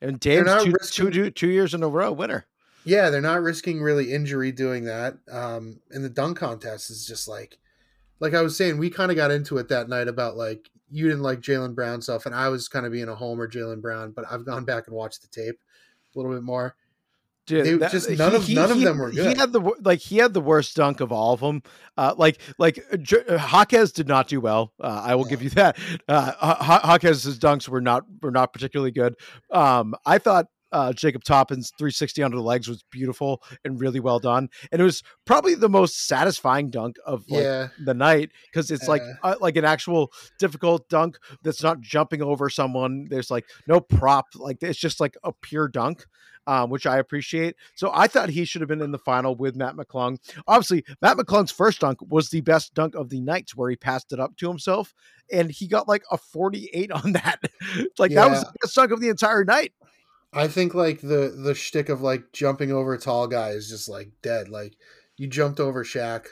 and 0.00 0.18
Dame's 0.20 0.46
not 0.46 0.64
two, 0.64 0.72
risking- 0.72 1.06
two, 1.06 1.10
two, 1.10 1.30
two 1.30 1.48
years 1.48 1.74
in 1.74 1.82
a 1.82 1.88
row 1.88 2.12
winner 2.12 2.46
yeah, 2.84 3.10
they're 3.10 3.20
not 3.20 3.42
risking 3.42 3.82
really 3.82 4.12
injury 4.12 4.52
doing 4.52 4.84
that. 4.84 5.14
Um, 5.28 5.80
and 5.90 6.04
the 6.04 6.08
dunk 6.08 6.38
contest 6.38 6.88
is 6.88 7.04
just 7.04 7.26
like, 7.26 7.58
like 8.20 8.32
I 8.32 8.42
was 8.42 8.56
saying, 8.56 8.78
we 8.78 8.90
kind 8.90 9.10
of 9.10 9.16
got 9.16 9.32
into 9.32 9.58
it 9.58 9.66
that 9.70 9.88
night 9.88 10.06
about 10.06 10.36
like 10.36 10.70
you 10.88 11.08
didn't 11.08 11.24
like 11.24 11.40
Jaylen 11.40 11.74
Brown 11.74 12.00
stuff, 12.00 12.26
and 12.26 12.34
I 12.34 12.48
was 12.48 12.68
kind 12.68 12.86
of 12.86 12.92
being 12.92 13.08
a 13.08 13.14
homer 13.16 13.48
Jaylen 13.48 13.82
Brown, 13.82 14.12
but 14.12 14.24
I've 14.30 14.46
gone 14.46 14.64
back 14.64 14.86
and 14.86 14.94
watched 14.94 15.20
the 15.22 15.26
tape 15.26 15.58
a 16.14 16.18
little 16.18 16.32
bit 16.32 16.44
more. 16.44 16.76
Dude, 17.46 17.64
They- 17.64 17.74
that- 17.74 17.92
just 17.92 18.10
none 18.10 18.34
of- 18.34 18.48
none 18.48 18.70
of 18.72 18.80
them 18.80 18.98
were 18.98 19.10
good. 19.12 19.28
He 19.34 19.38
had 19.38 19.52
the 19.52 19.60
like 19.82 20.00
he 20.00 20.16
had 20.18 20.34
the 20.34 20.40
worst 20.40 20.74
dunk 20.76 21.00
of 21.00 21.12
all 21.12 21.32
of 21.32 21.40
them. 21.40 21.62
Uh, 21.96 22.14
like 22.18 22.38
like 22.58 22.84
uh, 22.92 22.96
J- 22.96 23.24
uh, 23.28 23.38
Jaquez 23.38 23.92
did 23.92 24.08
not 24.08 24.26
do 24.28 24.40
well. 24.40 24.72
Uh, 24.80 25.02
I 25.04 25.14
will 25.14 25.24
give 25.24 25.42
you 25.42 25.50
that. 25.60 25.78
Uh, 26.08 26.32
Ja- 26.42 26.80
Jaquez's 26.98 27.38
dunks 27.38 27.68
were 27.68 27.80
not 27.80 28.04
were 28.20 28.32
not 28.32 28.52
particularly 28.52 28.90
good. 28.92 29.14
Um, 29.50 29.94
I 30.04 30.18
thought. 30.18 30.46
Uh, 30.72 30.92
Jacob 30.92 31.22
Toppin's 31.22 31.70
360 31.78 32.24
under 32.24 32.36
the 32.36 32.42
legs 32.42 32.66
was 32.68 32.82
beautiful 32.90 33.40
and 33.64 33.80
really 33.80 34.00
well 34.00 34.18
done, 34.18 34.48
and 34.72 34.80
it 34.80 34.84
was 34.84 35.00
probably 35.24 35.54
the 35.54 35.68
most 35.68 36.08
satisfying 36.08 36.70
dunk 36.70 36.96
of 37.06 37.22
like 37.30 37.44
yeah, 37.44 37.68
the 37.84 37.94
night 37.94 38.32
because 38.52 38.72
it's 38.72 38.88
like 38.88 39.00
Uh. 39.00 39.28
uh, 39.28 39.34
like 39.40 39.56
an 39.56 39.64
actual 39.64 40.10
difficult 40.40 40.86
dunk 40.88 41.18
that's 41.44 41.62
not 41.62 41.80
jumping 41.80 42.20
over 42.20 42.50
someone. 42.50 43.06
There's 43.08 43.30
like 43.30 43.44
no 43.68 43.80
prop, 43.80 44.26
like 44.34 44.58
it's 44.60 44.78
just 44.78 44.98
like 45.00 45.16
a 45.22 45.32
pure 45.40 45.68
dunk, 45.68 46.04
um, 46.46 46.70
which 46.70 46.86
I 46.86 46.98
appreciate. 46.98 47.56
So 47.74 47.90
I 47.92 48.06
thought 48.06 48.28
he 48.28 48.44
should 48.44 48.60
have 48.60 48.68
been 48.68 48.82
in 48.82 48.92
the 48.92 48.98
final 48.98 49.34
with 49.34 49.56
Mac 49.56 49.74
McClung. 49.74 50.18
Obviously, 50.46 50.84
Mac 51.02 51.16
McClung's 51.16 51.50
first 51.50 51.80
dunk 51.80 51.98
was 52.08 52.30
the 52.30 52.40
best 52.40 52.74
dunk 52.74 52.94
of 52.94 53.08
the 53.08 53.20
night, 53.20 53.50
where 53.54 53.70
he 53.70 53.76
passed 53.76 54.12
it 54.12 54.20
up 54.20 54.36
to 54.38 54.48
himself, 54.48 54.94
and 55.32 55.50
he 55.50 55.66
got 55.66 55.88
like 55.88 56.02
a 56.10 56.18
48 56.18 56.92
on 57.04 57.12
that. 57.12 57.40
like 57.98 58.12
that 58.12 58.30
was 58.30 58.40
the 58.40 58.52
best 58.62 58.74
dunk 58.74 58.92
of 58.92 59.00
the 59.00 59.08
entire 59.08 59.44
night. 59.44 59.72
I 60.32 60.48
think 60.48 60.74
like 60.74 61.00
the 61.00 61.34
the 61.36 61.54
shtick 61.54 61.88
of 61.88 62.02
like 62.02 62.32
jumping 62.32 62.70
over 62.70 62.94
a 62.94 62.98
tall 62.98 63.26
guy 63.26 63.50
is 63.50 63.68
just 63.68 63.88
like 63.88 64.10
dead. 64.22 64.48
Like 64.48 64.76
you 65.16 65.26
jumped 65.28 65.60
over 65.60 65.84
Shaq. 65.84 66.26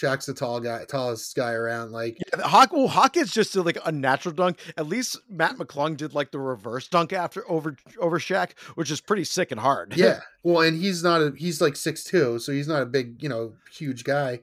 Shaq's 0.00 0.26
the 0.26 0.34
tall 0.34 0.60
guy, 0.60 0.84
tallest 0.84 1.34
guy 1.34 1.52
around. 1.52 1.90
Like 1.90 2.18
Yeah, 2.36 2.42
Hawk, 2.46 2.72
well, 2.72 2.86
Hawkins 2.88 3.32
just 3.32 3.52
did 3.54 3.62
like 3.64 3.78
a 3.84 3.90
natural 3.90 4.34
dunk. 4.34 4.58
At 4.76 4.86
least 4.86 5.18
Mac 5.30 5.56
McClung 5.56 5.96
did 5.96 6.12
like 6.14 6.30
the 6.32 6.38
reverse 6.38 6.86
dunk 6.88 7.12
after 7.14 7.50
over 7.50 7.76
over 7.98 8.18
Shaq, 8.18 8.50
which 8.74 8.90
is 8.90 9.00
pretty 9.00 9.24
sick 9.24 9.50
and 9.52 9.60
hard. 9.60 9.96
yeah, 9.96 10.20
well, 10.42 10.60
and 10.60 10.80
he's 10.80 11.02
not 11.02 11.22
a 11.22 11.32
he's 11.36 11.60
like 11.60 11.76
six 11.76 12.04
two, 12.04 12.38
so 12.38 12.52
he's 12.52 12.68
not 12.68 12.82
a 12.82 12.86
big 12.86 13.22
you 13.22 13.28
know 13.28 13.54
huge 13.72 14.04
guy. 14.04 14.40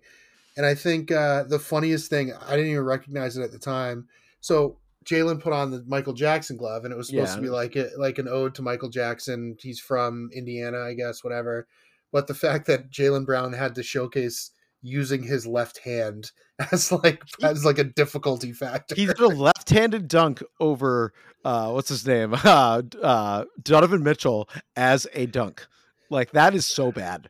And 0.57 0.65
I 0.65 0.75
think 0.75 1.11
uh, 1.11 1.43
the 1.43 1.59
funniest 1.59 2.09
thing 2.09 2.31
I 2.33 2.55
didn't 2.55 2.71
even 2.71 2.83
recognize 2.83 3.37
it 3.37 3.43
at 3.43 3.51
the 3.51 3.59
time. 3.59 4.07
So 4.41 4.77
Jaylen 5.05 5.39
put 5.41 5.51
on 5.53 5.69
the 5.71 5.83
Michael 5.87 6.13
Jackson 6.13 6.57
glove, 6.57 6.83
and 6.85 6.93
it 6.93 6.97
was 6.97 7.07
supposed 7.09 7.31
Yeah. 7.31 7.35
to 7.35 7.41
be 7.41 7.49
like 7.49 7.75
a, 7.75 7.89
like 7.97 8.19
an 8.19 8.27
ode 8.27 8.55
to 8.55 8.61
Michael 8.61 8.89
Jackson. 8.89 9.55
He's 9.59 9.79
from 9.79 10.29
Indiana, 10.33 10.79
I 10.81 10.93
guess, 10.93 11.23
whatever. 11.23 11.67
But 12.11 12.27
the 12.27 12.33
fact 12.35 12.67
that 12.67 12.89
Jaylen 12.91 13.25
Brown 13.25 13.51
had 13.53 13.73
to 13.75 13.83
showcase 13.83 14.51
using 14.83 15.23
his 15.23 15.47
left 15.47 15.79
hand 15.79 16.31
as 16.71 16.91
like 16.91 17.23
as 17.41 17.65
like 17.65 17.79
a 17.79 17.83
difficulty 17.83 18.51
factor. 18.51 18.93
he 18.93 19.07
did 19.07 19.19
a 19.19 19.27
left-handed 19.27 20.07
dunk 20.07 20.43
over 20.59 21.13
uh 21.43 21.71
what's 21.71 21.89
his 21.89 22.05
name 22.05 22.33
uh, 22.43 22.81
uh 23.01 23.45
donovan 23.61 24.03
mitchell 24.03 24.47
as 24.75 25.07
a 25.13 25.25
dunk 25.25 25.65
like 26.09 26.31
that 26.31 26.53
is 26.53 26.65
so 26.65 26.91
bad. 26.91 27.29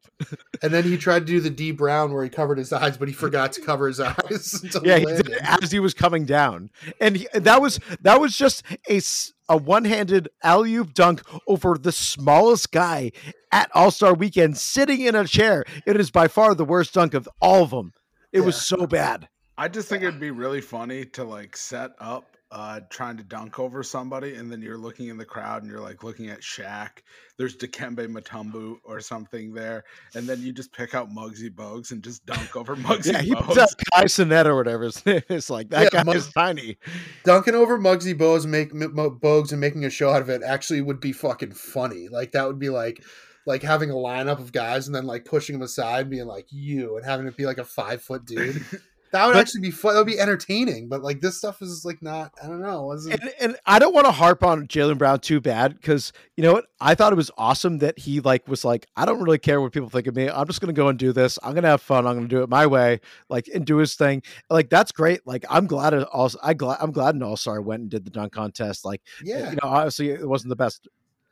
And 0.61 0.73
then 0.73 0.83
he 0.83 0.97
tried 0.97 1.19
to 1.19 1.25
do 1.25 1.39
the 1.39 1.49
Dee 1.49 1.71
Brown 1.71 2.13
where 2.13 2.23
he 2.23 2.29
covered 2.29 2.57
his 2.57 2.71
eyes, 2.71 2.97
but 2.97 3.07
he 3.07 3.13
forgot 3.13 3.53
to 3.53 3.61
cover 3.61 3.87
his 3.87 3.99
eyes. 3.99 4.63
yeah 4.83 4.97
he 4.97 5.05
did 5.05 5.29
it 5.29 5.41
as 5.41 5.71
he 5.71 5.79
was 5.79 5.93
coming 5.93 6.25
down. 6.25 6.69
And 6.99 7.17
he, 7.17 7.27
that 7.33 7.61
was 7.61 7.79
that 8.01 8.19
was 8.19 8.37
just 8.37 8.63
a 8.89 9.01
a 9.49 9.57
one-handed 9.57 10.29
alley-oop 10.41 10.93
dunk 10.93 11.21
over 11.47 11.77
the 11.77 11.91
smallest 11.91 12.71
guy 12.71 13.11
at 13.51 13.69
all-star 13.75 14.13
weekend 14.13 14.57
sitting 14.57 15.01
in 15.01 15.15
a 15.15 15.25
chair. 15.25 15.65
It 15.85 15.99
is 15.99 16.11
by 16.11 16.29
far 16.29 16.55
the 16.55 16.63
worst 16.63 16.93
dunk 16.93 17.13
of 17.13 17.27
all 17.41 17.63
of 17.63 17.71
them 17.71 17.91
it 18.33 18.41
was 18.41 18.59
so 18.59 18.87
bad 18.87 19.29
I 19.57 19.67
just 19.67 19.87
think 19.87 20.03
it'd 20.03 20.19
be 20.19 20.31
really 20.31 20.61
funny 20.61 21.05
to 21.05 21.23
like 21.23 21.55
set 21.55 21.91
up 21.99 22.25
uh 22.51 22.79
trying 22.91 23.17
to 23.17 23.23
dunk 23.23 23.57
over 23.57 23.81
somebody 23.81 24.35
and 24.35 24.51
then 24.51 24.61
you're 24.61 24.77
looking 24.77 25.07
in 25.07 25.17
the 25.17 25.25
crowd 25.25 25.63
and 25.63 25.71
you're 25.71 25.81
like 25.81 26.03
looking 26.03 26.29
at 26.29 26.41
Shaq. 26.41 26.99
There's 27.37 27.55
Dikembe 27.57 28.07
Mutombo 28.07 28.77
or 28.83 28.99
something 28.99 29.53
there, 29.53 29.85
and 30.13 30.27
then 30.29 30.39
you 30.43 30.53
just 30.53 30.71
pick 30.71 30.93
out 30.93 31.09
Muggsy 31.09 31.49
Bogues 31.49 31.91
and 31.91 32.03
just 32.03 32.23
dunk 32.27 32.55
over 32.55 32.75
Muggsy 32.87 33.13
yeah 33.13 33.21
he 33.21 33.33
Bogues. 33.33 33.45
puts 33.45 33.57
out 33.59 33.69
Kai 33.93 34.03
Cenat 34.05 34.45
or 34.45 34.55
whatever 34.55 34.89
It's 35.05 35.49
like 35.49 35.69
that 35.69 35.83
Yeah, 35.83 35.89
guy 35.91 36.03
Mug- 36.03 36.15
is 36.15 36.31
tiny 36.31 36.77
Dunking 37.23 37.55
over 37.55 37.79
Muggsy 37.79 38.13
Bogues, 38.15 38.45
make 38.45 38.71
M- 38.71 38.93
Mo- 38.93 39.11
Bogues 39.11 39.51
and 39.51 39.59
making 39.61 39.85
a 39.85 39.89
show 39.89 40.11
out 40.11 40.21
of 40.21 40.29
it 40.29 40.41
actually 40.43 40.81
would 40.81 40.99
be 40.99 41.11
fucking 41.11 41.53
funny. 41.53 42.07
Like 42.07 42.31
that 42.33 42.45
would 42.47 42.59
be 42.59 42.69
like 42.69 43.03
like 43.45 43.61
having 43.63 43.89
a 43.91 43.95
lineup 43.95 44.39
of 44.39 44.51
guys 44.51 44.87
and 44.87 44.95
then 44.95 45.05
like 45.05 45.25
pushing 45.25 45.53
them 45.53 45.63
aside, 45.63 46.09
being 46.09 46.27
like 46.27 46.47
you, 46.51 46.97
and 46.97 47.05
having 47.05 47.27
it 47.27 47.35
be 47.35 47.45
like 47.45 47.57
a 47.57 47.65
five 47.65 48.01
foot 48.01 48.25
dude. 48.25 48.63
that 49.13 49.27
would 49.27 49.33
But- 49.33 49.41
actually 49.41 49.61
be 49.61 49.71
fun. 49.71 49.93
That 49.93 49.99
would 49.99 50.07
be 50.07 50.19
entertaining. 50.19 50.89
But 50.89 51.03
like 51.03 51.21
this 51.21 51.37
stuff 51.37 51.61
is 51.61 51.85
like 51.85 52.01
not. 52.01 52.33
I 52.43 52.47
don't 52.47 52.61
know. 52.61 52.91
And, 52.91 53.33
and 53.39 53.55
I 53.67 53.77
don't 53.77 53.93
want 53.93 54.07
to 54.07 54.11
harp 54.11 54.43
on 54.43 54.67
Jaylen 54.67 54.97
Brown 54.97 55.19
too 55.19 55.39
bad 55.39 55.75
because 55.75 56.11
you 56.35 56.43
know 56.43 56.53
what? 56.53 56.65
I 56.81 56.95
thought 56.95 57.13
it 57.13 57.15
was 57.15 57.29
awesome 57.37 57.77
that 57.77 57.99
he 57.99 58.21
like 58.21 58.47
was 58.47 58.65
like, 58.65 58.87
I 58.95 59.05
don't 59.05 59.21
really 59.21 59.37
care 59.37 59.61
what 59.61 59.71
people 59.71 59.89
think 59.89 60.07
of 60.07 60.15
me. 60.15 60.29
I'm 60.29 60.47
just 60.47 60.61
gonna 60.61 60.73
go 60.73 60.87
and 60.87 60.97
do 60.97 61.13
this. 61.13 61.37
I'm 61.43 61.53
gonna 61.53 61.67
have 61.67 61.81
fun. 61.81 62.07
I'm 62.07 62.15
gonna 62.15 62.27
do 62.27 62.41
it 62.41 62.49
my 62.49 62.65
way, 62.65 63.01
like 63.29 63.47
and 63.53 63.65
do 63.65 63.77
his 63.77 63.93
thing. 63.93 64.23
Like 64.49 64.71
that's 64.71 64.91
great. 64.91 65.21
Like 65.27 65.45
I'm 65.47 65.67
glad 65.67 65.93
it 65.93 66.07
also 66.11 66.39
I 66.41 66.55
glad 66.55 66.79
I'm 66.81 66.91
glad 66.91 67.13
an 67.13 67.21
All 67.21 67.37
Star 67.37 67.61
went 67.61 67.81
and 67.81 67.91
did 67.91 68.05
the 68.05 68.11
dunk 68.11 68.33
contest. 68.33 68.83
Like 68.83 69.01
eh, 69.21 69.25
yeah. 69.25 69.49
you 69.51 69.57
know, 69.61 69.69
obviously 69.69 70.09
it 70.09 70.27
wasn't 70.27 70.49
the 70.49 70.55
best 70.55 70.87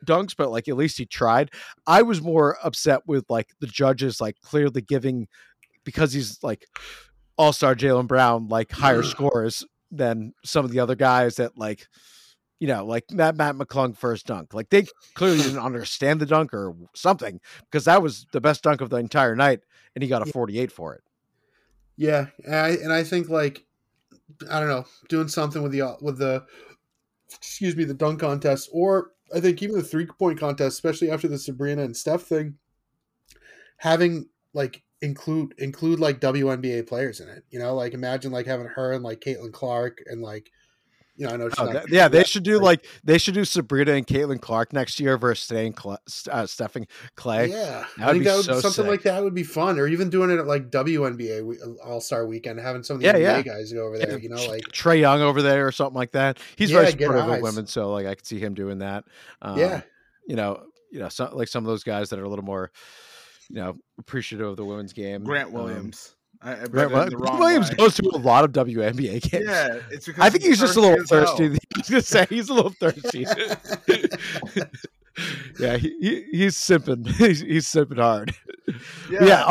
dunks, 0.05 0.35
but 0.37 0.51
like 0.51 0.67
at 0.67 0.77
least 0.77 0.99
he 0.99 1.07
tried. 1.07 1.49
I 1.87 2.03
was 2.03 2.21
more 2.21 2.59
upset 2.63 3.07
with 3.07 3.25
like 3.27 3.49
the 3.59 3.67
judges 3.67 4.21
like 4.21 4.39
clearly 4.41 4.81
giving 4.81 5.27
because 5.83 6.13
he's 6.13 6.43
like 6.43 6.67
all 7.37 7.53
star 7.53 7.75
Jaylen 7.75 8.07
Brown 8.07 8.47
like 8.47 8.71
higher 8.71 9.03
scores 9.03 9.65
than 9.91 10.33
some 10.43 10.65
of 10.65 10.71
the 10.71 10.79
other 10.79 10.95
guys 10.95 11.35
that 11.35 11.57
like 11.57 11.87
you 12.59 12.67
know 12.67 12.85
like 12.85 13.11
Matt 13.11 13.35
Mac 13.35 13.55
McClung 13.55 13.95
first 13.95 14.27
dunk. 14.27 14.53
Like 14.53 14.69
they 14.69 14.85
clearly 15.15 15.37
didn't 15.37 15.59
understand 15.59 16.19
the 16.19 16.25
dunk 16.25 16.53
or 16.53 16.75
something 16.95 17.39
because 17.69 17.85
that 17.85 18.01
was 18.01 18.25
the 18.31 18.41
best 18.41 18.63
dunk 18.63 18.81
of 18.81 18.89
the 18.89 18.97
entire 18.97 19.35
night 19.35 19.61
and 19.95 20.03
he 20.03 20.09
got 20.09 20.27
a 20.27 20.31
48 20.31 20.71
for 20.71 20.95
it. 20.95 21.03
Yeah, 21.97 22.27
and 22.45 22.55
I, 22.55 22.69
and 22.69 22.93
I 22.93 23.03
think 23.03 23.29
like 23.29 23.65
I 24.49 24.59
don't 24.59 24.69
know, 24.69 24.85
doing 25.09 25.27
something 25.27 25.61
with 25.61 25.71
the 25.71 25.81
uh, 25.81 25.95
with 26.01 26.17
the 26.17 26.45
excuse 27.29 27.75
me 27.75 27.83
the 27.83 27.93
dunk 27.93 28.21
contest, 28.21 28.69
or 28.71 29.11
I 29.35 29.39
think 29.39 29.61
even 29.61 29.75
the 29.75 29.83
three 29.83 30.05
point 30.05 30.39
contest, 30.39 30.73
especially 30.73 31.11
after 31.11 31.27
the 31.27 31.37
Sabrina 31.37 31.83
and 31.83 31.95
Steph 31.95 32.23
thing, 32.23 32.55
having 33.77 34.29
like 34.53 34.83
include 35.01 35.53
include 35.57 35.99
like 35.99 36.19
WNBA 36.19 36.87
players 36.87 37.19
in 37.19 37.29
it. 37.29 37.43
You 37.49 37.59
know, 37.59 37.75
like 37.75 37.93
imagine 37.93 38.31
like 38.31 38.45
having 38.45 38.67
her 38.67 38.93
and 38.93 39.03
like 39.03 39.19
Caitlin 39.21 39.51
Clark 39.53 39.99
and 40.05 40.21
like 40.21 40.51
you 41.17 41.27
know 41.27 41.33
I 41.33 41.37
know 41.37 41.49
she's 41.49 41.59
Oh, 41.59 41.65
not, 41.65 41.73
that- 41.73 41.89
yeah, 41.89 42.07
they 42.07 42.23
should 42.23 42.43
do 42.43 42.59
like 42.59 42.85
they 43.03 43.17
should 43.17 43.33
do 43.33 43.43
Sabrina 43.45 43.91
and 43.93 44.07
Caitlin 44.07 44.39
Clark 44.41 44.73
next 44.73 44.99
year 44.99 45.17
versus 45.17 45.43
staying 45.43 45.73
Cla- 45.73 45.99
uh, 46.31 46.45
Stephen 46.45 46.87
Klay. 47.17 47.49
Yeah, 47.49 47.85
That 47.97 48.07
I 48.07 48.11
think 48.13 48.23
that 48.25 48.35
would, 48.37 48.45
so 48.45 48.53
something 48.61 48.83
sick. 48.83 48.87
like 48.87 49.03
that 49.03 49.23
would 49.23 49.35
be 49.35 49.43
fun, 49.43 49.77
or 49.77 49.87
even 49.87 50.09
doing 50.09 50.29
it 50.31 50.39
at 50.39 50.47
like 50.47 50.69
WNBA 50.71 51.55
All 51.85 51.99
Star 52.01 52.25
Weekend, 52.25 52.59
having 52.59 52.83
some 52.83 52.95
of 52.95 53.01
the 53.01 53.07
Yeah, 53.07 53.13
NBA 53.13 53.19
yeah. 53.19 53.41
guys 53.41 53.73
go 53.73 53.85
over 53.85 53.97
there. 53.97 54.17
You 54.17 54.29
know, 54.29 54.45
like 54.47 54.63
Trae 54.71 54.99
Young 54.99 55.21
over 55.21 55.41
there 55.41 55.67
or 55.67 55.71
something 55.71 55.95
like 55.97 56.11
that. 56.13 56.39
He's 56.55 56.69
Yeah, 56.69 56.77
very 56.77 56.87
supportive 56.91 57.27
of 57.27 57.41
women, 57.41 57.67
so 57.67 57.91
like 57.91 58.05
I 58.07 58.15
could 58.15 58.25
see 58.25 58.39
him 58.39 58.53
doing 58.53 58.79
that. 58.79 59.03
Um, 59.41 59.57
yeah, 59.59 59.81
you 60.27 60.35
know, 60.37 60.63
you 60.91 60.99
know, 60.99 61.09
so, 61.09 61.29
like 61.33 61.47
some 61.49 61.63
of 61.65 61.67
those 61.69 61.83
guys 61.83 62.09
that 62.09 62.19
are 62.19 62.23
a 62.23 62.29
little 62.29 62.45
more, 62.45 62.71
you 63.51 63.61
know, 63.61 63.77
appreciative 63.99 64.47
of 64.47 64.57
the 64.57 64.65
women's 64.65 64.93
game. 64.93 65.23
Grant 65.23 65.47
Um, 65.49 65.53
Williams. 65.53 66.15
I, 66.43 66.53
I 66.53 66.55
Grant, 66.55 66.71
bet 66.71 66.89
Wi- 66.89 67.03
in 67.03 67.09
the 67.09 67.15
Grant 67.17 67.39
Williams 67.39 67.69
way. 67.69 67.75
goes 67.75 67.95
to 67.95 68.09
a 68.13 68.17
lot 68.17 68.43
of 68.45 68.51
WNBA 68.51 69.21
games. 69.29 69.45
Yeah, 69.47 69.79
it's 69.91 70.05
because 70.07 70.23
I 70.23 70.29
think 70.29 70.43
he's 70.43 70.59
just 70.59 70.75
a 70.77 70.81
little 70.81 71.05
thirsty. 71.05 71.49
hell. 71.49 71.57
I 71.75 71.79
was 71.79 71.89
gonna 71.89 72.01
say 72.01 72.25
he's 72.29 72.49
a 72.49 72.53
little 72.53 72.71
thirsty. 72.71 73.25
yeah, 75.59 75.77
he, 75.77 75.89
he, 75.99 76.25
he's 76.31 76.55
simping. 76.57 77.07
He's, 77.07 77.41
he's 77.41 77.67
simping 77.67 77.99
hard. 77.99 78.33
Yeah, 79.09 79.23
yeah. 79.25 79.49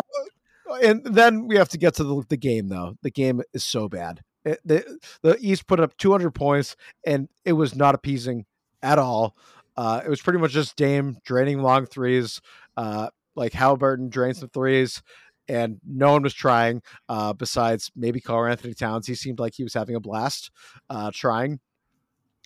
uh, 0.69 0.75
and 0.83 1.03
then 1.05 1.47
we 1.47 1.55
have 1.57 1.69
to 1.69 1.77
get 1.77 1.93
to 1.95 2.03
the, 2.03 2.23
the 2.29 2.37
game 2.37 2.69
though 2.69 2.95
the 3.03 3.11
game 3.11 3.41
is 3.53 3.63
so 3.63 3.87
bad 3.89 4.21
It- 4.45 4.61
the, 4.65 4.97
the 5.21 5.37
east 5.41 5.67
put 5.67 5.79
up 5.81 5.95
200 5.97 6.31
points 6.31 6.75
and 7.05 7.27
it 7.45 7.53
was 7.53 7.75
not 7.75 7.93
appeasing 7.93 8.45
at 8.81 8.97
all 8.97 9.35
uh, 9.77 10.01
it 10.03 10.09
was 10.09 10.21
pretty 10.21 10.39
much 10.39 10.51
just 10.51 10.75
dame 10.77 11.17
draining 11.25 11.61
long 11.61 11.85
threes 11.85 12.39
uh, 12.77 13.09
like 13.41 13.53
Halliburton 13.53 14.09
drained 14.09 14.37
some 14.37 14.49
threes 14.49 15.01
and 15.47 15.79
no 15.83 16.11
one 16.11 16.21
was 16.21 16.33
trying 16.33 16.81
uh, 17.09 17.33
besides 17.33 17.91
maybe 17.95 18.21
Karl 18.21 18.49
Anthony 18.49 18.75
Towns. 18.75 19.07
He 19.07 19.15
seemed 19.15 19.39
like 19.39 19.53
he 19.55 19.63
was 19.63 19.73
having 19.73 19.95
a 19.95 19.99
blast 19.99 20.51
uh, 20.89 21.09
trying, 21.13 21.59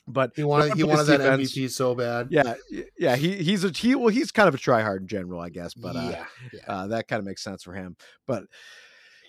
but 0.08 0.32
he 0.38 0.44
wanted 0.44 0.74
he 0.76 0.84
wanted 0.84 1.04
that 1.08 1.18
defense- 1.18 1.54
MVP 1.54 1.70
so 1.70 1.96
bad. 1.96 2.30
yeah, 2.32 2.54
yeah, 2.98 3.16
he 3.18 3.36
he's 3.44 3.66
a 3.66 3.70
he 3.70 3.94
well 3.96 4.08
he's 4.08 4.32
kind 4.32 4.48
of 4.48 4.56
a 4.56 4.58
tryhard 4.58 5.02
in 5.02 5.08
general, 5.08 5.42
I 5.42 5.50
guess, 5.50 5.74
but 5.74 5.98
uh, 5.98 6.10
yeah, 6.12 6.26
yeah. 6.54 6.60
uh, 6.68 6.88
that 6.88 7.10
kind 7.10 7.20
of 7.20 7.26
makes 7.26 7.44
sense 7.44 7.62
for 7.62 7.74
him. 7.74 7.98
But 8.26 8.46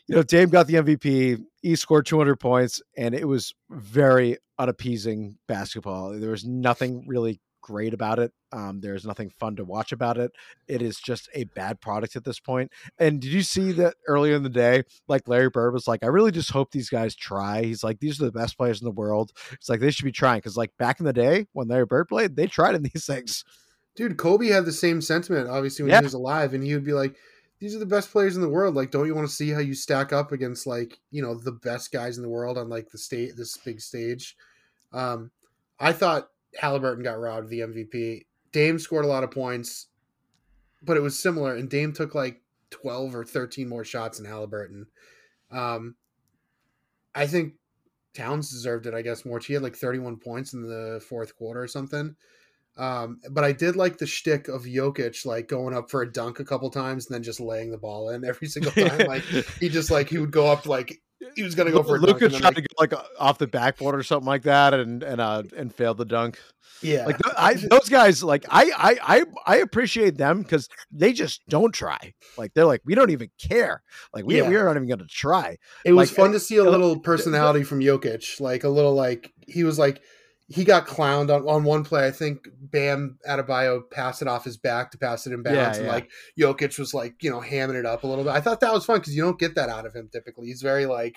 you 0.07 0.15
know, 0.15 0.23
Dame 0.23 0.51
got 0.51 0.69
the 0.69 0.75
MVP. 0.75 1.43
He 1.63 1.75
scored 1.75 2.07
200 2.07 2.37
points, 2.37 2.81
and 2.97 3.13
it 3.13 3.27
was 3.27 3.53
very 3.71 4.39
unappeasing 4.57 5.37
basketball. 5.49 6.19
There 6.19 6.31
was 6.31 6.45
nothing 6.45 7.05
really 7.09 7.41
great 7.67 7.93
about 7.93 8.21
it. 8.21 8.33
Um, 8.53 8.81
there's 8.81 9.05
nothing 9.05 9.29
fun 9.41 9.57
to 9.57 9.65
watch 9.65 9.91
about 9.91 10.19
it. 10.19 10.31
It 10.69 10.83
is 10.83 10.99
just 11.01 11.29
a 11.35 11.45
bad 11.45 11.81
product 11.81 12.15
at 12.15 12.23
this 12.23 12.39
point. 12.39 12.71
And 12.97 13.21
did 13.21 13.33
you 13.33 13.43
see 13.43 13.73
that 13.73 13.97
earlier 14.07 14.37
in 14.37 14.45
the 14.45 14.49
day? 14.49 14.85
Like 15.09 15.27
Larry 15.27 15.51
Bird 15.51 15.73
was 15.75 15.89
like, 15.89 16.05
"I 16.05 16.07
really 16.07 16.31
just 16.31 16.53
hope 16.53 16.71
these 16.71 16.89
guys 16.89 17.17
try." 17.17 17.65
He's 17.65 17.83
like, 17.83 17.99
"These 17.99 18.21
are 18.23 18.27
the 18.27 18.31
best 18.33 18.57
players 18.57 18.81
in 18.81 18.85
the 18.85 18.93
world." 18.93 19.33
It's 19.51 19.69
like 19.69 19.81
they 19.81 19.91
should 19.91 20.05
be 20.05 20.13
trying 20.13 20.39
because, 20.39 20.57
like 20.57 20.71
back 20.79 21.01
in 21.01 21.07
the 21.07 21.13
day 21.13 21.49
when 21.55 21.67
Larry 21.67 21.87
Bird 21.87 22.07
played, 22.07 22.37
they 22.37 22.47
tried 22.47 22.77
in 22.77 22.85
these 22.85 23.05
things. 23.13 23.43
Dude, 23.97 24.17
Kobe 24.17 24.47
had 24.47 24.65
the 24.65 24.73
same 24.73 25.01
sentiment, 25.01 25.49
obviously, 25.49 25.83
when 25.83 25.91
Yeah. 25.91 26.01
he 26.01 26.05
was 26.05 26.15
alive, 26.15 26.55
and 26.55 26.63
he 26.63 26.73
would 26.75 26.85
be 26.85 26.93
like, 26.93 27.17
"These 27.59 27.75
are 27.75 27.81
the 27.81 27.87
best 27.87 28.13
players 28.13 28.37
in 28.37 28.43
the 28.43 28.49
world. 28.49 28.77
Like, 28.77 28.93
don't 28.93 29.07
you 29.07 29.15
want 29.17 29.27
to 29.29 29.35
see 29.35 29.51
how 29.51 29.59
you 29.59 29.75
stack 29.75 30.13
up 30.13 30.31
against 30.31 30.69
like 30.69 31.01
you 31.11 31.21
know 31.21 31.35
the 31.35 31.53
best 31.53 31.91
guys 31.91 32.17
in 32.17 32.23
the 32.23 32.29
world 32.29 32.59
on 32.59 32.69
like 32.69 32.91
the 32.91 32.99
state 32.99 33.37
this 33.37 33.57
big 33.57 33.81
stage?" 33.81 34.37
Um, 34.93 35.33
I 35.81 35.93
thought 35.93 36.29
Halliburton 36.57 37.05
got 37.05 37.21
robbed 37.21 37.45
of 37.45 37.51
the 37.51 37.61
MVP. 37.61 38.27
Dame 38.53 38.79
scored 38.79 39.05
a 39.05 39.09
lot 39.09 39.25
of 39.25 39.31
points, 39.31 39.89
but 40.83 40.97
it 40.97 41.01
was 41.01 41.19
similar, 41.19 41.55
and 41.55 41.69
Dame 41.69 41.93
took 41.93 42.15
like 42.15 42.43
twelve 42.71 43.15
or 43.15 43.25
thirteen 43.25 43.69
more 43.69 43.85
shots 43.85 44.19
than 44.19 44.27
Halliburton. 44.27 44.87
Um, 45.51 45.97
I 47.15 47.27
think 47.27 47.55
Towns 48.17 48.51
deserved 48.51 48.87
it, 48.87 48.95
I 48.95 49.03
guess, 49.03 49.25
more. 49.25 49.39
He 49.39 49.53
had 49.55 49.63
like 49.63 49.77
31 49.77 50.17
points 50.17 50.55
in 50.55 50.63
the 50.63 51.01
fourth 51.09 51.37
quarter 51.37 51.63
or 51.63 51.69
something. 51.69 52.17
Um, 52.77 53.21
but 53.31 53.45
I 53.45 53.53
did 53.53 53.77
like 53.77 53.99
the 53.99 54.07
shtick 54.07 54.49
of 54.49 54.65
Jokic, 54.65 55.25
like 55.25 55.49
going 55.49 55.75
up 55.75 55.91
for 55.91 56.03
a 56.03 56.13
dunk 56.13 56.41
a 56.41 56.45
couple 56.45 56.71
times 56.71 57.07
and 57.07 57.15
then 57.15 57.23
just 57.23 57.41
laying 57.41 57.71
the 57.71 57.79
ball 57.79 58.11
in 58.11 58.25
every 58.25 58.49
single 58.49 58.73
time. 58.73 59.07
like 59.07 59.23
he 59.61 59.69
just 59.69 59.91
like 59.91 60.09
he 60.09 60.19
would 60.19 60.31
go 60.31 60.47
up 60.47 60.67
like 60.67 61.01
he 61.35 61.43
was 61.43 61.55
gonna 61.55 61.71
go 61.71 61.83
for 61.83 61.97
a 61.97 62.01
dunk. 62.01 62.21
Luka 62.21 62.39
tried 62.39 62.55
to 62.57 62.63
go 62.63 62.67
like 62.79 62.93
off 63.19 63.39
the 63.39 63.47
backboard 63.47 63.95
or 63.95 64.03
something 64.03 64.27
like 64.27 64.43
that, 64.43 64.75
and 64.75 65.03
and 65.03 65.21
uh 65.21 65.43
and 65.57 65.75
failed 65.75 65.99
the 65.99 66.05
dunk. 66.05 66.39
yeah, 66.83 67.07
Like 67.07 67.19
I, 67.39 67.55
those 67.55 67.89
guys, 67.89 68.23
like 68.23 68.45
I 68.51 68.71
I 68.77 69.17
I, 69.17 69.25
I 69.47 69.57
appreciate 69.59 70.19
them 70.19 70.43
because 70.43 70.69
they 70.91 71.13
just 71.13 71.41
don't 71.49 71.73
try. 71.73 72.15
Like 72.37 72.53
they're 72.55 72.67
like 72.67 72.83
we 72.85 72.95
don't 72.95 73.11
even 73.11 73.31
care. 73.41 73.83
Like 74.13 74.25
we 74.27 74.37
Yeah. 74.39 74.49
we 74.49 74.57
are 74.57 74.65
not 74.65 74.77
even 74.77 74.89
going 74.89 74.99
to 74.99 75.07
try. 75.07 75.57
it 75.85 75.93
was 75.93 76.11
like, 76.11 76.17
fun 76.17 76.33
to 76.33 76.41
see 76.41 76.57
a 76.57 76.65
little 76.65 77.01
personality 77.01 77.65
from 77.65 77.81
Jokic, 77.81 78.41
like 78.41 78.65
a 78.65 78.69
little 78.69 78.95
like 78.95 79.33
he 79.47 79.65
was 79.65 79.79
like 79.79 80.03
he 80.49 80.65
got 80.65 80.87
clowned 80.87 81.35
on, 81.35 81.49
on 81.49 81.65
one 81.65 81.83
play. 81.85 82.07
I 82.07 82.11
think 82.11 82.49
Bam 82.61 83.19
Adebayo 83.29 83.91
passed 83.91 84.23
it 84.23 84.29
off 84.29 84.45
his 84.45 84.57
back 84.57 84.93
to 84.93 84.99
pass 84.99 85.27
it 85.27 85.33
in 85.33 85.43
bounds, 85.43 85.57
Yeah, 85.79 85.85
and 85.85 85.89
like 85.89 86.11
Jokic 86.39 86.79
was 86.79 86.95
like 86.95 87.23
you 87.23 87.31
know 87.31 87.41
hamming 87.41 87.75
it 87.75 87.87
up 87.87 88.05
a 88.05 88.07
little 88.07 88.25
bit. 88.25 88.33
I 88.33 88.41
thought 88.41 88.61
that 88.61 88.73
was 88.73 88.85
fun 88.85 89.01
because 89.01 89.17
you 89.17 89.23
don't 89.23 89.39
get 89.39 89.57
that 89.57 89.69
out 89.69 89.87
of 89.87 89.95
him 89.95 90.09
typically. 90.13 90.47
He's 90.47 90.63
very 90.63 90.87
like 90.87 91.17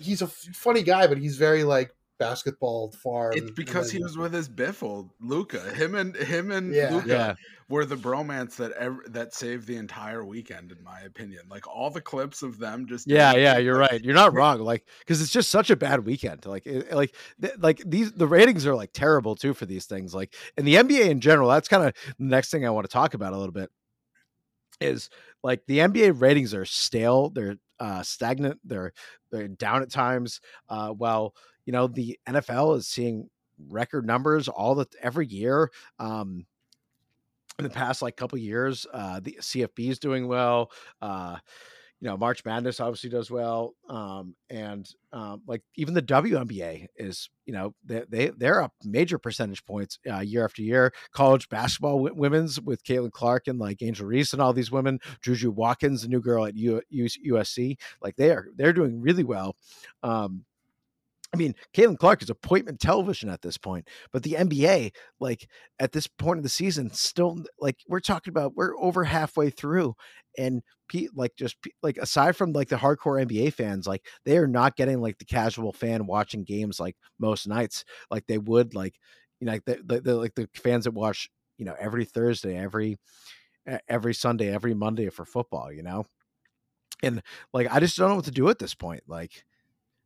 he's 0.00 0.22
a 0.22 0.26
f- 0.26 0.48
funny 0.54 0.82
guy, 0.82 1.06
but 1.06 1.18
he's 1.18 1.36
very 1.36 1.64
like 1.64 1.94
basketball 2.18 2.90
far. 2.92 3.32
it's 3.32 3.50
because 3.50 3.90
and 3.90 3.98
he 3.98 4.02
was 4.02 4.16
with 4.16 4.32
his 4.32 4.48
biffle, 4.48 5.10
Luka. 5.20 5.60
Him 5.74 5.94
and 5.94 6.16
him 6.16 6.50
and 6.50 6.72
Yeah. 6.74 6.94
Luka 6.94 7.08
Yeah, 7.08 7.34
were 7.68 7.84
the 7.84 7.96
bromance 7.96 8.56
that 8.56 8.72
ever 8.72 9.04
that 9.08 9.34
saved 9.34 9.66
the 9.66 9.76
entire 9.76 10.24
weekend, 10.24 10.72
in 10.72 10.82
my 10.82 11.00
opinion. 11.00 11.42
Like 11.50 11.66
all 11.68 11.90
the 11.90 12.00
clips 12.00 12.42
of 12.42 12.58
them 12.58 12.86
just 12.86 13.06
yeah, 13.06 13.32
doing- 13.32 13.44
yeah. 13.44 13.58
You're 13.58 13.78
right. 13.78 14.02
You're 14.02 14.14
not 14.14 14.32
wrong. 14.34 14.60
Like 14.60 14.86
because 15.00 15.20
it's 15.20 15.32
just 15.32 15.50
such 15.50 15.70
a 15.70 15.76
bad 15.76 16.04
weekend. 16.06 16.46
Like 16.46 16.66
it, 16.66 16.92
like 16.92 17.14
th- 17.40 17.54
like 17.58 17.82
these 17.84 18.12
the 18.12 18.26
ratings 18.26 18.66
are 18.66 18.74
like 18.74 18.90
terrible 18.92 19.36
too 19.36 19.54
for 19.54 19.66
these 19.66 19.86
things. 19.86 20.14
Like 20.14 20.34
and 20.56 20.66
the 20.66 20.76
NBA 20.76 21.06
in 21.08 21.20
general. 21.20 21.48
That's 21.50 21.68
kind 21.68 21.86
of 21.86 21.94
the 22.18 22.24
next 22.24 22.50
thing 22.50 22.64
I 22.66 22.70
want 22.70 22.86
to 22.86 22.92
talk 22.92 23.14
about 23.14 23.32
a 23.32 23.36
little 23.38 23.52
bit. 23.52 23.70
Is 24.78 25.08
like 25.42 25.62
the 25.66 25.78
NBA 25.78 26.20
ratings 26.20 26.52
are 26.52 26.66
stale. 26.66 27.30
They're 27.30 27.56
uh, 27.80 28.02
stagnant. 28.02 28.60
They're 28.62 28.92
they're 29.32 29.48
down 29.48 29.80
at 29.82 29.90
times. 29.90 30.40
Uh, 30.68 30.90
while 30.90 31.34
you 31.66 31.72
know 31.72 31.86
the 31.86 32.18
NFL 32.26 32.78
is 32.78 32.88
seeing 32.88 33.28
record 33.68 34.06
numbers 34.06 34.48
all 34.48 34.74
the 34.74 34.86
every 35.02 35.26
year. 35.26 35.70
Um, 35.98 36.46
in 37.58 37.64
the 37.64 37.70
past 37.70 38.02
like 38.02 38.16
couple 38.16 38.38
years, 38.38 38.86
uh, 38.92 39.20
the 39.20 39.38
CFB 39.40 39.90
is 39.90 39.98
doing 39.98 40.28
well. 40.28 40.70
Uh, 41.00 41.36
you 42.00 42.08
know, 42.08 42.16
March 42.18 42.44
Madness 42.44 42.78
obviously 42.78 43.08
does 43.08 43.30
well, 43.30 43.74
um, 43.88 44.34
and 44.50 44.86
um, 45.14 45.40
like 45.46 45.62
even 45.76 45.94
the 45.94 46.02
WNBA 46.02 46.88
is, 46.96 47.30
you 47.46 47.54
know, 47.54 47.74
they 47.86 48.02
they 48.10 48.28
they're 48.36 48.60
up 48.60 48.74
major 48.84 49.18
percentage 49.18 49.64
points 49.64 49.98
uh, 50.10 50.20
year 50.20 50.44
after 50.44 50.60
year. 50.60 50.92
College 51.12 51.48
basketball 51.48 51.96
w- 51.96 52.14
women's 52.14 52.60
with 52.60 52.84
Caitlin 52.84 53.12
Clark 53.12 53.48
and 53.48 53.58
like 53.58 53.82
Angel 53.82 54.06
Reese 54.06 54.34
and 54.34 54.42
all 54.42 54.52
these 54.52 54.70
women, 54.70 54.98
Juju 55.22 55.50
Watkins, 55.50 56.02
the 56.02 56.08
new 56.08 56.20
girl 56.20 56.44
at 56.44 56.54
U- 56.54 56.82
USC, 56.92 57.78
like 58.02 58.16
they 58.16 58.30
are 58.30 58.48
they're 58.54 58.74
doing 58.74 59.00
really 59.00 59.24
well. 59.24 59.56
Um, 60.02 60.44
I 61.36 61.38
mean, 61.38 61.54
Caitlin 61.74 61.98
Clark 61.98 62.22
is 62.22 62.30
appointment 62.30 62.80
television 62.80 63.28
at 63.28 63.42
this 63.42 63.58
point, 63.58 63.86
but 64.10 64.22
the 64.22 64.36
NBA, 64.38 64.92
like 65.20 65.46
at 65.78 65.92
this 65.92 66.06
point 66.06 66.38
of 66.38 66.42
the 66.42 66.48
season, 66.48 66.90
still 66.94 67.44
like 67.60 67.76
we're 67.88 68.00
talking 68.00 68.30
about, 68.30 68.54
we're 68.54 68.74
over 68.78 69.04
halfway 69.04 69.50
through, 69.50 69.94
and 70.38 70.62
Pete, 70.88 71.10
like 71.14 71.36
just 71.36 71.56
like 71.82 71.98
aside 71.98 72.36
from 72.36 72.54
like 72.54 72.68
the 72.68 72.76
hardcore 72.76 73.22
NBA 73.22 73.52
fans, 73.52 73.86
like 73.86 74.06
they 74.24 74.38
are 74.38 74.46
not 74.46 74.76
getting 74.76 75.02
like 75.02 75.18
the 75.18 75.26
casual 75.26 75.74
fan 75.74 76.06
watching 76.06 76.42
games 76.42 76.80
like 76.80 76.96
most 77.18 77.46
nights, 77.46 77.84
like 78.10 78.26
they 78.26 78.38
would 78.38 78.74
like 78.74 78.94
you 79.38 79.46
know 79.46 79.52
like 79.52 79.64
the, 79.66 79.82
the, 79.84 80.00
the 80.00 80.14
like 80.14 80.34
the 80.36 80.48
fans 80.54 80.84
that 80.84 80.92
watch 80.92 81.28
you 81.58 81.66
know 81.66 81.76
every 81.78 82.06
Thursday, 82.06 82.56
every 82.56 82.96
every 83.88 84.14
Sunday, 84.14 84.54
every 84.54 84.72
Monday 84.72 85.10
for 85.10 85.26
football, 85.26 85.70
you 85.70 85.82
know, 85.82 86.06
and 87.02 87.22
like 87.52 87.68
I 87.70 87.78
just 87.78 87.98
don't 87.98 88.08
know 88.08 88.16
what 88.16 88.24
to 88.24 88.30
do 88.30 88.48
at 88.48 88.58
this 88.58 88.74
point, 88.74 89.02
like 89.06 89.44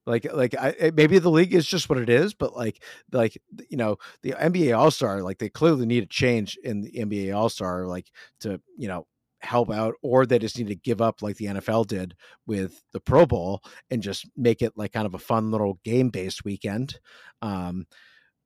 like, 0.07 0.27
like 0.33 0.55
I, 0.59 0.71
eh, 0.79 0.91
maybe 0.95 1.19
the 1.19 1.31
league 1.31 1.55
is 1.55 1.67
just 1.67 1.89
what 1.89 1.99
it 1.99 2.09
is, 2.09 2.35
but 2.35 2.57
like, 2.57 2.83
like 3.13 3.41
you 3.69 3.77
know, 3.77 3.97
the 4.23 4.33
NBA 4.33 4.77
All 4.77 4.91
Star, 4.91 5.23
like 5.23 5.39
they 5.39 5.49
clearly 5.49 5.87
need 5.87 6.03
a 6.03 6.07
change 6.07 6.59
in 6.63 6.81
the 6.81 6.93
NBA 6.93 7.35
All 7.37 7.49
Star, 7.49 7.87
like 7.87 8.11
to 8.41 8.61
you 8.77 8.89
know 8.89 9.07
help 9.41 9.71
out, 9.71 9.95
or 10.03 10.27
they 10.27 10.39
just 10.39 10.59
need 10.59 10.69
to 10.69 10.75
give 10.75 11.01
up 11.01 11.23
like 11.23 11.37
the 11.37 11.47
NFL 11.47 11.87
did 11.87 12.15
with 12.47 12.83
the 12.93 13.01
Pro 13.01 13.27
Bowl 13.27 13.63
and 13.91 14.03
just 14.03 14.27
make 14.37 14.63
it 14.63 14.73
like 14.77 14.93
kind 14.93 15.07
of 15.07 15.15
a 15.15 15.19
fun 15.19 15.51
little 15.51 15.79
game 15.85 16.11
based 16.11 16.45
weekend. 16.45 16.99
Um, 17.43 17.87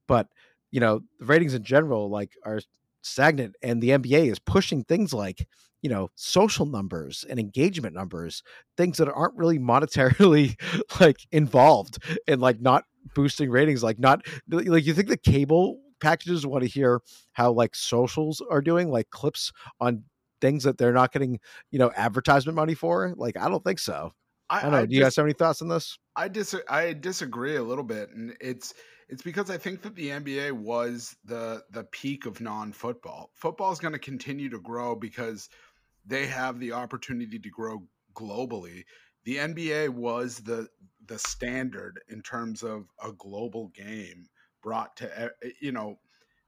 but 0.07 0.29
you 0.71 0.81
know, 0.81 1.01
the 1.19 1.27
ratings 1.27 1.55
in 1.55 1.63
general 1.63 2.11
like 2.11 2.33
are 2.45 2.61
stagnant, 3.03 3.55
and 3.63 3.81
the 3.81 3.91
NBA 3.91 4.31
is 4.31 4.39
pushing 4.39 4.83
things 4.83 5.13
like 5.13 5.47
you 5.85 5.91
know 5.91 6.11
social 6.17 6.65
numbers 6.65 7.27
and 7.29 7.39
engagement 7.39 7.95
numbers 7.95 8.43
things 8.77 8.97
that 8.97 9.13
aren't 9.13 9.37
really 9.37 9.59
monetarily 9.59 10.59
like 11.01 11.19
involved 11.31 12.03
and 12.27 12.41
like 12.41 12.59
not 12.59 12.85
boosting 13.15 13.51
ratings 13.51 13.83
like 13.83 13.99
not 13.99 14.27
like 14.49 14.87
you 14.87 14.95
think 14.95 15.09
the 15.09 15.17
cable 15.17 15.79
packages 16.01 16.47
want 16.47 16.63
to 16.63 16.69
hear 16.69 17.01
how 17.33 17.53
like 17.53 17.75
socials 17.75 18.43
are 18.51 18.63
doing 18.63 18.91
like 18.91 19.11
clips 19.11 19.53
on 19.79 20.03
things 20.41 20.65
that 20.65 20.79
they're 20.79 20.93
not 20.93 21.13
getting 21.13 21.39
you 21.71 21.79
know 21.79 21.93
advertisement 21.97 22.57
money 22.57 22.75
for? 22.75 23.15
Like 23.17 23.37
i 23.37 23.49
don't 23.49 23.63
think 23.65 23.79
so. 23.79 24.13
I, 24.51 24.59
I 24.59 24.63
don't 24.63 24.73
know. 24.73 24.79
I 24.79 24.87
do 24.87 24.95
you 24.95 25.03
guys 25.03 25.17
have 25.17 25.25
any 25.25 25.33
thoughts 25.33 25.63
on 25.63 25.69
this? 25.69 25.99
I 26.17 26.29
dis 26.29 26.55
i 26.69 26.93
disagree 26.93 27.57
a 27.57 27.63
little 27.63 27.85
bit 27.85 28.11
and 28.11 28.35
it's 28.41 28.75
it's 29.09 29.23
because 29.23 29.51
I 29.51 29.59
think 29.59 29.83
that 29.83 29.95
the 29.95 30.09
NBA 30.09 30.53
was 30.53 31.15
the 31.25 31.63
the 31.71 31.85
peak 31.85 32.27
of 32.27 32.41
non-football. 32.41 33.31
Football 33.35 33.71
is 33.71 33.79
going 33.79 33.93
to 33.93 33.99
continue 33.99 34.49
to 34.49 34.59
grow 34.59 34.95
because 34.95 35.51
they 36.05 36.27
have 36.27 36.59
the 36.59 36.73
opportunity 36.73 37.39
to 37.39 37.51
grow 37.51 37.83
globally. 38.15 38.85
The 39.25 39.37
NBA 39.37 39.91
was 39.91 40.39
the 40.39 40.69
the 41.07 41.19
standard 41.19 42.01
in 42.09 42.23
terms 42.23 42.63
of 42.63 42.87
a 43.03 43.13
global 43.13 43.69
game 43.69 44.27
brought 44.63 44.97
to 44.97 45.21
eh, 45.21 45.51
you 45.61 45.73
know 45.73 45.99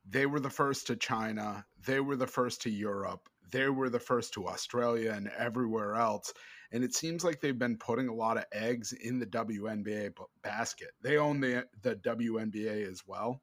they 0.09 0.27
were 0.27 0.41
the 0.41 0.51
first 0.51 0.87
to 0.87 0.97
China, 0.97 1.67
they 1.85 2.01
were 2.01 2.17
the 2.17 2.27
first 2.27 2.63
to 2.63 2.71
Europe, 2.71 3.29
they 3.51 3.69
were 3.69 3.91
the 3.91 3.99
first 4.01 4.35
to 4.35 4.47
Australia 4.47 5.13
and 5.13 5.29
everywhere 5.37 5.95
else. 5.95 6.33
And 6.73 6.85
it 6.85 6.95
seems 6.95 7.25
like 7.25 7.41
they've 7.41 7.59
been 7.59 7.79
putting 7.79 8.09
a 8.09 8.15
lot 8.15 8.37
of 8.37 8.45
eggs 8.53 8.93
in 8.93 9.19
the 9.19 9.27
WNBA 9.27 10.13
basket. 10.43 10.91
They 11.03 11.17
own 11.17 11.41
the 11.41 11.67
the 11.83 11.97
WNBA 11.97 12.91
as 12.91 13.03
well. 13.07 13.41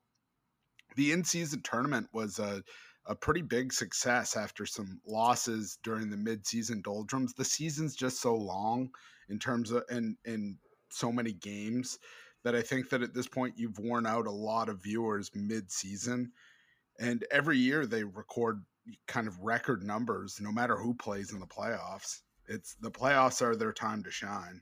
The 0.95 1.11
in-season 1.11 1.61
tournament 1.63 2.09
was 2.13 2.37
a 2.37 2.63
a 3.05 3.15
pretty 3.15 3.41
big 3.41 3.73
success 3.73 4.37
after 4.37 4.65
some 4.65 4.99
losses 5.05 5.77
during 5.83 6.09
the 6.09 6.17
midseason 6.17 6.81
doldrums. 6.81 7.33
The 7.33 7.45
season's 7.45 7.95
just 7.95 8.21
so 8.21 8.35
long 8.35 8.89
in 9.29 9.39
terms 9.39 9.71
of 9.71 9.83
and 9.89 10.15
in 10.25 10.57
so 10.89 11.11
many 11.11 11.33
games 11.33 11.99
that 12.43 12.55
I 12.55 12.61
think 12.61 12.89
that 12.89 13.01
at 13.01 13.13
this 13.13 13.27
point 13.27 13.57
you've 13.57 13.79
worn 13.79 14.05
out 14.05 14.27
a 14.27 14.31
lot 14.31 14.69
of 14.69 14.83
viewers 14.83 15.31
mid-season. 15.33 16.31
And 16.99 17.25
every 17.31 17.57
year 17.57 17.85
they 17.85 18.03
record 18.03 18.63
kind 19.07 19.27
of 19.27 19.39
record 19.39 19.83
numbers 19.83 20.39
no 20.41 20.51
matter 20.51 20.75
who 20.75 20.93
plays 20.93 21.31
in 21.31 21.39
the 21.39 21.47
playoffs. 21.47 22.21
It's 22.47 22.75
the 22.75 22.91
playoffs 22.91 23.41
are 23.41 23.55
their 23.55 23.71
time 23.71 24.03
to 24.03 24.11
shine. 24.11 24.61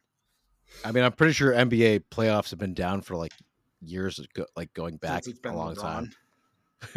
I 0.86 0.92
mean, 0.92 1.04
I'm 1.04 1.12
pretty 1.12 1.34
sure 1.34 1.52
NBA 1.52 2.04
playoffs 2.12 2.52
have 2.52 2.60
been 2.60 2.74
down 2.74 3.02
for 3.02 3.16
like 3.16 3.34
years, 3.82 4.26
like 4.56 4.74
going 4.74 4.98
back 4.98 5.24
a 5.44 5.52
long 5.52 5.76
time. 5.76 6.12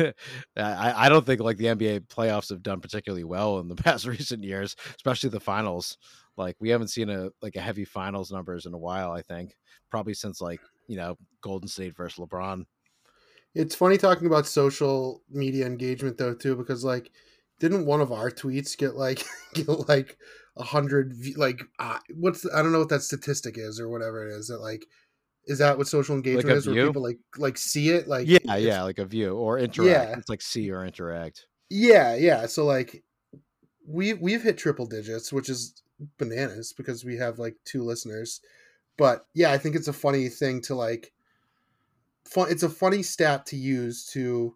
I, 0.56 1.06
I 1.06 1.08
don't 1.08 1.26
think 1.26 1.40
like 1.40 1.56
the 1.56 1.66
NBA 1.66 2.06
playoffs 2.08 2.50
have 2.50 2.62
done 2.62 2.80
particularly 2.80 3.24
well 3.24 3.58
in 3.58 3.68
the 3.68 3.74
past 3.82 4.06
recent 4.06 4.44
years, 4.44 4.76
especially 4.96 5.30
the 5.30 5.40
finals. 5.40 5.98
Like 6.36 6.56
we 6.60 6.70
haven't 6.70 6.88
seen 6.88 7.10
a 7.10 7.30
like 7.42 7.56
a 7.56 7.60
heavy 7.60 7.84
finals 7.84 8.32
numbers 8.32 8.66
in 8.66 8.74
a 8.74 8.78
while. 8.78 9.12
I 9.12 9.22
think 9.22 9.54
probably 9.90 10.14
since 10.14 10.40
like 10.40 10.60
you 10.88 10.96
know 10.96 11.16
Golden 11.40 11.68
State 11.68 11.96
versus 11.96 12.18
LeBron. 12.18 12.64
It's 13.54 13.74
funny 13.74 13.96
talking 13.98 14.26
about 14.26 14.46
social 14.46 15.22
media 15.30 15.66
engagement 15.66 16.18
though 16.18 16.34
too, 16.34 16.56
because 16.56 16.84
like 16.84 17.12
didn't 17.60 17.86
one 17.86 18.00
of 18.00 18.12
our 18.12 18.30
tweets 18.30 18.76
get 18.76 18.96
like 18.96 19.24
get 19.54 19.68
like 19.88 20.18
a 20.56 20.64
hundred 20.64 21.14
like 21.36 21.62
uh, 21.78 21.98
what's 22.14 22.46
I 22.52 22.62
don't 22.62 22.72
know 22.72 22.80
what 22.80 22.88
that 22.88 23.02
statistic 23.02 23.56
is 23.58 23.78
or 23.78 23.88
whatever 23.88 24.28
it 24.28 24.32
is 24.32 24.48
that 24.48 24.60
like 24.60 24.86
is 25.46 25.58
that 25.58 25.76
what 25.78 25.86
social 25.86 26.14
engagement 26.16 26.48
like 26.48 26.56
is? 26.56 26.66
Where 26.66 26.86
people 26.86 27.02
like 27.02 27.18
like 27.36 27.58
see 27.58 27.90
it? 27.90 28.08
Like 28.08 28.26
yeah, 28.26 28.56
yeah, 28.56 28.82
like 28.82 28.98
a 28.98 29.04
view 29.04 29.36
or 29.36 29.58
interact. 29.58 30.10
Yeah. 30.10 30.18
It's 30.18 30.28
like 30.28 30.42
see 30.42 30.70
or 30.70 30.84
interact. 30.84 31.46
Yeah, 31.70 32.14
yeah. 32.14 32.46
So 32.46 32.64
like 32.64 33.02
we 33.86 34.14
we've 34.14 34.42
hit 34.42 34.58
triple 34.58 34.86
digits, 34.86 35.32
which 35.32 35.48
is 35.48 35.82
bananas 36.18 36.72
because 36.72 37.04
we 37.04 37.16
have 37.16 37.38
like 37.38 37.56
two 37.64 37.82
listeners. 37.82 38.40
But 38.96 39.26
yeah, 39.34 39.52
I 39.52 39.58
think 39.58 39.76
it's 39.76 39.88
a 39.88 39.92
funny 39.92 40.28
thing 40.28 40.60
to 40.62 40.74
like 40.74 41.12
fun 42.24 42.50
it's 42.50 42.62
a 42.62 42.68
funny 42.68 43.02
stat 43.02 43.46
to 43.46 43.56
use 43.56 44.06
to 44.06 44.54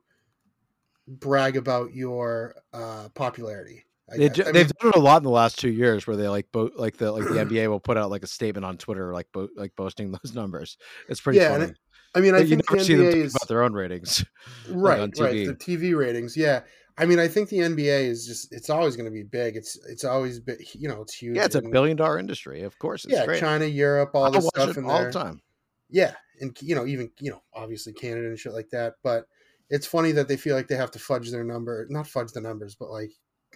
brag 1.07 1.57
about 1.57 1.95
your 1.95 2.55
uh 2.73 3.09
popularity 3.15 3.85
they, 4.17 4.25
have 4.25 4.41
I 4.41 4.53
mean, 4.53 4.67
done 4.81 4.91
it 4.91 4.97
a 4.97 5.01
lot 5.01 5.19
in 5.19 5.25
the 5.25 5.31
last 5.31 5.59
two 5.59 5.71
years, 5.71 6.07
where 6.07 6.17
they 6.17 6.29
like 6.29 6.51
bo- 6.53 6.71
like 6.77 6.97
the 6.97 7.13
like 7.13 7.25
the 7.25 7.35
NBA 7.35 7.69
will 7.69 7.81
put 7.81 7.97
out 7.97 8.11
like 8.11 8.23
a 8.23 8.27
statement 8.27 8.65
on 8.65 8.79
Twitter, 8.79 9.13
like 9.13 9.27
bo- 9.33 9.49
like 9.57 9.77
boasting 9.77 10.11
those 10.23 10.35
numbers. 10.35 10.79
It's 11.09 11.21
pretty 11.21 11.41
yeah, 11.41 11.51
funny. 11.51 11.65
It, 11.65 11.79
I 12.15 12.21
mean, 12.21 12.35
I 12.35 12.39
you 12.39 12.49
think 12.49 12.71
never 12.71 12.83
see 12.83 12.95
them 12.95 13.07
is... 13.07 13.35
about 13.35 13.49
their 13.49 13.63
own 13.63 13.75
ratings, 13.75 14.25
right? 14.71 15.01
like 15.19 15.19
right, 15.19 15.47
the 15.47 15.55
TV 15.55 15.97
ratings. 15.97 16.37
Yeah, 16.37 16.63
I 16.97 17.05
mean, 17.05 17.19
I 17.19 17.29
think 17.29 17.49
the 17.49 17.59
NBA 17.59 18.09
is 18.09 18.27
just 18.27 18.53
it's 18.53 18.71
always 18.71 18.97
going 18.97 19.07
to 19.07 19.13
be 19.13 19.23
big. 19.23 19.57
It's 19.57 19.79
it's 19.87 20.05
always 20.05 20.41
been 20.41 20.59
you 20.73 20.89
know 20.89 21.03
it's 21.03 21.15
huge. 21.15 21.37
Yeah, 21.37 21.45
it's 21.45 21.55
a 21.55 21.63
billion 21.63 21.97
dollar 21.97 22.19
industry. 22.19 22.63
Of 22.63 22.79
course, 22.79 23.07
yeah, 23.09 23.27
great. 23.27 23.41
China, 23.41 23.67
Europe, 23.67 24.11
all 24.15 24.31
this 24.31 24.47
stuff 24.47 24.77
in 24.77 24.85
all 24.85 24.99
there. 24.99 25.13
the 25.13 25.19
time. 25.19 25.43
Yeah, 25.91 26.15
and 26.41 26.57
you 26.61 26.75
know 26.75 26.87
even 26.87 27.11
you 27.21 27.31
know 27.31 27.43
obviously 27.55 27.93
Canada 27.93 28.29
and 28.29 28.39
shit 28.39 28.53
like 28.53 28.71
that, 28.71 28.95
but 29.03 29.27
it's 29.71 29.87
funny 29.87 30.13
that 30.13 30.29
they 30.29 30.37
feel 30.37 30.57
like 30.57 30.67
they 30.67 30.77
have 30.77 30.91
to 30.93 30.99
fudge 30.99 31.31
their 31.31 31.45
number, 31.45 31.87
not 31.91 32.07
fudge 32.07 32.33
the 32.33 32.41
numbers, 32.41 32.75
but 32.75 32.91
like 32.91 33.13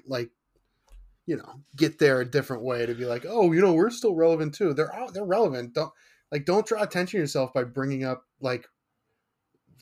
like 0.06 0.30
you 1.26 1.36
know 1.36 1.60
get 1.76 1.98
there 1.98 2.20
a 2.20 2.30
different 2.30 2.62
way 2.62 2.84
to 2.86 2.94
be 2.94 3.04
like 3.04 3.24
oh 3.28 3.52
you 3.52 3.60
know 3.60 3.72
we're 3.72 3.90
still 3.90 4.14
relevant 4.14 4.54
too. 4.54 4.74
They're 4.74 4.94
out 4.94 5.14
they're 5.14 5.24
relevant. 5.24 5.74
Don't 5.74 5.92
like 6.30 6.44
don't 6.44 6.66
draw 6.66 6.82
attention 6.82 7.18
to 7.18 7.22
yourself 7.22 7.52
by 7.52 7.64
bringing 7.64 8.04
up 8.04 8.22
like 8.40 8.66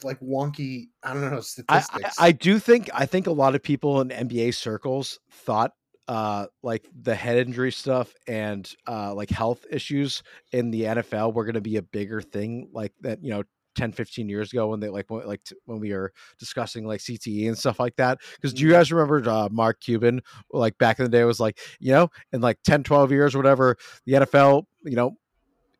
like 0.02 0.20
wonky 0.20 0.88
i 1.02 1.12
don't 1.12 1.30
know 1.30 1.40
statistics 1.40 2.14
I, 2.18 2.24
I, 2.24 2.28
I 2.28 2.32
do 2.32 2.58
think 2.58 2.88
i 2.94 3.04
think 3.04 3.26
a 3.26 3.32
lot 3.32 3.54
of 3.54 3.62
people 3.62 4.00
in 4.00 4.08
nba 4.08 4.54
circles 4.54 5.18
thought 5.30 5.72
uh 6.08 6.46
like 6.62 6.88
the 7.02 7.14
head 7.14 7.36
injury 7.36 7.70
stuff 7.70 8.14
and 8.26 8.70
uh 8.86 9.14
like 9.14 9.30
health 9.30 9.66
issues 9.70 10.22
in 10.52 10.70
the 10.70 10.82
nfl 10.82 11.34
were 11.34 11.44
going 11.44 11.54
to 11.54 11.60
be 11.60 11.76
a 11.76 11.82
bigger 11.82 12.22
thing 12.22 12.70
like 12.72 12.92
that 13.00 13.22
you 13.22 13.30
know 13.30 13.42
10 13.76 13.92
15 13.92 14.28
years 14.28 14.52
ago 14.52 14.68
when 14.68 14.80
they 14.80 14.88
like 14.88 15.08
when, 15.08 15.26
like 15.26 15.42
t- 15.44 15.56
when 15.64 15.78
we 15.78 15.92
were 15.92 16.12
discussing 16.38 16.86
like 16.86 17.00
CTE 17.00 17.48
and 17.48 17.56
stuff 17.56 17.78
like 17.78 17.96
that 17.96 18.18
because 18.36 18.52
do 18.52 18.62
you 18.62 18.68
mm-hmm. 18.68 18.78
guys 18.78 18.92
remember 18.92 19.28
uh, 19.28 19.48
Mark 19.50 19.80
Cuban 19.80 20.20
like 20.52 20.76
back 20.78 20.98
in 20.98 21.04
the 21.04 21.10
day 21.10 21.24
was 21.24 21.40
like 21.40 21.58
you 21.78 21.92
know 21.92 22.08
in 22.32 22.40
like 22.40 22.58
10 22.64 22.82
12 22.82 23.12
years 23.12 23.34
or 23.34 23.38
whatever 23.38 23.76
the 24.06 24.14
NFL 24.14 24.64
you 24.84 24.96
know 24.96 25.16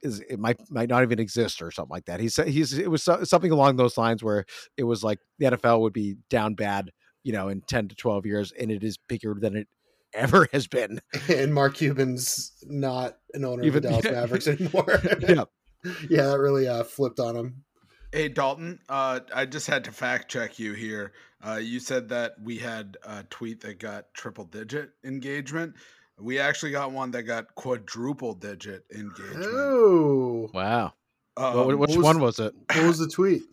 is 0.02 0.20
it 0.20 0.38
might 0.38 0.58
might 0.70 0.88
not 0.88 1.02
even 1.02 1.18
exist 1.18 1.60
or 1.60 1.70
something 1.70 1.90
like 1.90 2.06
that. 2.06 2.20
He 2.20 2.28
said 2.28 2.48
he's 2.48 2.76
it 2.76 2.90
was 2.90 3.02
something 3.02 3.50
along 3.50 3.76
those 3.76 3.98
lines 3.98 4.22
where 4.22 4.44
it 4.76 4.84
was 4.84 5.04
like 5.04 5.18
the 5.38 5.46
NFL 5.46 5.80
would 5.80 5.92
be 5.92 6.16
down 6.28 6.54
bad, 6.54 6.90
you 7.22 7.32
know, 7.32 7.48
in 7.48 7.60
10 7.62 7.88
to 7.88 7.94
12 7.94 8.26
years 8.26 8.52
and 8.52 8.70
it 8.70 8.82
is 8.82 8.96
bigger 8.96 9.36
than 9.38 9.56
it 9.56 9.68
ever 10.14 10.48
has 10.52 10.66
been. 10.66 11.00
And 11.28 11.54
Mark 11.54 11.74
Cuban's 11.74 12.52
not 12.64 13.18
an 13.34 13.44
owner 13.44 13.62
even, 13.62 13.78
of 13.78 13.82
the 13.82 13.88
Dallas. 13.88 14.04
Mavericks 14.10 14.48
anymore. 14.48 15.00
yeah. 15.20 15.44
yeah, 16.10 16.26
that 16.26 16.38
really 16.38 16.68
uh, 16.68 16.84
flipped 16.84 17.20
on 17.20 17.36
him. 17.36 17.64
Hey 18.12 18.28
Dalton, 18.28 18.80
uh, 18.88 19.20
I 19.32 19.46
just 19.46 19.68
had 19.68 19.84
to 19.84 19.92
fact 19.92 20.28
check 20.28 20.58
you 20.58 20.72
here. 20.72 21.12
Uh, 21.46 21.54
you 21.54 21.78
said 21.78 22.08
that 22.08 22.34
we 22.42 22.58
had 22.58 22.96
a 23.04 23.22
tweet 23.30 23.60
that 23.60 23.78
got 23.78 24.12
triple 24.14 24.44
digit 24.44 24.90
engagement. 25.04 25.74
We 26.18 26.40
actually 26.40 26.72
got 26.72 26.90
one 26.90 27.12
that 27.12 27.22
got 27.22 27.54
quadruple 27.54 28.34
digit 28.34 28.84
engagement. 28.92 29.46
Oh, 29.46 30.50
wow! 30.52 30.92
Um, 31.36 31.54
well, 31.54 31.76
which 31.76 31.96
was, 31.96 32.04
one 32.04 32.20
was 32.20 32.40
it? 32.40 32.52
What 32.74 32.84
was 32.84 32.98
the 32.98 33.08
tweet? 33.08 33.42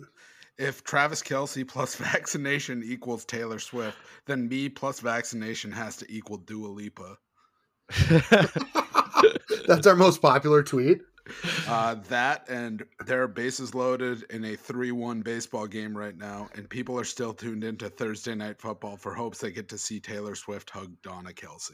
If 0.59 0.83
Travis 0.83 1.21
Kelce 1.21 1.67
plus 1.67 1.93
vaccination 2.13 2.81
equals 2.83 3.25
Taylor 3.25 3.59
Swift, 3.59 3.95
then 4.25 4.49
me 4.49 4.69
plus 4.69 4.99
vaccination 5.01 5.71
has 5.71 5.97
to 5.97 6.11
equal 6.11 6.37
Dua 6.37 6.67
Lipa. 6.69 7.15
That's 9.67 9.85
our 9.85 9.95
most 9.95 10.19
popular 10.19 10.63
tweet. 10.63 11.01
Uh, 11.67 11.95
that 12.07 12.47
and 12.49 12.85
there 13.05 13.21
are 13.21 13.27
bases 13.27 13.75
loaded 13.75 14.23
in 14.29 14.45
a 14.45 14.55
3 14.55 14.91
1 14.91 15.21
baseball 15.21 15.67
game 15.67 15.95
right 15.97 16.17
now, 16.17 16.47
and 16.55 16.69
people 16.69 16.97
are 16.99 17.03
still 17.03 17.33
tuned 17.33 17.63
into 17.63 17.89
Thursday 17.89 18.33
Night 18.35 18.59
Football 18.61 18.95
for 18.95 19.13
hopes 19.13 19.39
they 19.39 19.51
get 19.51 19.67
to 19.69 19.77
see 19.77 19.99
Taylor 19.99 20.33
Swift 20.35 20.69
hug 20.69 20.93
Donna 21.03 21.31
Kelce. 21.31 21.71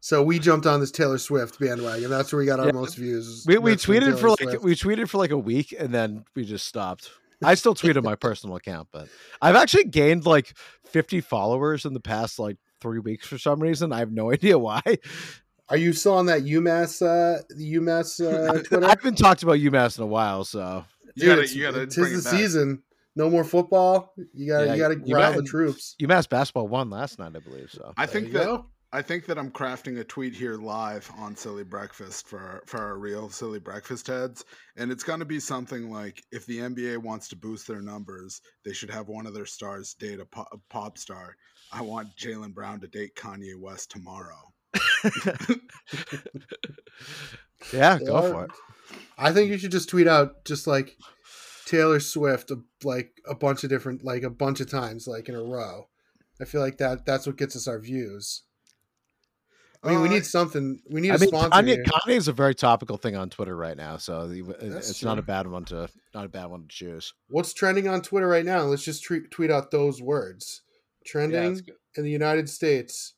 So 0.00 0.22
we 0.22 0.38
jumped 0.38 0.66
on 0.66 0.78
this 0.78 0.92
Taylor 0.92 1.18
Swift 1.18 1.58
bandwagon. 1.58 2.08
That's 2.08 2.32
where 2.32 2.38
we 2.38 2.46
got 2.46 2.60
our 2.60 2.66
Yeah. 2.66 2.72
most 2.72 2.96
views. 2.96 3.44
We, 3.48 3.58
we 3.58 3.72
tweeted 3.72 4.18
for 4.20 4.28
like 4.28 4.38
Swift. 4.38 4.62
we 4.62 4.76
tweeted 4.76 5.08
for 5.08 5.18
like 5.18 5.32
a 5.32 5.38
week 5.38 5.74
and 5.76 5.92
then 5.92 6.24
we 6.36 6.44
just 6.44 6.66
stopped. 6.66 7.10
I 7.42 7.54
still 7.54 7.74
tweet 7.74 7.96
on 7.96 8.04
my 8.04 8.14
personal 8.28 8.54
account, 8.56 8.88
but 8.92 9.08
I've 9.42 9.56
actually 9.56 9.84
gained 9.84 10.24
like 10.24 10.56
50 10.84 11.20
followers 11.22 11.84
in 11.84 11.92
the 11.92 12.00
past 12.00 12.38
like 12.38 12.56
three 12.80 13.00
weeks 13.00 13.26
for 13.26 13.38
some 13.38 13.58
reason. 13.60 13.92
I 13.92 13.98
have 13.98 14.12
no 14.12 14.30
idea 14.32 14.56
why. 14.58 14.82
Are 15.68 15.76
you 15.76 15.92
still 15.92 16.14
on 16.14 16.26
that 16.26 16.42
UMass 16.42 17.02
uh 17.02 17.42
the 17.50 17.74
UMass 17.74 18.20
uh 18.24 18.62
Twitter? 18.64 18.86
I've 18.86 19.02
been 19.02 19.14
talked 19.14 19.42
about 19.42 19.56
UMass 19.58 19.98
in 19.98 20.04
a 20.04 20.06
while, 20.06 20.44
so 20.44 20.84
You 21.16 21.22
Dude, 21.22 21.28
gotta, 21.28 21.42
it's, 21.42 21.54
you 21.54 21.62
gotta 21.62 21.80
it's 21.82 21.96
the 21.96 22.02
back. 22.02 22.18
season. 22.40 22.82
No 23.16 23.30
more 23.30 23.44
football. 23.44 24.12
You 24.34 24.46
gotta 24.46 24.66
Yeah, 24.66 24.74
you 24.74 24.78
gotta 24.78 25.00
you 25.04 25.14
rile 25.14 25.32
the 25.34 25.42
troops. 25.42 25.96
UMass 26.00 26.28
basketball 26.28 26.68
won 26.68 26.90
last 26.90 27.18
night, 27.18 27.32
I 27.34 27.40
believe. 27.40 27.70
So 27.70 27.92
I 27.96 28.06
There 28.06 28.20
think 28.20 28.32
that 28.34 28.44
go. 28.44 28.66
I 28.92 29.02
think 29.02 29.26
that 29.26 29.36
I'm 29.38 29.50
crafting 29.50 29.98
a 29.98 30.04
tweet 30.04 30.32
here 30.34 30.54
live 30.54 31.10
on 31.18 31.34
Silly 31.34 31.64
Breakfast 31.64 32.28
for 32.28 32.38
our, 32.38 32.62
for 32.66 32.78
our 32.80 32.98
real 32.98 33.28
Silly 33.28 33.58
Breakfast 33.58 34.06
heads, 34.06 34.44
and 34.76 34.92
it's 34.92 35.02
going 35.02 35.18
to 35.18 35.26
be 35.26 35.40
something 35.40 35.90
like 35.90 36.22
if 36.30 36.46
the 36.46 36.58
NBA 36.60 36.98
wants 36.98 37.28
to 37.28 37.36
boost 37.36 37.66
their 37.66 37.82
numbers, 37.82 38.40
they 38.64 38.72
should 38.72 38.88
have 38.90 39.08
one 39.08 39.26
of 39.26 39.34
their 39.34 39.44
stars 39.44 39.94
date 39.98 40.20
a 40.20 40.24
pop, 40.24 40.48
a 40.52 40.58
pop 40.72 40.96
star. 40.98 41.34
I 41.72 41.82
want 41.82 42.16
Jaylen 42.16 42.54
Brown 42.54 42.80
to 42.80 42.86
date 42.86 43.16
Kanye 43.16 43.58
West 43.58 43.90
tomorrow. 43.90 44.38
Yeah, 47.72 47.98
go 48.04 48.22
Yeah. 48.22 48.32
for 48.32 48.44
it. 48.44 48.50
I 49.18 49.32
think 49.32 49.50
you 49.50 49.58
should 49.58 49.72
just 49.72 49.88
tweet 49.88 50.06
out 50.06 50.44
just 50.44 50.66
like 50.66 50.96
Taylor 51.66 52.00
Swift 52.00 52.52
like 52.84 53.12
a 53.28 53.34
bunch 53.34 53.64
of 53.64 53.70
different 53.70 54.04
like 54.04 54.22
a 54.22 54.30
bunch 54.30 54.60
of 54.60 54.70
times 54.70 55.06
like 55.06 55.28
in 55.28 55.34
a 55.34 55.42
row. 55.42 55.88
I 56.40 56.44
feel 56.44 56.60
like 56.60 56.78
that 56.78 57.06
that's 57.06 57.26
what 57.26 57.36
gets 57.36 57.56
us 57.56 57.66
our 57.66 57.78
views. 57.78 58.42
I 59.82 59.90
mean, 59.90 60.00
we 60.02 60.08
Uh, 60.08 60.12
need 60.12 60.26
something. 60.26 60.80
We 60.90 61.00
need 61.00 61.10
a 61.10 61.14
I 61.14 61.18
mean, 61.18 61.28
sponsor. 61.28 61.50
Kanye. 61.50 61.84
Kanye 61.84 62.16
is 62.16 62.28
a 62.28 62.32
very 62.32 62.54
topical 62.54 62.96
thing 62.96 63.14
on 63.16 63.30
Twitter 63.30 63.56
right 63.56 63.76
now, 63.76 63.96
so 63.98 64.26
That's 64.28 64.90
it's 64.90 65.04
not 65.04 65.18
a 65.18 65.22
bad 65.22 65.46
one 65.46 65.64
to 65.66 65.88
not 66.14 66.24
a 66.24 66.28
bad 66.28 66.46
one 66.46 66.62
to 66.62 66.68
choose. 66.68 67.12
What's 67.28 67.52
trending 67.52 67.86
on 67.88 68.02
Twitter 68.02 68.26
right 68.26 68.44
now? 68.44 68.62
Let's 68.62 68.84
just 68.84 69.04
tweet, 69.04 69.30
tweet 69.30 69.50
out 69.50 69.70
those 69.70 70.02
words. 70.02 70.62
Trending 71.04 71.60
in 71.96 72.02
the 72.04 72.10
United 72.10 72.48
States, 72.48 73.14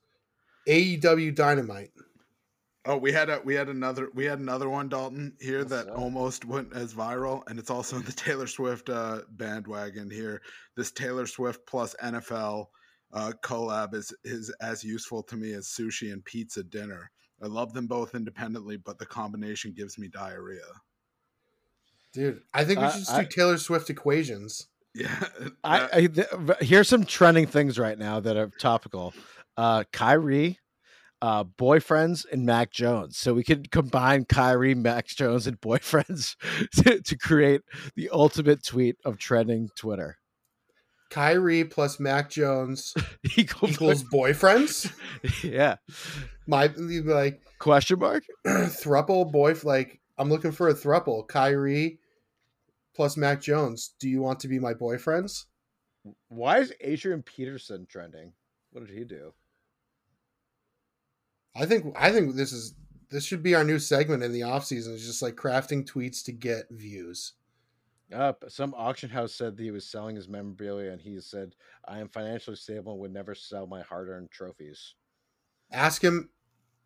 AEW 0.69 1.35
Dynamite. 1.35 1.91
Oh, 2.85 2.97
we 2.97 3.13
had 3.13 3.29
a 3.29 3.41
we 3.45 3.55
had 3.55 3.69
another 3.69 4.09
we 4.15 4.25
had 4.25 4.39
another 4.39 4.69
one, 4.69 4.89
Dalton, 4.89 5.35
here 5.41 5.59
What's 5.59 5.71
that 5.71 5.87
that? 5.87 5.95
almost 5.95 6.45
went 6.45 6.73
as 6.75 6.95
viral, 6.95 7.43
and 7.49 7.59
it's 7.59 7.71
also 7.71 7.97
in 7.97 8.03
the 8.05 8.13
Taylor 8.13 8.47
Swift 8.47 8.89
uh, 8.89 9.21
bandwagon 9.33 10.11
here. 10.11 10.41
This 10.77 10.91
Taylor 10.91 11.27
Swift 11.27 11.61
plus 11.67 11.95
NFL 12.03 12.67
uh, 13.13 13.33
collab 13.43 13.95
is 13.95 14.15
is 14.25 14.51
as 14.63 14.83
useful 14.85 15.23
to 15.25 15.37
me 15.37 15.53
as 15.53 15.67
sushi 15.67 16.13
and 16.13 16.25
pizza 16.25 16.63
dinner. 16.63 17.11
I 17.43 17.47
love 17.47 17.73
them 17.73 17.87
both 17.87 18.15
independently, 18.15 18.77
but 18.79 18.99
the 18.99 19.07
combination 19.07 19.73
gives 19.77 19.99
me 19.99 20.09
diarrhea. 20.09 20.61
Dude, 22.13 22.41
I 22.55 22.65
think 22.65 22.79
we 22.81 22.87
I- 22.87 22.91
should 22.91 22.99
just 23.01 23.13
I- 23.13 23.23
do 23.25 23.29
Taylor 23.29 23.59
Swift 23.59 23.91
equations. 23.91 24.69
Yeah, 24.95 25.25
I, 25.63 25.89
I 25.93 26.07
th- 26.07 26.27
here's 26.61 26.89
some 26.89 27.05
trending 27.05 27.47
things 27.47 27.79
right 27.79 27.99
now 27.99 28.19
that 28.21 28.37
are 28.37 28.51
topical. 28.59 29.13
Uh, 29.59 29.83
Kyrie, 29.93 30.61
uh, 31.21 31.43
boyfriends, 31.43 32.25
and 32.31 32.47
Mac 32.47 32.71
Jones. 32.71 33.19
So 33.19 33.35
we 33.35 33.43
could 33.43 33.73
combine 33.73 34.25
Kyrie, 34.25 34.77
Mac 34.77 35.09
Jones, 35.09 35.49
and 35.49 35.61
boyfriends 35.61 36.37
to, 36.85 37.03
to 37.03 37.19
create 37.19 37.63
the 37.97 38.09
ultimate 38.11 38.65
tweet 38.65 38.97
of 39.05 39.19
trending 39.19 39.69
Twitter. 39.77 40.17
Kyrie 41.11 41.65
plus 41.65 41.99
Mac 41.99 42.31
Jones 42.31 42.95
Equal 43.37 43.71
equals 43.71 44.05
boyfriends. 44.05 44.93
yeah. 45.43 45.77
My 46.47 46.67
like 46.77 47.41
Question 47.59 47.99
mark? 47.99 48.25
thruple 48.47 49.33
boy 49.33 49.55
like 49.65 50.01
I'm 50.19 50.29
looking 50.29 50.53
for 50.53 50.69
a 50.69 50.75
thruple. 50.75 51.27
Kyrie 51.27 51.99
plus 52.95 53.17
Mac 53.17 53.41
Jones. 53.41 53.95
Do 53.99 54.09
you 54.09 54.21
want 54.21 54.39
to 54.41 54.49
be 54.49 54.59
my 54.59 54.75
boyfriends? 54.75 55.47
Why 56.29 56.59
is 56.59 56.73
Adrian 56.81 57.23
Peterson 57.23 57.87
trending? 57.91 58.33
What 58.71 58.87
did 58.87 58.97
he 58.97 59.05
do? 59.05 59.33
I 61.59 61.67
think 61.67 61.95
I 61.99 62.13
think 62.13 62.35
this 62.35 62.53
is 62.53 62.75
this 63.11 63.25
should 63.25 63.43
be 63.43 63.55
our 63.55 63.65
new 63.65 63.79
segment 63.79 64.23
in 64.23 64.33
the 64.33 64.45
off 64.45 64.65
season. 64.65 64.95
It's 64.95 65.07
just 65.07 65.23
like 65.23 65.35
crafting 65.35 65.85
tweets 65.85 66.25
to 66.25 66.33
get 66.33 66.67
views. 66.71 67.33
Uh, 68.15 68.33
some 68.49 68.75
auction 68.75 69.11
house 69.11 69.35
said 69.35 69.57
that 69.57 69.63
he 69.63 69.71
was 69.71 69.87
selling 69.87 70.17
his 70.17 70.29
memorabilia, 70.29 70.93
and 70.93 71.01
he 71.01 71.21
said, 71.21 71.55
"I 71.87 71.99
am 71.99 72.09
financially 72.09 72.57
stable 72.57 72.93
and 72.93 73.01
would 73.01 73.13
never 73.13 73.35
sell 73.35 73.67
my 73.67 73.83
hard-earned 73.83 74.31
trophies." 74.31 74.95
Ask 75.73 76.03
him. 76.03 76.31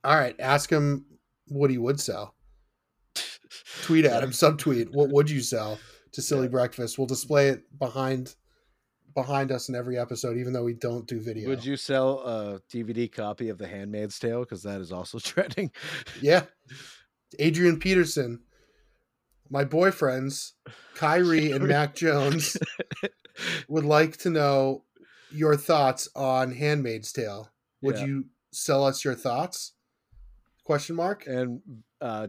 All 0.02 0.16
right, 0.16 0.34
ask 0.40 0.70
him 0.70 1.06
what 1.46 1.70
he 1.70 1.78
would 1.78 2.00
sell. 2.00 2.34
Tweet 3.82 4.04
at 4.04 4.24
him. 4.24 4.30
Subtweet. 4.32 4.92
What 4.92 5.10
would 5.10 5.30
you 5.30 5.40
sell 5.40 5.78
to 6.12 6.22
Silly 6.22 6.44
Yeah. 6.44 6.50
Breakfast? 6.50 6.98
We'll 6.98 7.06
display 7.06 7.48
it 7.48 7.78
behind 7.78 8.34
behind 9.14 9.50
us 9.52 9.68
in 9.68 9.74
every 9.74 9.98
episode, 9.98 10.36
even 10.38 10.52
though 10.52 10.64
we 10.64 10.74
don't 10.74 11.06
do 11.06 11.20
video. 11.20 11.48
Would 11.48 11.64
you 11.64 11.76
sell 11.76 12.20
a 12.20 12.60
DVD 12.72 13.10
copy 13.10 13.48
of 13.48 13.58
The 13.58 13.66
Handmaid's 13.66 14.18
Tale? 14.18 14.40
Because 14.40 14.62
that 14.62 14.80
is 14.80 14.92
also 14.92 15.18
trending. 15.20 15.70
Yeah. 16.20 16.44
Adrian 17.38 17.78
Peterson, 17.78 18.40
my 19.50 19.64
boyfriends, 19.64 20.52
Kyrie 20.94 21.50
and 21.52 21.66
Mac 21.68 21.94
Jones, 21.94 22.56
would 23.68 23.84
like 23.84 24.16
to 24.18 24.30
know 24.30 24.84
your 25.30 25.56
thoughts 25.56 26.08
on 26.14 26.52
Handmaid's 26.52 27.12
Tale. 27.12 27.50
Would 27.82 27.96
Yeah. 27.98 28.04
you 28.06 28.24
sell 28.52 28.84
us 28.84 29.04
your 29.04 29.14
thoughts? 29.14 29.72
Question 30.64 30.96
mark. 30.96 31.26
and 31.26 31.60
uh, 32.00 32.28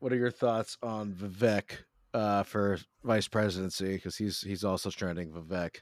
what 0.00 0.12
are 0.12 0.16
your 0.16 0.30
thoughts 0.32 0.76
on 0.82 1.12
Vivek 1.12 1.84
uh, 2.14 2.42
for 2.42 2.78
vice 3.04 3.28
presidency? 3.28 3.94
Because 3.94 4.16
he's 4.16 4.40
he's 4.40 4.64
also 4.64 4.90
trending. 4.90 5.30
Vivek. 5.32 5.76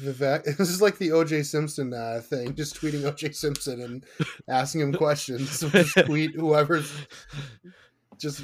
Vivek. 0.00 0.44
This 0.58 0.70
is 0.70 0.80
like 0.82 0.98
the 0.98 1.08
OJ 1.10 1.44
Simpson 1.44 1.92
uh, 1.94 2.20
thing, 2.24 2.54
just 2.54 2.76
tweeting 2.80 3.00
OJ 3.02 3.34
Simpson 3.34 3.80
and 3.82 4.04
asking 4.48 4.80
him 4.82 4.92
questions. 4.92 5.50
So 5.50 5.68
just 5.70 5.96
tweet 6.06 6.34
whoever's 6.34 6.92
just 8.18 8.40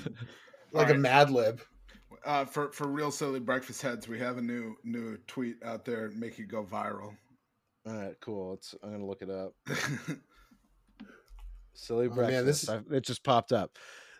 like 0.73 0.89
a 0.89 0.91
Alright. 0.91 0.99
Mad 1.01 1.31
Lib. 1.31 1.61
uh, 2.25 2.45
for 2.45 2.73
for 2.73 2.89
real 2.89 3.11
silly 3.11 3.41
breakfast 3.41 3.81
heads, 3.83 4.09
we 4.09 4.19
have 4.19 4.39
a 4.39 4.43
new 4.43 4.75
new 4.85 5.17
tweet 5.27 5.57
out 5.65 5.85
there. 5.85 6.11
Make 6.17 6.39
it 6.39 6.49
go 6.49 6.65
viral. 6.65 7.15
All 7.87 7.95
right, 7.95 8.17
cool. 8.21 8.55
It's, 8.55 8.75
I'm 8.83 8.91
gonna 8.93 9.07
look 9.07 9.23
it 9.23 9.31
up. 9.31 9.55
Silly 11.75 12.07
Oh, 12.07 12.09
man, 12.11 12.17
breakfast. 12.17 12.67
this- 12.67 12.69
I- 12.69 12.95
it 12.97 13.03
just 13.05 13.23
popped 13.25 13.53
up. 13.53 13.79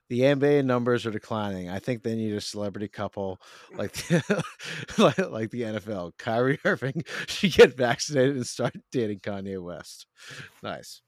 The 0.09 0.21
NBA 0.21 0.65
numbers 0.65 1.05
are 1.07 1.11
declining. 1.11 1.69
I 1.69 1.79
think 1.81 2.03
they 2.03 2.15
need 2.15 2.33
a 2.35 2.41
celebrity 2.41 2.89
couple 2.89 3.41
like 3.77 3.95
like, 4.99 5.19
like 5.19 5.51
the 5.51 5.63
NFL. 5.63 6.13
Kyrie 6.19 6.59
Irving 6.65 7.05
should 7.27 7.53
get 7.53 7.77
vaccinated 7.77 8.37
and 8.37 8.47
start 8.47 8.75
dating 8.91 9.21
Kanye 9.21 9.63
West. 9.63 10.07
Nice. 10.63 11.03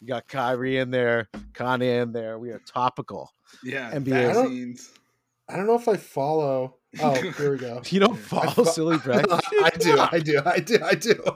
You 0.00 0.08
got 0.08 0.26
Kyrie 0.28 0.78
in 0.78 0.90
there, 0.90 1.28
Kanye 1.52 2.02
in 2.02 2.12
there. 2.12 2.38
We 2.38 2.50
are 2.50 2.60
topical. 2.66 3.30
yeah, 3.62 3.92
NBA. 3.92 4.30
I 4.30 4.32
don't- 4.32 4.78
I 5.48 5.56
don't 5.56 5.66
know 5.66 5.74
if 5.74 5.86
I 5.88 5.96
follow. 5.96 6.76
Oh, 7.00 7.14
here 7.14 7.52
we 7.52 7.58
go. 7.58 7.82
You 7.86 8.00
don't 8.00 8.16
follow 8.18 8.50
fo- 8.52 8.64
silly 8.64 8.96
breakfast. 8.98 9.44
I 9.62 9.70
do, 9.70 9.98
I 9.98 10.18
do, 10.18 10.40
I 10.46 10.60
do, 10.60 10.78
I 10.82 10.94
do. 10.94 11.22
um, 11.26 11.34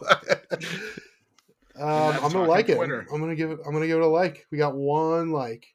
that's 1.75 2.25
I'm 2.25 2.33
gonna 2.33 2.33
talking 2.33 2.47
like 2.47 2.69
it. 2.71 2.79
I'm 3.13 3.21
gonna 3.21 3.35
give 3.35 3.51
it. 3.51 3.59
I'm 3.67 3.73
gonna 3.73 3.87
give 3.87 3.99
it 3.99 4.03
a 4.03 4.07
like. 4.07 4.47
We 4.51 4.59
got 4.59 4.75
one 4.75 5.33
like. 5.33 5.67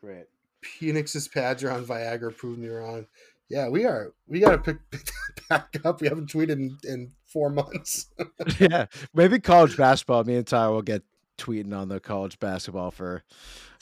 Great. 0.00 0.24
Phoenix's 0.62 1.28
pads 1.28 1.62
are 1.62 1.70
on 1.70 1.84
Viagra. 1.84 2.36
Prove 2.36 2.58
me 2.58 2.68
wrong. 2.68 3.06
Yeah, 3.48 3.68
we 3.68 3.84
are. 3.84 4.12
We 4.26 4.40
gotta 4.40 4.58
pick, 4.58 4.78
pick 4.90 5.04
that 5.06 5.48
back 5.48 5.76
up. 5.84 6.00
We 6.00 6.08
haven't 6.08 6.30
tweeted 6.30 6.50
in, 6.50 6.78
in 6.84 7.12
four 7.24 7.50
months. 7.50 8.06
yeah, 8.58 8.86
maybe 9.14 9.38
college 9.38 9.76
basketball. 9.76 10.24
Me 10.24 10.36
and 10.36 10.46
Ty 10.46 10.68
will 10.68 10.82
get 10.82 11.02
tweeting 11.38 11.76
on 11.76 11.88
the 11.88 12.00
college 12.00 12.38
basketball 12.38 12.90
for, 12.90 13.22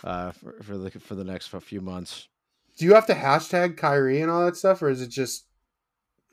uh, 0.04 0.30
for, 0.32 0.62
for 0.62 0.78
the 0.78 0.90
for 0.90 1.14
the 1.14 1.24
next 1.24 1.48
few 1.48 1.80
months. 1.80 2.28
Do 2.76 2.84
you 2.84 2.94
have 2.94 3.06
to 3.06 3.14
hashtag 3.14 3.76
Kyrie 3.76 4.20
and 4.20 4.30
all 4.30 4.44
that 4.44 4.56
stuff, 4.56 4.82
or 4.82 4.90
is 4.90 5.00
it 5.00 5.08
just 5.08 5.46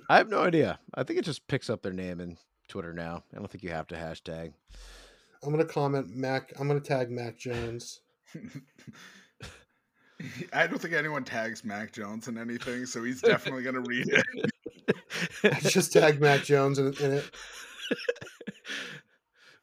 I 0.09 0.17
have 0.17 0.29
no 0.29 0.41
idea. 0.41 0.79
I 0.93 1.03
think 1.03 1.19
it 1.19 1.25
just 1.25 1.47
picks 1.47 1.69
up 1.69 1.81
their 1.81 1.93
name 1.93 2.19
in 2.19 2.37
Twitter 2.67 2.93
now. 2.93 3.23
I 3.33 3.37
don't 3.37 3.49
think 3.49 3.63
you 3.63 3.71
have 3.71 3.87
to 3.87 3.95
hashtag. 3.95 4.53
I'm 5.43 5.51
gonna 5.51 5.65
comment 5.65 6.15
Mac. 6.15 6.53
I'm 6.59 6.67
gonna 6.67 6.79
tag 6.79 7.09
Mac 7.09 7.37
Jones. 7.37 8.01
I 10.53 10.67
don't 10.67 10.79
think 10.79 10.93
anyone 10.93 11.23
tags 11.23 11.63
Mac 11.63 11.91
Jones 11.93 12.27
in 12.27 12.37
anything, 12.37 12.85
so 12.85 13.03
he's 13.03 13.21
definitely 13.21 13.63
gonna 13.63 13.81
read 13.81 14.07
it. 14.09 14.51
I 15.43 15.59
just 15.59 15.93
tagged 15.93 16.21
Mac 16.21 16.43
Jones 16.43 16.79
in, 16.79 16.93
in 16.99 17.13
it. 17.13 17.31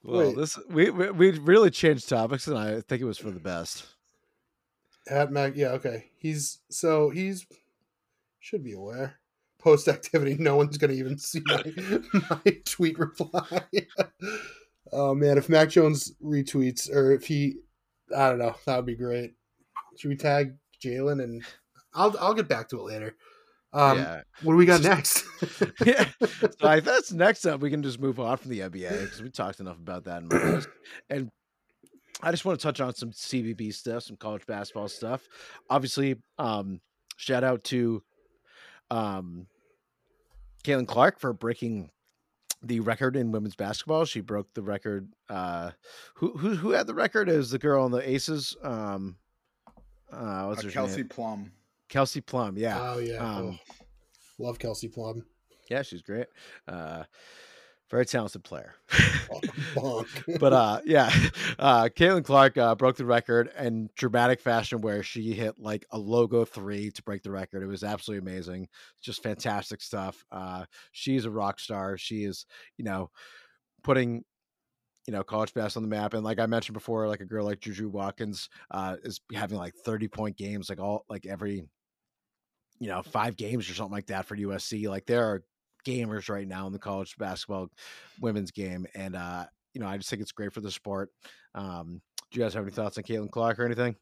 well, 0.03 0.28
Wait. 0.28 0.36
this 0.36 0.59
we, 0.68 0.90
we 0.90 1.11
we 1.11 1.30
really 1.38 1.70
changed 1.70 2.09
topics, 2.09 2.46
and 2.46 2.59
I 2.59 2.80
think 2.80 3.03
it 3.03 3.07
was 3.07 3.18
for 3.18 3.30
the 3.30 3.40
best. 3.40 3.86
At 5.09 5.32
Mac, 5.32 5.57
yeah, 5.57 5.68
okay. 5.68 6.11
He's 6.16 6.59
so 6.68 7.11
he's 7.11 7.46
should 8.38 8.64
be 8.64 8.72
aware. 8.72 9.16
Post 9.59 9.88
activity, 9.88 10.36
no 10.38 10.57
one's 10.57 10.78
gonna 10.78 10.94
even 10.94 11.18
see 11.18 11.42
my, 11.44 11.62
my 12.30 12.57
tweet 12.64 12.98
reply. 12.98 13.62
oh 14.92 15.14
man, 15.14 15.38
if 15.38 15.48
Mac 15.48 15.70
Jones 15.70 16.12
retweets 16.22 16.90
or 16.90 17.12
if 17.12 17.26
he, 17.26 17.57
I 18.16 18.30
don't 18.30 18.38
know, 18.38 18.57
that 18.66 18.76
would 18.76 18.86
be 18.86 18.96
great. 18.96 19.34
Should 20.01 20.09
we 20.09 20.16
tag 20.16 20.55
Jaylen 20.82 21.22
and 21.22 21.44
I'll 21.92 22.16
I'll 22.18 22.32
get 22.32 22.48
back 22.48 22.70
to 22.70 22.78
it 22.78 22.84
later. 22.84 23.16
Um, 23.72 23.98
yeah. 23.98 24.22
What 24.42 24.55
do 24.55 24.57
we 24.57 24.64
got 24.64 24.80
next? 24.82 25.24
yeah. 25.84 26.07
So 26.59 26.68
I 26.68 26.80
that's 26.80 27.12
next 27.12 27.44
up. 27.44 27.61
We 27.61 27.68
can 27.68 27.82
just 27.82 28.01
move 28.01 28.18
on 28.18 28.38
from 28.38 28.51
the 28.51 28.61
NBA 28.61 29.03
because 29.03 29.22
we 29.22 29.28
talked 29.28 29.61
enough 29.61 29.78
about 29.78 30.05
that 30.05 30.22
in 30.22 30.28
my. 30.28 30.62
And 31.11 31.30
I 32.22 32.30
just 32.30 32.46
want 32.46 32.59
to 32.59 32.62
touch 32.62 32.80
on 32.80 32.94
some 32.94 33.11
CBB 33.11 33.74
stuff, 33.74 34.05
some 34.05 34.16
college 34.16 34.46
basketball 34.46 34.88
stuff. 34.88 35.28
Obviously, 35.68 36.16
um, 36.38 36.80
shout 37.16 37.44
out 37.44 37.64
to 37.64 38.03
um, 38.90 39.48
Caitlin 40.64 40.88
Clark 40.88 41.20
for 41.20 41.32
breaking 41.32 41.90
the 42.62 42.80
record 42.80 43.16
in 43.16 43.32
women's 43.32 43.57
basketball. 43.57 44.07
She 44.07 44.20
broke 44.20 44.53
the 44.55 44.62
record. 44.62 45.12
Uh, 45.28 45.72
who 46.14 46.36
who 46.38 46.57
who 46.57 46.70
had 46.70 46.86
the 46.86 46.94
record? 46.94 47.28
Is 47.28 47.51
the 47.51 47.59
girl 47.59 47.84
on 47.84 47.90
the 47.90 48.09
Aces? 48.09 48.57
Um, 48.62 49.16
uh, 50.12 50.44
what's 50.46 50.62
Uh, 50.62 50.66
her 50.66 50.70
Kelsey 50.72 50.96
name? 50.98 51.08
Plum. 51.08 51.52
Kelsey 51.88 52.20
Plum. 52.20 52.56
Yeah. 52.56 52.78
Oh 52.94 52.98
yeah, 52.98 53.16
Um, 53.16 53.58
oh, 53.68 53.74
love 54.38 54.58
Kelsey 54.58 54.88
Plum. 54.88 55.24
Yeah, 55.68 55.82
she's 55.82 56.02
great. 56.02 56.26
Uh, 56.68 57.04
very 57.90 58.06
talented 58.06 58.44
player. 58.44 58.74
But 60.38 60.52
uh, 60.52 60.80
yeah, 60.84 61.11
uh, 61.58 61.84
Caitlin 61.94 62.24
Clark 62.24 62.56
uh, 62.56 62.74
broke 62.74 62.96
the 62.96 63.04
record 63.04 63.50
in 63.58 63.88
dramatic 63.96 64.40
fashion, 64.40 64.80
where 64.80 65.02
she 65.02 65.32
hit 65.32 65.58
like 65.58 65.86
a 65.90 65.98
logo 65.98 66.44
three 66.44 66.90
to 66.90 67.02
break 67.02 67.22
the 67.22 67.30
record. 67.30 67.62
It 67.62 67.66
was 67.66 67.82
absolutely 67.84 68.28
amazing. 68.30 68.68
Just 69.00 69.22
fantastic 69.22 69.80
stuff. 69.80 70.24
Uh, 70.30 70.64
she's 70.92 71.24
a 71.24 71.30
rock 71.30 71.58
star. 71.61 71.96
She 71.96 72.24
is, 72.24 72.46
you 72.76 72.84
know, 72.84 73.11
putting 73.82 74.24
you 75.11 75.16
know 75.16 75.24
college 75.24 75.52
basketball 75.52 75.82
on 75.82 75.90
the 75.90 75.96
map 75.96 76.14
and 76.14 76.22
like 76.22 76.38
i 76.38 76.46
mentioned 76.46 76.72
before 76.74 77.08
like 77.08 77.20
a 77.20 77.24
girl 77.24 77.44
like 77.44 77.58
juju 77.58 77.88
watkins 77.88 78.48
uh 78.70 78.94
is 79.02 79.20
having 79.34 79.58
like 79.58 79.74
30 79.84 80.06
point 80.06 80.36
games 80.36 80.68
like 80.68 80.78
all 80.78 81.04
like 81.08 81.26
every 81.26 81.64
you 82.78 82.86
know 82.86 83.02
five 83.02 83.36
games 83.36 83.68
or 83.68 83.74
something 83.74 83.92
like 83.92 84.06
that 84.06 84.24
for 84.24 84.36
usc 84.36 84.88
like 84.88 85.06
there 85.06 85.24
are 85.24 85.42
gamers 85.84 86.28
right 86.28 86.46
now 86.46 86.68
in 86.68 86.72
the 86.72 86.78
college 86.78 87.16
basketball 87.18 87.66
women's 88.20 88.52
game 88.52 88.86
and 88.94 89.16
uh 89.16 89.44
you 89.74 89.80
know 89.80 89.88
i 89.88 89.96
just 89.96 90.08
think 90.08 90.22
it's 90.22 90.30
great 90.30 90.52
for 90.52 90.61
the 90.61 90.70
sport 90.70 91.11
um 91.56 92.00
do 92.30 92.38
you 92.38 92.44
guys 92.44 92.54
have 92.54 92.62
any 92.62 92.70
thoughts 92.70 92.96
on 92.96 93.02
caitlin 93.02 93.32
clark 93.32 93.58
or 93.58 93.64
anything 93.64 93.96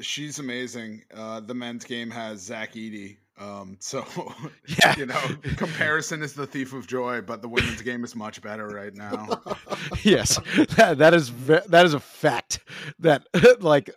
She's 0.00 0.38
amazing. 0.38 1.02
Uh, 1.14 1.40
the 1.40 1.54
men's 1.54 1.84
game 1.84 2.10
has 2.10 2.40
Zach 2.40 2.72
Edey. 2.72 3.18
Um, 3.38 3.76
so 3.80 4.04
yeah 4.82 4.94
you 4.96 5.06
know, 5.06 5.20
comparison 5.56 6.22
is 6.22 6.34
the 6.34 6.46
thief 6.46 6.72
of 6.72 6.86
joy, 6.86 7.22
but 7.22 7.42
the 7.42 7.48
women's 7.48 7.82
game 7.82 8.04
is 8.04 8.14
much 8.14 8.42
better 8.42 8.68
right 8.68 8.94
now. 8.94 9.42
yes 10.02 10.38
that, 10.76 10.98
that 10.98 11.14
is 11.14 11.28
ve- 11.30 11.66
that 11.68 11.86
is 11.86 11.94
a 11.94 12.00
fact 12.00 12.60
that 12.98 13.26
like 13.60 13.90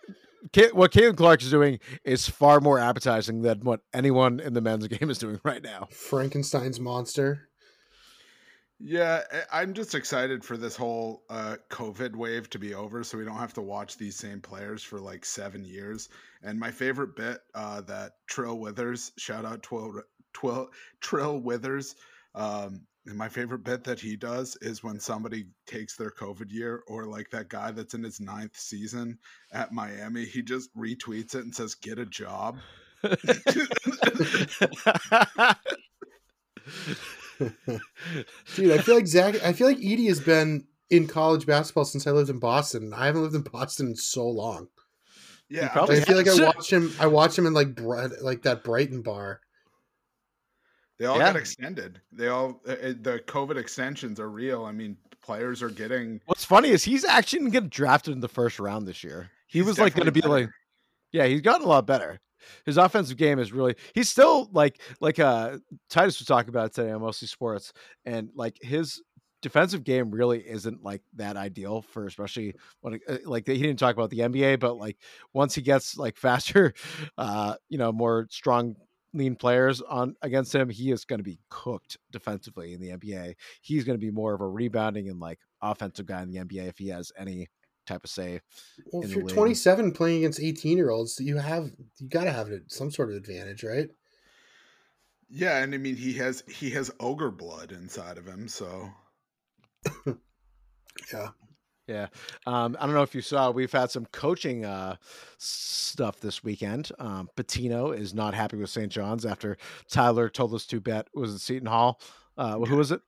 Ca- 0.53 0.71
what 0.73 0.91
Caitlin 0.91 1.17
Clark 1.17 1.41
is 1.41 1.49
doing 1.49 1.79
is 2.03 2.29
far 2.29 2.59
more 2.61 2.79
appetizing 2.79 3.41
than 3.41 3.61
what 3.61 3.81
anyone 3.93 4.39
in 4.39 4.53
the 4.53 4.61
men's 4.61 4.88
game 4.88 5.09
is 5.09 5.17
doing 5.17 5.39
right 5.43 5.63
now. 5.63 5.88
Frankenstein's 5.91 6.79
monster. 6.79 7.49
Yeah, 8.88 9.23
I- 9.51 9.61
I'm 9.61 9.73
just 9.73 9.95
excited 9.95 10.43
for 10.45 10.57
this 10.57 10.75
whole 10.75 11.23
uh, 11.29 11.57
COVID 11.71 12.15
wave 12.15 12.49
to 12.51 12.59
be 12.59 12.75
over, 12.75 13.03
so 13.03 13.17
we 13.17 13.25
don't 13.25 13.38
have 13.38 13.53
to 13.55 13.61
watch 13.61 13.97
these 13.97 14.15
same 14.15 14.41
players 14.41 14.83
for 14.83 14.99
like 14.99 15.25
seven 15.25 15.65
years. 15.65 16.07
And 16.43 16.59
my 16.59 16.69
favorite 16.71 17.15
bit 17.15 17.39
uh, 17.55 17.81
that 17.81 18.13
Trill 18.27 18.59
Withers, 18.59 19.11
shout 19.17 19.43
out 19.43 19.63
Twill, 19.63 20.01
Twill, 20.33 20.69
Trill 21.01 21.39
Withers, 21.39 21.95
um, 22.36 22.81
and 23.07 23.17
my 23.17 23.29
favorite 23.29 23.63
bit 23.63 23.83
that 23.86 23.99
he 23.99 24.15
does 24.15 24.55
is 24.61 24.83
when 24.83 24.99
somebody 24.99 25.47
takes 25.65 25.95
their 25.95 26.11
COVID 26.11 26.51
year, 26.51 26.83
or 26.88 27.05
like 27.05 27.29
that 27.31 27.49
guy 27.49 27.71
that's 27.71 27.93
in 27.95 28.03
his 28.03 28.19
ninth 28.19 28.55
season 28.57 29.17
at 29.51 29.71
Miami, 29.71 30.25
he 30.25 30.41
just 30.43 30.75
retweets 30.75 31.33
it 31.36 31.43
and 31.43 31.55
says, 31.55 31.73
"Get 31.75 31.97
a 31.99 32.05
job." 32.05 32.57
Dude, 38.55 38.71
I 38.71 38.77
feel 38.79 38.95
like 38.95 39.07
Zach. 39.07 39.36
I 39.43 39.53
feel 39.53 39.67
like 39.67 39.77
Edey 39.77 40.07
has 40.07 40.19
been 40.19 40.65
in 40.89 41.07
college 41.07 41.45
basketball 41.45 41.86
since 41.86 42.07
I 42.07 42.11
lived 42.11 42.29
in 42.29 42.39
Boston. 42.39 42.93
I 42.93 43.05
haven't 43.07 43.23
lived 43.23 43.36
in 43.36 43.41
Boston 43.41 43.88
in 43.88 43.95
so 43.95 44.27
long. 44.27 44.67
Yeah, 45.49 45.67
probably 45.69 45.97
I 45.97 46.01
feel 46.01 46.17
like 46.17 46.27
I 46.27 46.31
has. 46.31 46.41
watched 46.41 46.71
him. 46.71 46.91
I 46.99 47.07
watched 47.07 47.38
him 47.38 47.45
in 47.45 47.53
like 47.53 47.79
like 48.21 48.41
that 48.43 48.63
Brighton 48.63 49.01
bar. 49.01 49.41
They 50.97 51.05
all 51.05 51.17
Yeah. 51.17 51.33
got 51.33 51.36
extended. 51.36 52.01
They 52.11 52.27
all 52.29 52.61
uh, 52.67 52.71
uh, 52.71 52.93
the 53.01 53.21
COVID 53.27 53.57
extensions 53.57 54.19
are 54.19 54.29
real. 54.29 54.63
I 54.65 54.71
mean, 54.71 54.97
players 55.21 55.61
are 55.61 55.69
getting. 55.69 56.21
What's 56.25 56.45
funny 56.45 56.69
is 56.69 56.83
he's 56.83 57.03
actually 57.05 57.39
going 57.39 57.51
to 57.51 57.61
get 57.61 57.69
drafted 57.69 58.13
in 58.13 58.21
the 58.21 58.27
first 58.29 58.59
round 58.59 58.88
this 58.88 59.03
year. 59.03 59.29
He 59.47 59.59
He's 59.59 59.67
was 59.67 59.77
like 59.79 59.93
going 59.93 60.05
to 60.05 60.11
be 60.11 60.21
definitely 60.21 60.43
like, 60.45 60.51
yeah, 61.11 61.25
he's 61.25 61.41
gotten 61.41 61.65
a 61.65 61.69
lot 61.69 61.86
better. 61.86 62.19
His 62.65 62.77
offensive 62.77 63.17
game 63.17 63.39
is 63.39 63.51
really 63.51 63.75
he's 63.93 64.09
still 64.09 64.49
like 64.51 64.81
like 64.99 65.19
uh 65.19 65.57
Titus 65.89 66.19
was 66.19 66.27
talking 66.27 66.49
about 66.49 66.73
today 66.73 66.91
on 66.91 67.01
mostly 67.01 67.27
sports 67.27 67.73
and 68.05 68.29
like 68.35 68.57
his 68.61 69.01
defensive 69.41 69.83
game 69.83 70.09
really 70.09 70.39
isn't 70.39 70.83
like 70.83 71.03
that 71.13 71.37
ideal 71.37 71.81
for 71.81 72.07
especially 72.07 72.55
when 72.81 72.99
uh, 73.07 73.17
like 73.25 73.45
he 73.45 73.61
didn't 73.61 73.77
talk 73.77 73.95
about 73.95 74.09
the 74.09 74.19
NBA 74.19 74.59
but 74.59 74.77
like 74.77 74.97
once 75.33 75.53
he 75.53 75.61
gets 75.61 75.97
like 75.97 76.17
faster 76.27 76.73
uh 77.17 77.53
you 77.69 77.77
know 77.77 77.91
more 77.91 78.27
strong 78.31 78.75
lean 79.13 79.35
players 79.35 79.81
on 79.81 80.15
against 80.23 80.53
him 80.53 80.67
he 80.67 80.91
is 80.91 81.05
going 81.05 81.19
to 81.19 81.23
be 81.23 81.39
cooked 81.49 81.97
defensively 82.11 82.73
in 82.73 82.81
the 82.81 82.89
NBA 82.89 83.35
he's 83.61 83.83
going 83.83 83.97
to 83.97 84.03
be 84.03 84.11
more 84.11 84.33
of 84.33 84.41
a 84.41 84.47
rebounding 84.47 85.09
and 85.09 85.19
like 85.19 85.39
offensive 85.61 86.07
guy 86.07 86.23
in 86.23 86.31
the 86.31 86.39
NBA 86.39 86.67
if 86.67 86.79
he 86.79 86.87
has 86.87 87.11
any 87.15 87.47
type 87.86 88.03
of 88.03 88.09
say 88.09 88.41
Well, 88.91 89.03
if 89.03 89.11
you're 89.11 89.23
league. 89.23 89.36
27 89.36 89.91
playing 89.93 90.17
against 90.19 90.39
18 90.39 90.77
year 90.77 90.89
olds, 90.89 91.19
you 91.19 91.38
have 91.38 91.71
you 91.99 92.07
got 92.09 92.25
to 92.25 92.31
have 92.31 92.49
some 92.67 92.91
sort 92.91 93.09
of 93.11 93.15
advantage, 93.15 93.63
right? 93.63 93.89
Yeah, 95.29 95.63
and 95.63 95.73
I 95.73 95.77
mean 95.77 95.95
he 95.95 96.13
has 96.13 96.43
he 96.47 96.69
has 96.71 96.91
ogre 96.99 97.31
blood 97.31 97.71
inside 97.71 98.17
of 98.17 98.27
him, 98.27 98.47
so 98.47 98.89
Yeah. 101.13 101.29
Yeah. 101.88 102.07
Um, 102.47 102.75
I 102.79 102.86
don't 102.86 102.95
know 102.95 103.03
if 103.03 103.13
you 103.13 103.21
saw, 103.21 103.51
we've 103.51 103.71
had 103.71 103.91
some 103.91 104.07
coaching 104.07 104.65
uh, 104.65 104.95
stuff 105.38 106.19
this 106.19 106.43
weekend. 106.43 106.91
Um, 106.97 107.29
Pitino 107.38 107.95
is 107.95 108.13
not 108.13 108.33
happy 108.33 108.57
with 108.57 108.71
St. 108.71 108.91
John's 108.91 109.23
after 109.23 109.55
Tyler 109.88 110.27
told 110.27 110.53
us 110.55 110.65
to 110.67 110.81
bet, 110.81 111.07
was 111.13 111.31
it 111.36 111.39
Seton 111.39 111.67
Hall? 111.67 112.01
Uh, 112.38 112.57
who 112.57 112.77
was 112.77 112.91
it? 112.91 113.01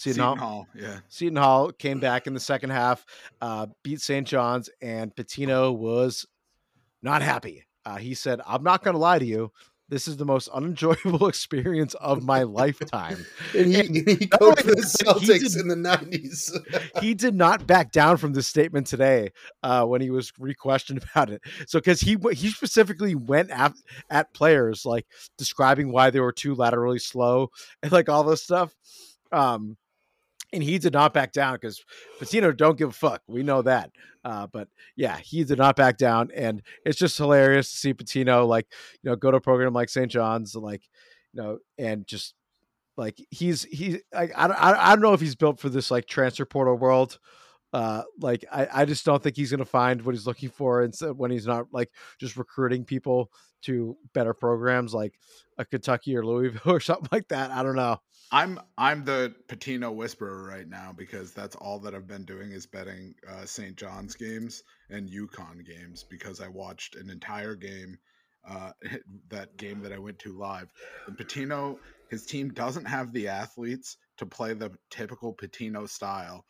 Seton, 0.00 0.14
Seton 0.14 0.38
Hall. 0.38 0.48
Hall, 0.48 0.66
yeah. 0.74 1.00
Seton 1.08 1.36
Hall 1.36 1.72
came 1.72 2.00
back 2.00 2.26
in 2.26 2.32
the 2.32 2.40
second 2.40 2.70
half, 2.70 3.04
uh, 3.42 3.66
beat 3.82 4.00
St. 4.00 4.26
John's, 4.26 4.70
and 4.80 5.14
Pitino 5.14 5.76
was 5.76 6.26
not 7.02 7.20
happy. 7.20 7.66
Uh, 7.84 7.96
he 7.96 8.14
said, 8.14 8.40
I'm 8.46 8.62
not 8.62 8.82
going 8.82 8.94
to 8.94 8.98
lie 8.98 9.18
to 9.18 9.24
you. 9.24 9.52
This 9.90 10.06
is 10.08 10.16
the 10.16 10.24
most 10.24 10.48
unenjoyable 10.54 11.26
experience 11.28 11.94
of 11.94 12.22
my 12.22 12.44
lifetime. 12.44 13.26
And 13.54 13.66
he, 13.66 13.80
And 13.80 13.96
he 14.08 14.26
coached 14.28 14.64
the 14.64 14.76
Celtics 14.76 15.52
did- 15.54 15.60
in 15.62 15.68
the 15.68 15.74
90s. 15.74 17.00
he 17.02 17.12
did 17.12 17.34
not 17.34 17.66
back 17.66 17.90
down 17.92 18.16
from 18.16 18.32
this 18.32 18.46
statement 18.48 18.86
today 18.86 19.32
uh, 19.64 19.84
when 19.84 20.00
he 20.00 20.10
was 20.10 20.32
re-questioned 20.38 21.02
about 21.10 21.28
it. 21.30 21.42
So 21.66 21.78
because 21.78 22.00
he 22.00 22.16
he 22.32 22.48
specifically 22.50 23.14
went 23.16 23.50
at, 23.50 23.74
at 24.08 24.32
players 24.32 24.86
like 24.86 25.06
describing 25.36 25.90
why 25.92 26.08
they 26.10 26.20
were 26.20 26.32
too 26.32 26.54
laterally 26.54 27.00
slow 27.00 27.48
and 27.82 27.90
like 27.92 28.08
all 28.08 28.22
this 28.24 28.42
stuff. 28.42 28.74
Um, 29.32 29.76
and 30.52 30.62
he 30.62 30.78
did 30.78 30.92
not 30.92 31.14
back 31.14 31.32
down 31.32 31.54
because 31.54 31.82
Pitino 32.20 32.56
don't 32.56 32.78
give 32.78 32.90
a 32.90 32.92
fuck. 32.92 33.22
We 33.26 33.42
know 33.42 33.62
that. 33.62 33.90
Uh, 34.24 34.46
but 34.46 34.68
yeah, 34.96 35.16
he 35.18 35.44
did 35.44 35.58
not 35.58 35.76
back 35.76 35.96
down, 35.96 36.30
and 36.34 36.62
it's 36.84 36.98
just 36.98 37.16
hilarious 37.16 37.70
to 37.70 37.76
see 37.76 37.94
Pitino 37.94 38.46
like 38.46 38.66
you 39.02 39.10
know 39.10 39.16
go 39.16 39.30
to 39.30 39.38
a 39.38 39.40
program 39.40 39.72
like 39.72 39.88
St. 39.88 40.10
John's, 40.10 40.54
like 40.54 40.82
you 41.32 41.42
know, 41.42 41.58
and 41.78 42.06
just 42.06 42.34
like 42.96 43.16
he's 43.30 43.64
he 43.64 44.00
I, 44.14 44.28
I 44.36 44.48
don't 44.48 44.62
I 44.62 44.72
I 44.72 44.90
don't 44.90 45.02
know 45.02 45.14
if 45.14 45.20
he's 45.20 45.36
built 45.36 45.60
for 45.60 45.68
this 45.68 45.90
like 45.90 46.06
transfer 46.06 46.44
portal 46.44 46.76
world. 46.76 47.18
Uh, 47.72 48.02
like 48.20 48.44
I, 48.52 48.66
I 48.72 48.84
just 48.84 49.04
don't 49.04 49.22
think 49.22 49.36
he's 49.36 49.50
gonna 49.50 49.64
find 49.64 50.02
what 50.02 50.14
he's 50.14 50.26
looking 50.26 50.50
for, 50.50 50.82
and 50.82 50.94
so 50.94 51.12
when 51.12 51.30
he's 51.30 51.46
not 51.46 51.66
like 51.72 51.90
just 52.18 52.36
recruiting 52.36 52.84
people 52.84 53.30
to 53.62 53.96
better 54.14 54.34
programs 54.34 54.94
like 54.94 55.14
a 55.58 55.64
Kentucky 55.64 56.16
or 56.16 56.24
Louisville 56.24 56.60
or 56.72 56.80
something 56.80 57.08
like 57.12 57.28
that. 57.28 57.50
I 57.50 57.62
don't 57.62 57.76
know. 57.76 57.98
I'm 58.32 58.60
I'm 58.78 59.04
the 59.04 59.34
Pitino 59.48 59.92
whisperer 59.92 60.44
right 60.44 60.68
now 60.68 60.94
because 60.96 61.32
that's 61.32 61.56
all 61.56 61.80
that 61.80 61.94
I've 61.94 62.06
been 62.06 62.24
doing 62.24 62.52
is 62.52 62.64
betting 62.64 63.14
uh, 63.28 63.44
St. 63.44 63.76
John's 63.76 64.14
games 64.14 64.62
and 64.88 65.10
UConn 65.10 65.66
games 65.66 66.04
because 66.08 66.40
I 66.40 66.48
watched 66.48 66.94
an 66.94 67.10
entire 67.10 67.56
game, 67.56 67.98
uh, 68.48 68.70
that 69.30 69.56
game 69.56 69.82
that 69.82 69.92
I 69.92 69.98
went 69.98 70.20
to 70.20 70.38
live. 70.38 70.72
And 71.08 71.16
Pitino, 71.16 71.78
his 72.08 72.24
team 72.24 72.50
doesn't 72.50 72.86
have 72.86 73.12
the 73.12 73.28
athletes 73.28 73.96
to 74.18 74.26
play 74.26 74.54
the 74.54 74.70
typical 74.90 75.34
Pitino 75.34 75.88
style. 75.88 76.44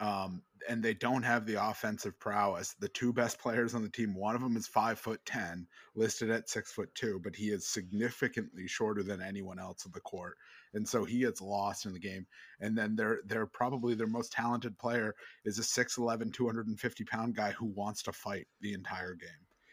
Um, 0.00 0.42
and 0.68 0.82
they 0.82 0.94
don't 0.94 1.22
have 1.22 1.46
the 1.46 1.62
offensive 1.62 2.18
prowess. 2.18 2.74
The 2.80 2.88
two 2.88 3.12
best 3.12 3.38
players 3.38 3.74
on 3.74 3.82
the 3.82 3.88
team, 3.88 4.14
one 4.14 4.34
of 4.34 4.40
them 4.40 4.56
is 4.56 4.66
five 4.66 4.98
foot 4.98 5.20
ten, 5.24 5.66
listed 5.94 6.30
at 6.30 6.48
six 6.48 6.72
foot 6.72 6.94
two, 6.94 7.20
but 7.22 7.36
he 7.36 7.50
is 7.50 7.66
significantly 7.66 8.66
shorter 8.66 9.02
than 9.02 9.22
anyone 9.22 9.58
else 9.58 9.84
on 9.86 9.92
the 9.92 10.00
court, 10.00 10.36
and 10.74 10.86
so 10.86 11.04
he 11.04 11.20
gets 11.20 11.40
lost 11.40 11.86
in 11.86 11.92
the 11.92 11.98
game. 11.98 12.26
And 12.60 12.76
then 12.76 12.96
they're 12.96 13.20
they're 13.26 13.46
probably 13.46 13.94
their 13.94 14.06
most 14.06 14.32
talented 14.32 14.78
player 14.78 15.14
is 15.44 15.58
a 15.58 15.62
6'11", 15.62 16.32
250 16.32 17.04
pound 17.04 17.34
guy 17.34 17.52
who 17.52 17.66
wants 17.66 18.02
to 18.04 18.12
fight 18.12 18.46
the 18.60 18.74
entire 18.74 19.14
game. 19.14 19.30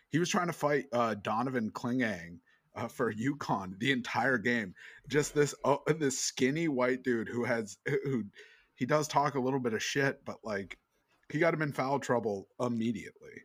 He 0.10 0.20
was 0.20 0.30
trying 0.30 0.48
to 0.48 0.54
fight 0.54 0.86
uh, 0.94 1.16
Donovan 1.16 1.72
Clingan. 1.72 2.40
uh, 2.76 2.88
for 2.88 3.12
UConn 3.12 3.78
the 3.80 3.92
entire 3.92 4.38
game. 4.38 4.74
Just 5.08 5.34
this 5.34 5.56
oh, 5.64 5.82
this 5.88 6.20
skinny 6.20 6.68
white 6.68 7.04
dude 7.04 7.28
who 7.28 7.44
has 7.44 7.78
who 8.04 8.24
he 8.78 8.86
does 8.86 9.08
talk 9.08 9.36
a 9.36 9.40
little 9.40 9.60
bit 9.60 9.74
of 9.74 9.84
shit, 9.84 10.24
but 10.24 10.38
like 10.44 10.78
he 11.30 11.40
got 11.40 11.54
him 11.54 11.62
in 11.62 11.74
foul 11.74 12.00
trouble 12.00 12.48
immediately. 12.60 13.42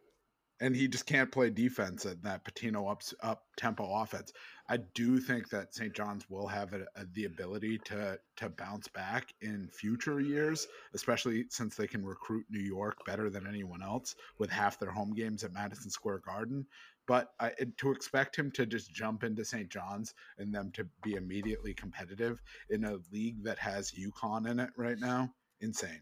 And 0.60 0.76
he 0.76 0.86
just 0.86 1.06
can't 1.06 1.32
play 1.32 1.50
defense 1.50 2.06
at 2.06 2.22
that 2.22 2.44
Pitino 2.44 2.88
up 2.88 3.02
up 3.20 3.42
tempo 3.56 4.00
offense. 4.00 4.32
I 4.68 4.76
do 4.94 5.18
think 5.18 5.48
that 5.48 5.74
St. 5.74 5.92
John's 5.92 6.30
will 6.30 6.46
have 6.46 6.72
a, 6.72 6.82
a, 6.94 7.04
the 7.14 7.24
ability 7.24 7.78
to 7.86 8.20
to 8.36 8.48
bounce 8.48 8.86
back 8.86 9.34
in 9.40 9.68
future 9.72 10.20
years, 10.20 10.68
especially 10.94 11.46
since 11.48 11.74
they 11.74 11.88
can 11.88 12.06
recruit 12.06 12.46
New 12.48 12.60
York 12.60 13.04
better 13.04 13.28
than 13.28 13.48
anyone 13.48 13.82
else 13.82 14.14
with 14.38 14.50
half 14.50 14.78
their 14.78 14.92
home 14.92 15.14
games 15.14 15.42
at 15.42 15.52
Madison 15.52 15.90
Square 15.90 16.20
Garden. 16.20 16.64
But 17.12 17.34
I, 17.38 17.52
to 17.76 17.90
expect 17.90 18.34
him 18.34 18.50
to 18.52 18.64
just 18.64 18.90
jump 18.90 19.22
into 19.22 19.44
St. 19.44 19.68
John's 19.68 20.14
and 20.38 20.50
them 20.50 20.70
to 20.72 20.88
be 21.02 21.16
immediately 21.16 21.74
competitive 21.74 22.40
in 22.70 22.84
a 22.84 22.96
league 23.12 23.44
that 23.44 23.58
has 23.58 23.92
UConn 23.92 24.50
in 24.50 24.58
it 24.58 24.70
right 24.78 24.98
now, 24.98 25.30
insane. 25.60 26.00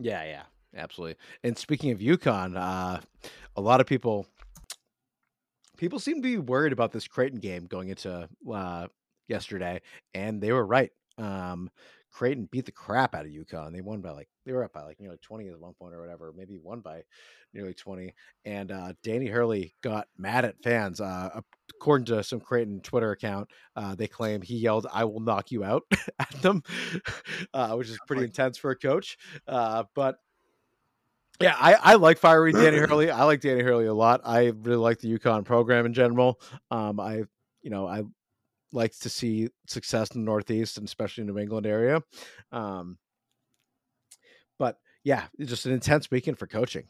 Yeah, 0.00 0.24
yeah, 0.24 0.42
absolutely. 0.76 1.14
And 1.44 1.56
speaking 1.56 1.92
of 1.92 2.00
UConn, 2.00 2.56
uh, 2.56 2.98
a 3.54 3.60
lot 3.60 3.80
of 3.80 3.86
people 3.86 4.26
people 5.76 6.00
seem 6.00 6.16
to 6.16 6.22
be 6.22 6.38
worried 6.38 6.72
about 6.72 6.90
this 6.90 7.06
Creighton 7.06 7.38
game 7.38 7.66
going 7.66 7.90
into 7.90 8.28
uh, 8.52 8.88
yesterday, 9.28 9.80
and 10.12 10.40
they 10.40 10.50
were 10.50 10.66
right. 10.66 10.90
Um, 11.18 11.70
Creighton 12.16 12.48
beat 12.50 12.64
the 12.64 12.72
crap 12.72 13.14
out 13.14 13.26
of 13.26 13.30
UConn. 13.30 13.74
They 13.74 13.82
won 13.82 14.00
by 14.00 14.10
like 14.12 14.30
they 14.46 14.52
were 14.52 14.64
up 14.64 14.72
by 14.72 14.82
like 14.84 14.98
nearly 14.98 15.18
twenty 15.18 15.48
at 15.48 15.60
one 15.60 15.74
point 15.74 15.92
or 15.92 16.00
whatever, 16.00 16.32
maybe 16.34 16.56
won 16.56 16.80
by 16.80 17.02
nearly 17.52 17.74
twenty. 17.74 18.14
And 18.46 18.72
uh, 18.72 18.94
Danny 19.02 19.26
Hurley 19.26 19.74
got 19.82 20.08
mad 20.16 20.46
at 20.46 20.62
fans. 20.62 20.98
Uh, 20.98 21.42
according 21.74 22.06
to 22.06 22.24
some 22.24 22.40
Creighton 22.40 22.80
Twitter 22.80 23.10
account, 23.10 23.50
uh, 23.76 23.94
they 23.94 24.06
claim 24.06 24.40
he 24.40 24.56
yelled, 24.56 24.86
"I 24.90 25.04
will 25.04 25.20
knock 25.20 25.50
you 25.50 25.62
out" 25.62 25.82
at 26.18 26.30
them, 26.40 26.62
uh, 27.52 27.74
which 27.74 27.90
is 27.90 27.98
pretty 28.06 28.24
intense 28.24 28.56
for 28.56 28.70
a 28.70 28.76
coach. 28.76 29.18
Uh, 29.46 29.84
but 29.94 30.16
yeah, 31.38 31.54
I, 31.58 31.74
I 31.74 31.94
like 31.96 32.16
fiery 32.16 32.52
Danny 32.52 32.78
Hurley. 32.78 33.10
I 33.10 33.24
like 33.24 33.42
Danny 33.42 33.60
Hurley 33.60 33.84
a 33.84 33.94
lot. 33.94 34.22
I 34.24 34.52
really 34.62 34.78
like 34.78 35.00
the 35.00 35.18
UConn 35.18 35.44
program 35.44 35.84
in 35.84 35.92
general. 35.92 36.40
Um, 36.70 36.98
I 36.98 37.24
you 37.60 37.68
know 37.68 37.86
I 37.86 38.04
likes 38.76 38.98
to 39.00 39.08
see 39.08 39.48
success 39.66 40.10
in 40.14 40.20
the 40.20 40.24
Northeast 40.24 40.76
and 40.76 40.86
especially 40.86 41.24
New 41.24 41.38
England 41.38 41.66
area. 41.66 42.02
Um, 42.52 42.98
but 44.58 44.78
yeah, 45.02 45.24
it's 45.38 45.50
just 45.50 45.66
an 45.66 45.72
intense 45.72 46.10
weekend 46.10 46.38
for 46.38 46.46
coaching. 46.46 46.84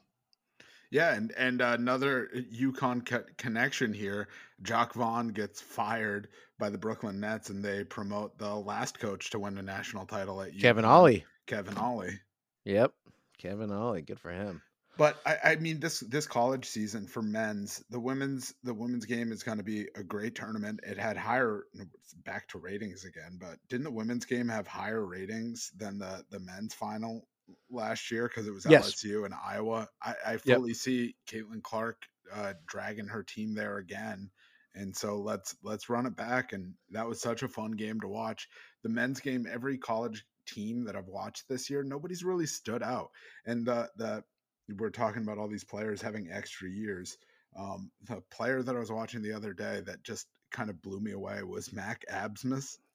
Yeah, 0.91 1.15
and 1.15 1.33
and 1.37 1.61
another 1.61 2.29
UConn 2.35 3.05
co- 3.05 3.25
connection 3.39 3.93
here. 3.93 4.29
Jacque 4.63 4.95
Vaughn 4.95 5.29
gets 5.29 5.61
fired 5.61 6.29
by 6.59 6.71
the 6.71 6.79
Brooklyn 6.79 7.19
Nets, 7.19 7.51
and 7.51 7.65
they 7.65 7.83
promote 7.85 8.39
the 8.39 8.55
last 8.55 8.99
coach 8.99 9.31
to 9.31 9.39
win 9.39 9.59
a 9.59 9.63
national 9.63 10.07
title 10.07 10.41
at 10.43 10.53
UConn. 10.53 10.61
Kevin 10.61 10.85
Ollie. 10.85 11.25
Kevin 11.47 11.77
Ollie. 11.77 12.21
Yep, 12.65 12.93
Kevin 13.39 13.73
Ollie. 13.73 14.03
Good 14.03 14.21
for 14.21 14.31
him. 14.31 14.63
But 14.99 15.21
I, 15.27 15.37
I 15.45 15.57
mean 15.57 15.81
this 15.81 16.01
this 16.01 16.27
college 16.27 16.65
season 16.67 17.07
for 17.07 17.23
men's 17.23 17.85
the 17.91 18.01
women's 18.01 18.55
the 18.63 18.75
women's 18.75 19.05
game 19.05 19.31
is 19.31 19.43
going 19.43 19.59
to 19.59 19.65
be 19.65 19.87
a 19.95 20.03
great 20.03 20.35
tournament. 20.35 20.81
It 20.83 20.99
had 20.99 21.17
higher 21.17 21.65
back 22.25 22.49
to 22.49 22.59
ratings 22.59 23.05
again, 23.05 23.39
but 23.41 23.59
didn't 23.69 23.85
the 23.85 23.91
women's 23.91 24.25
game 24.25 24.49
have 24.49 24.67
higher 24.67 25.05
ratings 25.05 25.71
than 25.77 25.99
the 25.99 26.25
the 26.31 26.41
men's 26.41 26.75
final 26.75 27.27
last 27.71 28.11
year 28.11 28.29
because 28.29 28.47
it 28.47 28.55
was 28.55 28.67
yes. 28.69 28.95
LSU 28.95 29.25
and 29.25 29.35
Iowa? 29.35 29.89
I, 30.03 30.15
I 30.27 30.37
fully 30.39 30.71
yep. 30.71 30.77
see 30.77 31.17
Caitlin 31.29 31.63
Clark 31.63 32.03
uh, 32.35 32.55
dragging 32.67 33.07
her 33.07 33.23
team 33.23 33.55
there 33.55 33.79
again, 33.79 34.31
and 34.75 34.97
so 34.97 35.19
let's 35.19 35.57
let's 35.63 35.89
run 35.89 36.07
it 36.07 36.17
back. 36.17 36.53
And 36.53 36.73
that 36.91 37.07
was 37.07 37.21
such 37.21 37.43
a 37.43 37.49
fun 37.49 37.73
game 37.73 38.01
to 38.01 38.09
watch. 38.09 38.49
The 38.83 38.89
men's 38.89 39.21
game, 39.21 39.47
every 39.51 39.77
college 39.77 40.25
team 40.47 40.85
that 40.85 40.97
I've 40.97 41.09
watched 41.09 41.49
this 41.49 41.69
year, 41.69 41.83
nobody's 41.83 42.25
really 42.25 42.47
stood 42.47 42.83
out, 42.83 43.11
and 43.45 43.67
the 43.67 43.91
the 43.97 44.25
we're 44.79 44.91
talking 44.91 45.23
about 45.23 45.39
all 45.39 45.49
these 45.49 45.65
players 45.65 46.03
having 46.03 46.31
extra 46.31 46.69
years. 46.69 47.19
Um, 47.59 47.91
the 48.07 48.21
player 48.31 48.63
that 48.63 48.77
I 48.77 48.79
was 48.79 48.93
watching 48.93 49.23
the 49.23 49.33
other 49.33 49.53
day 49.53 49.81
that 49.87 50.03
just 50.03 50.27
kind 50.51 50.69
of 50.71 50.81
blew 50.83 51.01
me 51.01 51.13
away 51.13 51.43
was 51.43 51.73
Max 51.73 52.05
Abmas. 52.13 52.79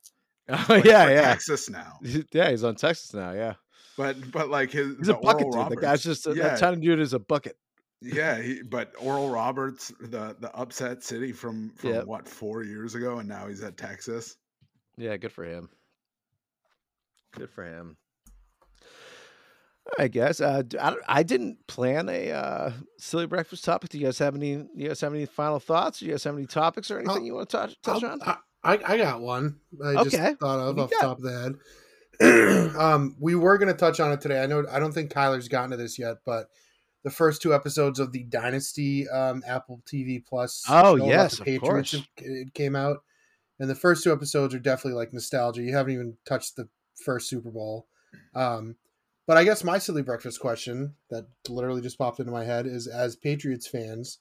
Oh 0.49 0.81
yeah, 0.83 1.07
yeah. 1.07 1.21
Texas 1.21 1.69
now. 1.69 1.99
Yeah, 2.33 2.49
he's 2.49 2.63
on 2.63 2.75
Texas 2.75 3.13
now. 3.13 3.31
Yeah, 3.31 3.53
but 3.95 4.31
but 4.31 4.49
like 4.49 4.71
his 4.71 4.97
he's 4.97 5.07
a 5.07 5.13
bucket 5.13 5.45
dude. 5.45 5.55
Roberts, 5.55 5.75
the 5.75 5.81
guy's 5.81 6.03
just 6.03 6.27
a, 6.27 6.31
yeah. 6.31 6.49
that 6.49 6.59
tiny 6.59 6.81
dude 6.81 6.99
is 6.99 7.13
a 7.13 7.19
bucket. 7.19 7.55
Yeah, 8.01 8.41
he, 8.41 8.63
but 8.63 8.91
Oral 8.97 9.29
Roberts, 9.29 9.93
the 10.01 10.35
the 10.39 10.53
upset 10.53 11.03
city 11.03 11.31
from 11.31 11.69
from 11.75 11.91
yep. 11.91 12.05
what 12.05 12.27
four 12.27 12.63
years 12.63 12.95
ago, 12.95 13.19
and 13.19 13.29
now 13.29 13.47
he's 13.47 13.61
at 13.63 13.77
Texas. 13.77 14.35
Yeah, 14.97 15.15
good 15.17 15.31
for 15.31 15.45
him. 15.45 15.69
Good 17.33 17.51
for 17.51 17.63
him. 17.63 17.95
I 19.99 20.07
guess 20.07 20.41
uh, 20.41 20.63
I, 20.79 20.95
I 21.07 21.23
didn't 21.23 21.67
plan 21.67 22.09
a 22.09 22.31
uh, 22.31 22.71
silly 22.97 23.25
breakfast 23.25 23.65
topic. 23.65 23.89
Do 23.89 23.97
you 23.97 24.05
guys 24.05 24.19
have 24.19 24.35
any? 24.35 24.65
you 24.73 24.87
guys 24.87 25.01
have 25.01 25.13
any 25.13 25.25
final 25.25 25.59
thoughts? 25.59 25.99
Do 25.99 26.05
you 26.05 26.11
guys 26.11 26.23
have 26.23 26.35
any 26.35 26.45
topics 26.45 26.89
or 26.91 26.99
anything 26.99 27.17
I'll, 27.17 27.23
you 27.23 27.33
want 27.35 27.49
to 27.49 27.57
touch 27.57 27.81
touch 27.81 28.03
on? 28.03 28.21
I, 28.63 28.79
I 28.85 28.97
got 28.97 29.21
one. 29.21 29.59
I 29.83 29.89
okay. 29.89 30.09
just 30.09 30.39
thought 30.39 30.59
of 30.59 30.79
off 30.79 30.89
the 30.89 30.97
top 31.01 31.17
of 31.17 31.23
the 31.23 31.31
head. 31.41 31.55
um, 32.77 33.15
we 33.19 33.35
were 33.35 33.57
going 33.57 33.71
to 33.71 33.77
touch 33.77 33.99
on 33.99 34.11
it 34.11 34.21
today. 34.21 34.43
I 34.43 34.45
know 34.45 34.63
I 34.71 34.79
don't 34.79 34.93
think 34.93 35.11
Kyler's 35.11 35.47
gotten 35.47 35.71
to 35.71 35.77
this 35.77 35.97
yet, 35.97 36.17
but 36.25 36.49
the 37.03 37.09
first 37.09 37.41
two 37.41 37.53
episodes 37.53 37.99
of 37.99 38.11
the 38.11 38.23
Dynasty 38.23 39.09
um, 39.09 39.43
Apple 39.47 39.81
TV 39.91 40.23
Plus. 40.23 40.63
Oh 40.69 40.95
yes, 40.95 41.39
of 41.39 41.45
Patriots 41.45 41.91
course. 41.91 42.07
It 42.17 42.53
came 42.53 42.75
out, 42.75 43.03
and 43.59 43.69
the 43.69 43.75
first 43.75 44.03
two 44.03 44.13
episodes 44.13 44.53
are 44.53 44.59
definitely 44.59 44.99
like 44.99 45.13
nostalgia. 45.13 45.63
You 45.63 45.75
haven't 45.75 45.93
even 45.93 46.17
touched 46.25 46.55
the 46.55 46.69
first 47.03 47.27
Super 47.27 47.49
Bowl. 47.49 47.87
Um, 48.35 48.75
but 49.31 49.37
I 49.37 49.45
guess 49.45 49.63
my 49.63 49.77
silly 49.77 50.01
breakfast 50.01 50.41
question 50.41 50.93
that 51.09 51.25
literally 51.47 51.81
just 51.81 51.97
popped 51.97 52.19
into 52.19 52.33
my 52.33 52.43
head 52.43 52.67
is 52.67 52.85
as 52.85 53.15
Patriots 53.15 53.65
fans, 53.65 54.17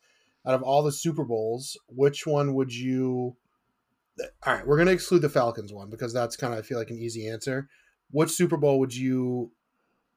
out 0.46 0.54
of 0.54 0.62
all 0.62 0.84
the 0.84 0.92
Super 0.92 1.24
Bowls, 1.24 1.76
which 1.88 2.28
one 2.28 2.54
would 2.54 2.72
you 2.72 3.34
All 4.46 4.54
right, 4.54 4.64
we're 4.64 4.76
going 4.76 4.86
to 4.86 4.92
exclude 4.92 5.22
the 5.22 5.28
Falcons 5.28 5.72
one 5.72 5.90
because 5.90 6.12
that's 6.12 6.36
kind 6.36 6.52
of 6.52 6.60
I 6.60 6.62
feel 6.62 6.78
like 6.78 6.90
an 6.90 6.98
easy 7.00 7.28
answer. 7.28 7.68
Which 8.12 8.30
Super 8.30 8.56
Bowl 8.56 8.78
would 8.78 8.94
you 8.94 9.50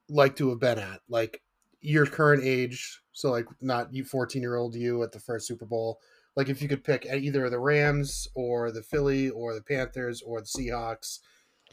like 0.09 0.35
to 0.35 0.49
have 0.49 0.59
been 0.59 0.77
at? 0.77 1.01
Like 1.09 1.41
your 1.81 2.05
current 2.05 2.43
age, 2.43 3.01
so 3.13 3.31
like 3.31 3.47
not 3.61 3.91
you 3.95 4.03
14-year-old 4.03 4.75
you 4.75 5.01
at 5.01 5.11
the 5.11 5.19
first 5.19 5.47
Super 5.47 5.65
Bowl. 5.65 6.01
Like 6.35 6.49
if 6.49 6.61
you 6.61 6.67
could 6.67 6.83
pick 6.83 7.07
either 7.11 7.49
the 7.49 7.57
Rams 7.57 8.27
or 8.35 8.71
the 8.71 8.83
Philly 8.83 9.31
or 9.31 9.55
the 9.55 9.63
Panthers 9.63 10.21
or 10.21 10.39
the 10.39 10.45
Seahawks, 10.45 11.17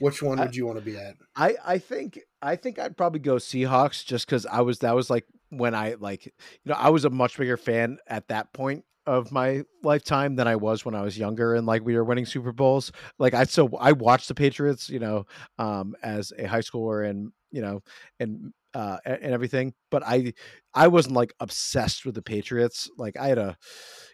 which 0.01 0.22
one 0.22 0.38
would 0.38 0.57
you 0.57 0.66
want 0.66 0.78
to 0.78 0.84
be 0.84 0.96
at? 0.96 1.14
I 1.36 1.55
I 1.64 1.78
think 1.78 2.18
I 2.42 2.57
think 2.57 2.78
I'd 2.78 2.96
probably 2.96 3.20
go 3.20 3.36
Seahawks 3.36 4.05
just 4.05 4.26
because 4.26 4.46
I 4.46 4.62
was 4.62 4.80
that 4.80 4.94
was 4.94 5.11
like 5.11 5.26
when 5.51 5.74
I 5.74 5.94
like 5.98 6.26
you 6.26 6.32
know 6.66 6.74
I 6.74 6.90
was 6.90 7.05
a 7.05 7.11
much 7.11 7.36
bigger 7.36 7.57
fan 7.57 7.98
at 8.07 8.28
that 8.28 8.53
point 8.53 8.84
of 9.07 9.32
my 9.32 9.62
lifetime 9.82 10.36
than 10.36 10.46
I 10.46 10.57
was 10.57 10.84
when 10.84 10.94
I 10.94 11.03
was 11.03 11.18
younger 11.18 11.55
and 11.55 11.66
like 11.66 11.84
we 11.84 11.96
were 11.96 12.05
winning 12.05 12.26
Super 12.26 12.53
Bowls. 12.53 12.92
Like 13.18 13.34
I 13.34 13.44
so 13.44 13.70
I 13.78 13.92
watched 13.92 14.28
the 14.28 14.34
Patriots, 14.34 14.88
you 14.88 14.98
know, 14.98 15.26
um, 15.59 15.94
as 16.03 16.32
a 16.38 16.46
high 16.46 16.61
schooler 16.61 17.09
and 17.09 17.32
you 17.51 17.61
know 17.61 17.82
and 18.18 18.53
uh 18.74 18.98
and 19.05 19.32
everything, 19.32 19.74
but 19.90 20.03
I 20.07 20.32
I 20.74 20.88
wasn't 20.88 21.16
like 21.16 21.34
obsessed 21.40 22.05
with 22.07 22.14
the 22.14 22.22
Patriots. 22.22 22.90
Like 22.96 23.16
I 23.18 23.28
had 23.28 23.38
a 23.38 23.57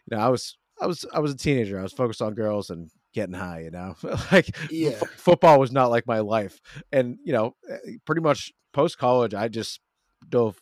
you 0.06 0.16
know 0.16 0.22
I 0.22 0.28
was 0.28 0.56
I 0.80 0.86
was 0.86 1.04
I 1.12 1.20
was 1.20 1.32
a 1.32 1.36
teenager. 1.36 1.78
I 1.78 1.82
was 1.82 1.92
focused 1.92 2.22
on 2.22 2.34
girls 2.34 2.70
and 2.70 2.90
getting 3.16 3.34
high, 3.34 3.60
you 3.60 3.70
know, 3.70 3.96
like 4.32 4.54
yeah. 4.70 4.90
F- 4.90 5.10
football 5.16 5.58
was 5.58 5.72
not 5.72 5.90
like 5.90 6.06
my 6.06 6.20
life. 6.20 6.60
And, 6.92 7.16
you 7.24 7.32
know, 7.32 7.56
eh, 7.68 7.94
pretty 8.04 8.20
much 8.20 8.52
post 8.72 8.98
college, 8.98 9.34
I 9.34 9.48
just 9.48 9.80
dove 10.28 10.60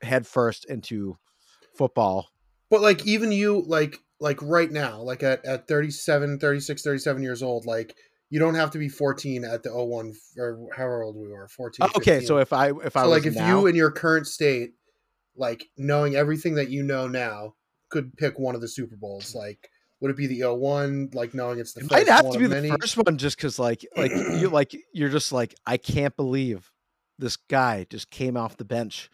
head 0.00 0.26
first 0.26 0.64
into 0.64 1.18
football. 1.76 2.28
But 2.70 2.80
like, 2.80 3.06
even 3.06 3.32
you, 3.32 3.64
like, 3.66 3.98
like 4.20 4.40
right 4.40 4.70
now, 4.70 5.02
like 5.02 5.24
at, 5.24 5.44
at 5.44 5.66
37, 5.66 6.38
36, 6.38 6.82
37 6.82 7.22
years 7.22 7.42
old, 7.42 7.66
like, 7.66 7.96
you 8.30 8.38
don't 8.38 8.54
have 8.54 8.70
to 8.70 8.78
be 8.78 8.88
14 8.88 9.44
at 9.44 9.64
the 9.64 9.70
01 9.74 10.12
or 10.38 10.68
however 10.76 11.02
old 11.02 11.16
we 11.16 11.26
were 11.26 11.48
14 11.48 11.84
okay 11.96 12.20
15. 12.20 12.26
so 12.28 12.38
if 12.38 12.52
i 12.52 12.70
if 12.84 12.96
i 12.96 13.02
so 13.02 13.08
like 13.08 13.26
if 13.26 13.34
now... 13.34 13.58
you 13.58 13.66
in 13.66 13.74
your 13.74 13.90
current 13.90 14.24
state 14.24 14.70
like 15.34 15.66
knowing 15.76 16.14
everything 16.14 16.54
that 16.54 16.70
you 16.70 16.84
know 16.84 17.08
now 17.08 17.54
could 17.90 18.16
pick 18.16 18.38
one 18.38 18.54
of 18.54 18.60
the 18.60 18.68
super 18.68 18.94
bowls 18.94 19.34
like 19.34 19.68
would 20.00 20.10
it 20.10 20.16
be 20.16 20.26
the 20.26 20.44
01 20.48 21.10
like 21.12 21.34
knowing 21.34 21.58
it's 21.58 21.72
the 21.74 21.80
it 21.80 21.90
might 21.90 22.08
have 22.08 22.30
to 22.30 22.38
be 22.38 22.46
the 22.46 22.54
many? 22.56 22.70
first 22.70 22.96
one 22.96 23.18
just 23.18 23.36
because 23.36 23.58
like 23.58 23.86
like 23.96 24.12
you 24.12 24.48
like 24.60 24.74
you're 24.92 25.08
just 25.10 25.32
like 25.32 25.54
i 25.66 25.76
can't 25.76 26.16
believe 26.16 26.70
this 27.18 27.36
guy 27.36 27.86
just 27.90 28.10
came 28.10 28.36
off 28.36 28.56
the 28.56 28.64
bench 28.64 29.10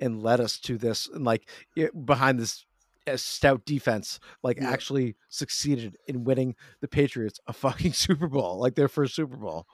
and 0.00 0.22
led 0.22 0.40
us 0.40 0.58
to 0.58 0.76
this, 0.76 1.08
and 1.08 1.24
like 1.24 1.48
it, 1.74 2.04
behind 2.04 2.38
this 2.38 2.66
uh, 3.06 3.16
stout 3.16 3.64
defense, 3.64 4.20
like 4.42 4.58
Yeah. 4.58 4.68
actually 4.70 5.16
succeeded 5.30 5.96
in 6.06 6.24
winning 6.24 6.54
the 6.82 6.88
Patriots 6.88 7.40
a 7.46 7.54
fucking 7.54 7.92
Super 7.94 8.28
Bowl, 8.28 8.58
like 8.60 8.74
their 8.74 8.88
first 8.88 9.14
Super 9.14 9.36
Bowl. 9.38 9.66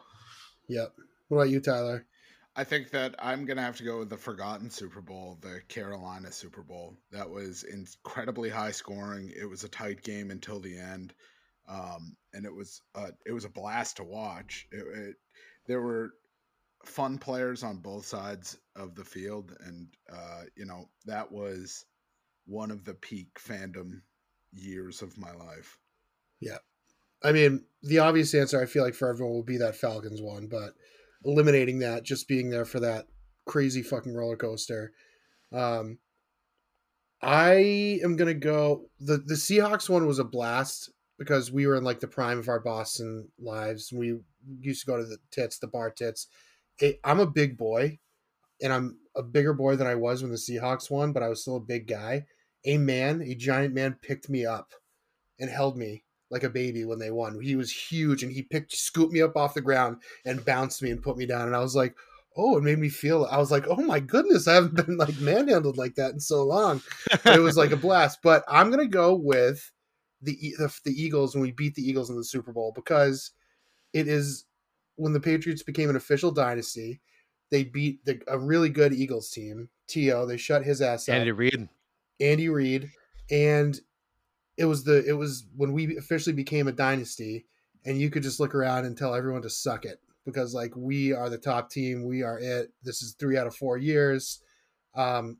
Yep. 0.68 0.92
What 1.26 1.38
about 1.38 1.50
you, 1.50 1.58
Tyler? 1.60 2.06
I 2.54 2.64
think 2.64 2.90
that 2.90 3.14
I'm 3.18 3.46
gonna 3.46 3.62
have 3.62 3.78
to 3.78 3.84
go 3.84 4.00
with 4.00 4.10
the 4.10 4.16
forgotten 4.16 4.68
Super 4.68 5.00
Bowl, 5.00 5.38
the 5.40 5.62
Carolina 5.68 6.30
Super 6.30 6.62
Bowl. 6.62 6.96
That 7.10 7.30
was 7.30 7.64
incredibly 7.64 8.50
high 8.50 8.72
scoring. 8.72 9.32
It 9.34 9.46
was 9.46 9.64
a 9.64 9.68
tight 9.68 10.02
game 10.02 10.30
until 10.30 10.60
the 10.60 10.78
end, 10.78 11.14
um, 11.66 12.16
and 12.34 12.44
it 12.44 12.54
was 12.54 12.82
uh, 12.94 13.12
it 13.24 13.32
was 13.32 13.46
a 13.46 13.50
blast 13.50 13.96
to 13.96 14.04
watch. 14.04 14.68
It, 14.70 14.84
it, 14.98 15.16
there 15.66 15.80
were 15.80 16.12
fun 16.84 17.16
players 17.16 17.62
on 17.62 17.78
both 17.78 18.04
sides 18.04 18.58
of 18.76 18.94
the 18.94 19.04
field, 19.04 19.56
and 19.64 19.88
uh, 20.12 20.42
you 20.54 20.66
know 20.66 20.90
that 21.06 21.32
was 21.32 21.86
one 22.46 22.70
of 22.70 22.84
the 22.84 22.94
peak 22.94 23.38
fandom 23.38 24.02
years 24.52 25.00
of 25.00 25.16
my 25.16 25.32
life. 25.32 25.78
Yeah. 26.40 26.58
I 27.24 27.32
mean, 27.32 27.64
the 27.82 28.00
obvious 28.00 28.34
answer 28.34 28.60
I 28.60 28.66
feel 28.66 28.82
like 28.82 28.94
for 28.94 29.08
everyone 29.08 29.32
will 29.32 29.44
be 29.44 29.58
that 29.58 29.76
Falcons 29.76 30.20
one, 30.20 30.48
but 30.48 30.74
eliminating 31.24 31.80
that, 31.80 32.04
just 32.04 32.28
being 32.28 32.50
there 32.50 32.64
for 32.64 32.80
that 32.80 33.06
crazy 33.46 33.82
fucking 33.82 34.14
roller 34.14 34.36
coaster. 34.36 34.92
Um, 35.52 35.98
I 37.20 38.00
am 38.02 38.16
gonna 38.16 38.34
go. 38.34 38.90
the 38.98 39.18
The 39.18 39.34
Seahawks 39.34 39.88
one 39.88 40.06
was 40.06 40.18
a 40.18 40.24
blast 40.24 40.90
because 41.18 41.52
we 41.52 41.66
were 41.66 41.76
in 41.76 41.84
like 41.84 42.00
the 42.00 42.08
prime 42.08 42.38
of 42.38 42.48
our 42.48 42.60
Boston 42.60 43.28
lives. 43.38 43.92
We 43.92 44.18
used 44.60 44.80
to 44.80 44.86
go 44.86 44.96
to 44.96 45.04
the 45.04 45.18
tits, 45.30 45.58
the 45.58 45.68
bar 45.68 45.90
tits. 45.90 46.26
It, 46.80 46.98
I'm 47.04 47.20
a 47.20 47.26
big 47.26 47.56
boy, 47.56 48.00
and 48.60 48.72
I'm 48.72 48.98
a 49.14 49.22
bigger 49.22 49.52
boy 49.52 49.76
than 49.76 49.86
I 49.86 49.94
was 49.94 50.22
when 50.22 50.32
the 50.32 50.38
Seahawks 50.38 50.90
won, 50.90 51.12
but 51.12 51.22
I 51.22 51.28
was 51.28 51.42
still 51.42 51.56
a 51.56 51.60
big 51.60 51.86
guy. 51.86 52.26
A 52.64 52.78
man, 52.78 53.22
a 53.22 53.34
giant 53.34 53.74
man, 53.74 53.98
picked 54.02 54.28
me 54.28 54.46
up 54.46 54.72
and 55.38 55.50
held 55.50 55.76
me 55.76 56.04
like 56.32 56.42
a 56.42 56.50
baby 56.50 56.84
when 56.84 56.98
they 56.98 57.10
won. 57.10 57.38
He 57.40 57.54
was 57.54 57.70
huge 57.70 58.22
and 58.22 58.32
he 58.32 58.42
picked 58.42 58.72
scooped 58.72 59.12
me 59.12 59.20
up 59.20 59.36
off 59.36 59.54
the 59.54 59.60
ground 59.60 59.98
and 60.24 60.44
bounced 60.44 60.82
me 60.82 60.90
and 60.90 61.02
put 61.02 61.18
me 61.18 61.26
down. 61.26 61.46
And 61.46 61.54
I 61.54 61.60
was 61.60 61.76
like, 61.76 61.94
oh, 62.36 62.56
it 62.56 62.64
made 62.64 62.78
me 62.78 62.88
feel 62.88 63.28
I 63.30 63.36
was 63.36 63.50
like, 63.50 63.66
oh 63.68 63.82
my 63.82 64.00
goodness, 64.00 64.48
I 64.48 64.54
haven't 64.54 64.74
been 64.86 64.96
like 64.96 65.20
manhandled 65.20 65.76
like 65.76 65.94
that 65.96 66.12
in 66.12 66.20
so 66.20 66.42
long. 66.42 66.82
It 67.26 67.40
was 67.40 67.58
like 67.58 67.70
a 67.70 67.76
blast. 67.86 68.20
But 68.22 68.44
I'm 68.48 68.70
gonna 68.70 68.86
go 68.86 69.14
with 69.14 69.70
the, 70.22 70.36
the 70.58 70.74
the 70.84 70.92
Eagles 70.92 71.34
when 71.34 71.42
we 71.42 71.52
beat 71.52 71.74
the 71.74 71.86
Eagles 71.86 72.08
in 72.08 72.16
the 72.16 72.24
Super 72.24 72.52
Bowl 72.52 72.72
because 72.74 73.32
it 73.92 74.08
is 74.08 74.46
when 74.96 75.12
the 75.12 75.20
Patriots 75.20 75.62
became 75.62 75.90
an 75.90 75.96
official 75.96 76.30
dynasty. 76.30 77.02
They 77.50 77.64
beat 77.64 78.02
the, 78.06 78.18
a 78.28 78.38
really 78.38 78.70
good 78.70 78.94
Eagles 78.94 79.30
team. 79.30 79.68
To 79.88 80.26
they 80.26 80.38
shut 80.38 80.64
his 80.64 80.80
ass 80.80 81.06
up. 81.06 81.16
Andy 81.16 81.32
Reid. 81.32 81.68
Andy 82.18 82.48
Reid, 82.48 82.88
and 83.30 83.78
it 84.56 84.64
was 84.66 84.84
the 84.84 85.04
it 85.06 85.12
was 85.12 85.46
when 85.56 85.72
we 85.72 85.96
officially 85.96 86.34
became 86.34 86.68
a 86.68 86.72
dynasty, 86.72 87.46
and 87.84 87.98
you 88.00 88.10
could 88.10 88.22
just 88.22 88.40
look 88.40 88.54
around 88.54 88.84
and 88.84 88.96
tell 88.96 89.14
everyone 89.14 89.42
to 89.42 89.50
suck 89.50 89.84
it 89.84 90.00
because 90.24 90.54
like 90.54 90.72
we 90.76 91.12
are 91.12 91.28
the 91.30 91.38
top 91.38 91.70
team, 91.70 92.04
we 92.06 92.22
are 92.22 92.38
it. 92.38 92.72
This 92.82 93.02
is 93.02 93.14
three 93.18 93.36
out 93.36 93.46
of 93.46 93.56
four 93.56 93.78
years, 93.78 94.42
um, 94.94 95.38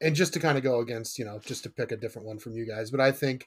and 0.00 0.14
just 0.14 0.32
to 0.34 0.40
kind 0.40 0.58
of 0.58 0.64
go 0.64 0.80
against 0.80 1.18
you 1.18 1.24
know 1.24 1.40
just 1.44 1.62
to 1.64 1.70
pick 1.70 1.92
a 1.92 1.96
different 1.96 2.28
one 2.28 2.38
from 2.38 2.54
you 2.54 2.66
guys, 2.66 2.90
but 2.90 3.00
I 3.00 3.12
think 3.12 3.46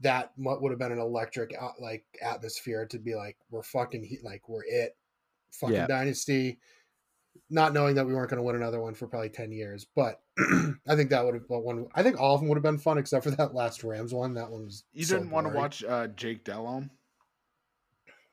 that 0.00 0.32
would 0.36 0.70
have 0.72 0.78
been 0.78 0.92
an 0.92 0.98
electric 0.98 1.54
uh, 1.60 1.68
like 1.80 2.04
atmosphere 2.22 2.86
to 2.86 2.98
be 2.98 3.14
like 3.14 3.36
we're 3.50 3.62
fucking 3.62 4.18
like 4.22 4.48
we're 4.48 4.64
it, 4.64 4.96
fucking 5.52 5.76
Yeah. 5.76 5.86
dynasty. 5.86 6.58
Not 7.50 7.74
knowing 7.74 7.96
that 7.96 8.06
we 8.06 8.14
weren't 8.14 8.30
going 8.30 8.38
to 8.38 8.44
win 8.44 8.56
another 8.56 8.80
one 8.80 8.94
for 8.94 9.06
probably 9.06 9.28
ten 9.28 9.52
years, 9.52 9.86
but 9.94 10.20
I 10.38 10.96
think 10.96 11.10
that 11.10 11.24
would 11.24 11.34
have 11.34 11.44
one. 11.48 11.86
I 11.94 12.02
think 12.02 12.18
all 12.18 12.34
of 12.34 12.40
them 12.40 12.48
would 12.48 12.56
have 12.56 12.62
been 12.62 12.78
fun 12.78 12.98
except 12.98 13.24
for 13.24 13.30
that 13.32 13.54
last 13.54 13.84
Rams 13.84 14.14
one. 14.14 14.34
That 14.34 14.50
one 14.50 14.64
was. 14.64 14.84
You 14.92 15.04
so 15.04 15.18
didn't 15.18 15.30
want 15.30 15.46
to 15.46 15.52
watch 15.52 15.84
uh, 15.84 16.08
Jake 16.08 16.44
Delhomme? 16.44 16.90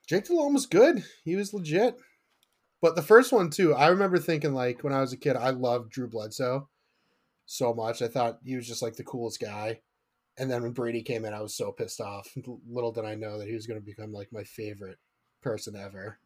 Jake 0.07 0.25
Delhomme 0.25 0.53
was 0.53 0.65
good. 0.65 1.03
He 1.23 1.35
was 1.35 1.53
legit. 1.53 1.95
But 2.81 2.95
the 2.95 3.01
first 3.01 3.31
one 3.31 3.49
too, 3.49 3.75
I 3.75 3.87
remember 3.89 4.17
thinking 4.17 4.53
like 4.53 4.83
when 4.83 4.93
I 4.93 5.01
was 5.01 5.13
a 5.13 5.17
kid, 5.17 5.35
I 5.35 5.49
loved 5.49 5.91
Drew 5.91 6.07
Bledsoe 6.07 6.69
so 7.45 7.73
much. 7.73 8.01
I 8.01 8.07
thought 8.07 8.39
he 8.43 8.55
was 8.55 8.67
just 8.67 8.81
like 8.81 8.95
the 8.95 9.03
coolest 9.03 9.39
guy. 9.39 9.81
And 10.37 10.49
then 10.49 10.63
when 10.63 10.71
Brady 10.71 11.01
came 11.01 11.25
in, 11.25 11.33
I 11.33 11.41
was 11.41 11.55
so 11.55 11.71
pissed 11.71 11.99
off. 11.99 12.33
Little 12.67 12.93
did 12.93 13.03
I 13.03 13.15
know 13.15 13.37
that 13.37 13.47
he 13.47 13.53
was 13.53 13.67
going 13.67 13.79
to 13.79 13.85
become 13.85 14.13
like 14.13 14.29
my 14.31 14.43
favorite 14.43 14.97
person 15.41 15.75
ever. 15.75 16.19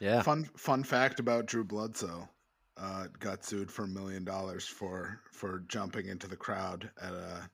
Yeah. 0.00 0.22
Fun 0.22 0.44
fun 0.56 0.84
fact 0.84 1.20
about 1.20 1.46
Drew 1.46 1.64
Bledsoe. 1.64 2.28
Uh, 2.76 3.06
got 3.20 3.44
sued 3.44 3.70
for 3.70 3.84
a 3.84 3.88
million 3.88 4.24
dollars 4.24 4.66
for 4.66 5.20
for 5.30 5.64
jumping 5.68 6.06
into 6.06 6.26
the 6.26 6.36
crowd 6.36 6.90
at 7.00 7.12
a 7.12 7.50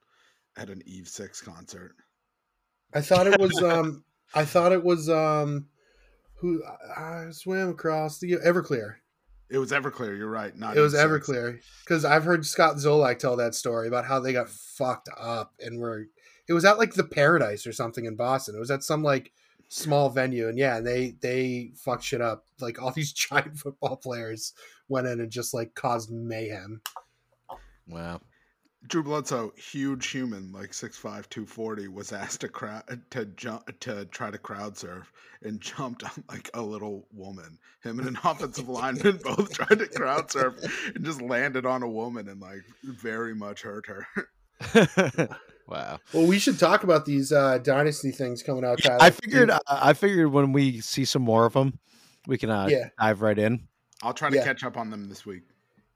at 0.56 0.70
an 0.70 0.82
Eve 0.86 1.08
Six 1.08 1.40
concert. 1.40 1.94
I 2.94 3.00
thought 3.00 3.26
it 3.26 3.40
was 3.40 3.62
um 3.62 4.04
I 4.34 4.44
thought 4.44 4.72
it 4.72 4.82
was 4.82 5.08
um 5.08 5.66
who 6.40 6.62
I 6.64 7.26
I 7.26 7.30
swam 7.30 7.70
across 7.70 8.18
the 8.18 8.34
Everclear. 8.34 8.96
It 9.50 9.58
was 9.58 9.72
Everclear. 9.72 10.16
You're 10.16 10.30
right. 10.30 10.54
Not 10.56 10.76
It 10.76 10.80
was 10.80 10.94
Eve 10.94 11.00
Everclear 11.00 11.60
because 11.84 12.04
I've 12.04 12.24
heard 12.24 12.46
Scott 12.46 12.76
Zolak 12.76 13.18
tell 13.18 13.36
that 13.36 13.54
story 13.54 13.88
about 13.88 14.04
how 14.04 14.20
they 14.20 14.32
got 14.32 14.48
fucked 14.48 15.08
up 15.18 15.54
and 15.60 15.78
were. 15.78 16.06
It 16.48 16.52
was 16.54 16.64
at 16.64 16.78
like 16.78 16.94
the 16.94 17.04
Paradise 17.04 17.66
or 17.66 17.72
something 17.72 18.06
in 18.06 18.16
Boston. 18.16 18.54
It 18.54 18.60
was 18.60 18.70
at 18.70 18.82
some 18.82 19.02
like 19.02 19.32
small 19.68 20.08
venue, 20.08 20.48
and 20.48 20.58
yeah, 20.58 20.76
and 20.78 20.86
they 20.86 21.16
they 21.20 21.72
fucked 21.76 22.04
shit 22.04 22.20
up. 22.20 22.44
Like 22.60 22.80
all 22.80 22.90
these 22.90 23.12
giant 23.28 23.56
football 23.58 23.96
players 23.96 24.54
went 24.88 25.06
in 25.06 25.20
and 25.20 25.30
just 25.30 25.54
like 25.54 25.74
caused 25.74 26.10
mayhem. 26.10 26.80
Wow. 27.86 28.20
Drew 28.86 29.02
Bledsoe, 29.02 29.52
huge 29.56 30.06
human, 30.06 30.52
like 30.52 30.70
6'5", 30.70 31.02
240, 31.02 31.88
was 31.88 32.12
asked 32.12 32.42
to 32.42 32.48
crowd 32.48 32.84
to 33.10 33.24
jump 33.26 33.80
to 33.80 34.04
try 34.06 34.30
to 34.30 34.38
crowd 34.38 34.78
surf 34.78 35.12
and 35.42 35.60
jumped 35.60 36.04
on 36.04 36.24
like 36.28 36.48
a 36.54 36.62
little 36.62 37.06
woman. 37.12 37.58
Him 37.82 37.98
and 37.98 38.08
an 38.08 38.18
offensive 38.24 38.68
lineman 38.68 39.18
both 39.22 39.52
tried 39.52 39.80
to 39.80 39.88
crowd 39.88 40.30
surf 40.30 40.54
and 40.94 41.04
just 41.04 41.20
landed 41.20 41.66
on 41.66 41.82
a 41.82 41.88
woman 41.88 42.28
and 42.28 42.40
like 42.40 42.62
very 42.82 43.34
much 43.34 43.62
hurt 43.62 43.86
her. 43.86 45.38
Wow. 45.68 45.98
Well, 46.12 46.26
we 46.26 46.38
should 46.38 46.58
talk 46.58 46.82
about 46.84 47.04
these 47.04 47.30
uh 47.32 47.58
dynasty 47.58 48.10
things 48.10 48.42
coming 48.42 48.64
out. 48.64 48.78
Tyler. 48.82 48.98
I 49.00 49.10
figured 49.10 49.50
I 49.50 49.58
I 49.68 49.92
figured 49.92 50.32
when 50.32 50.52
we 50.52 50.80
see 50.80 51.04
some 51.04 51.22
more 51.22 51.46
of 51.46 51.52
them, 51.52 51.78
we 52.26 52.38
can 52.38 52.50
uh, 52.50 52.66
Yeah. 52.70 52.88
dive 52.98 53.22
right 53.22 53.38
in. 53.38 53.68
I'll 54.02 54.14
try 54.14 54.30
to 54.30 54.36
Yeah. 54.36 54.44
catch 54.44 54.64
up 54.64 54.76
on 54.76 54.90
them 54.90 55.08
this 55.08 55.24
week. 55.26 55.42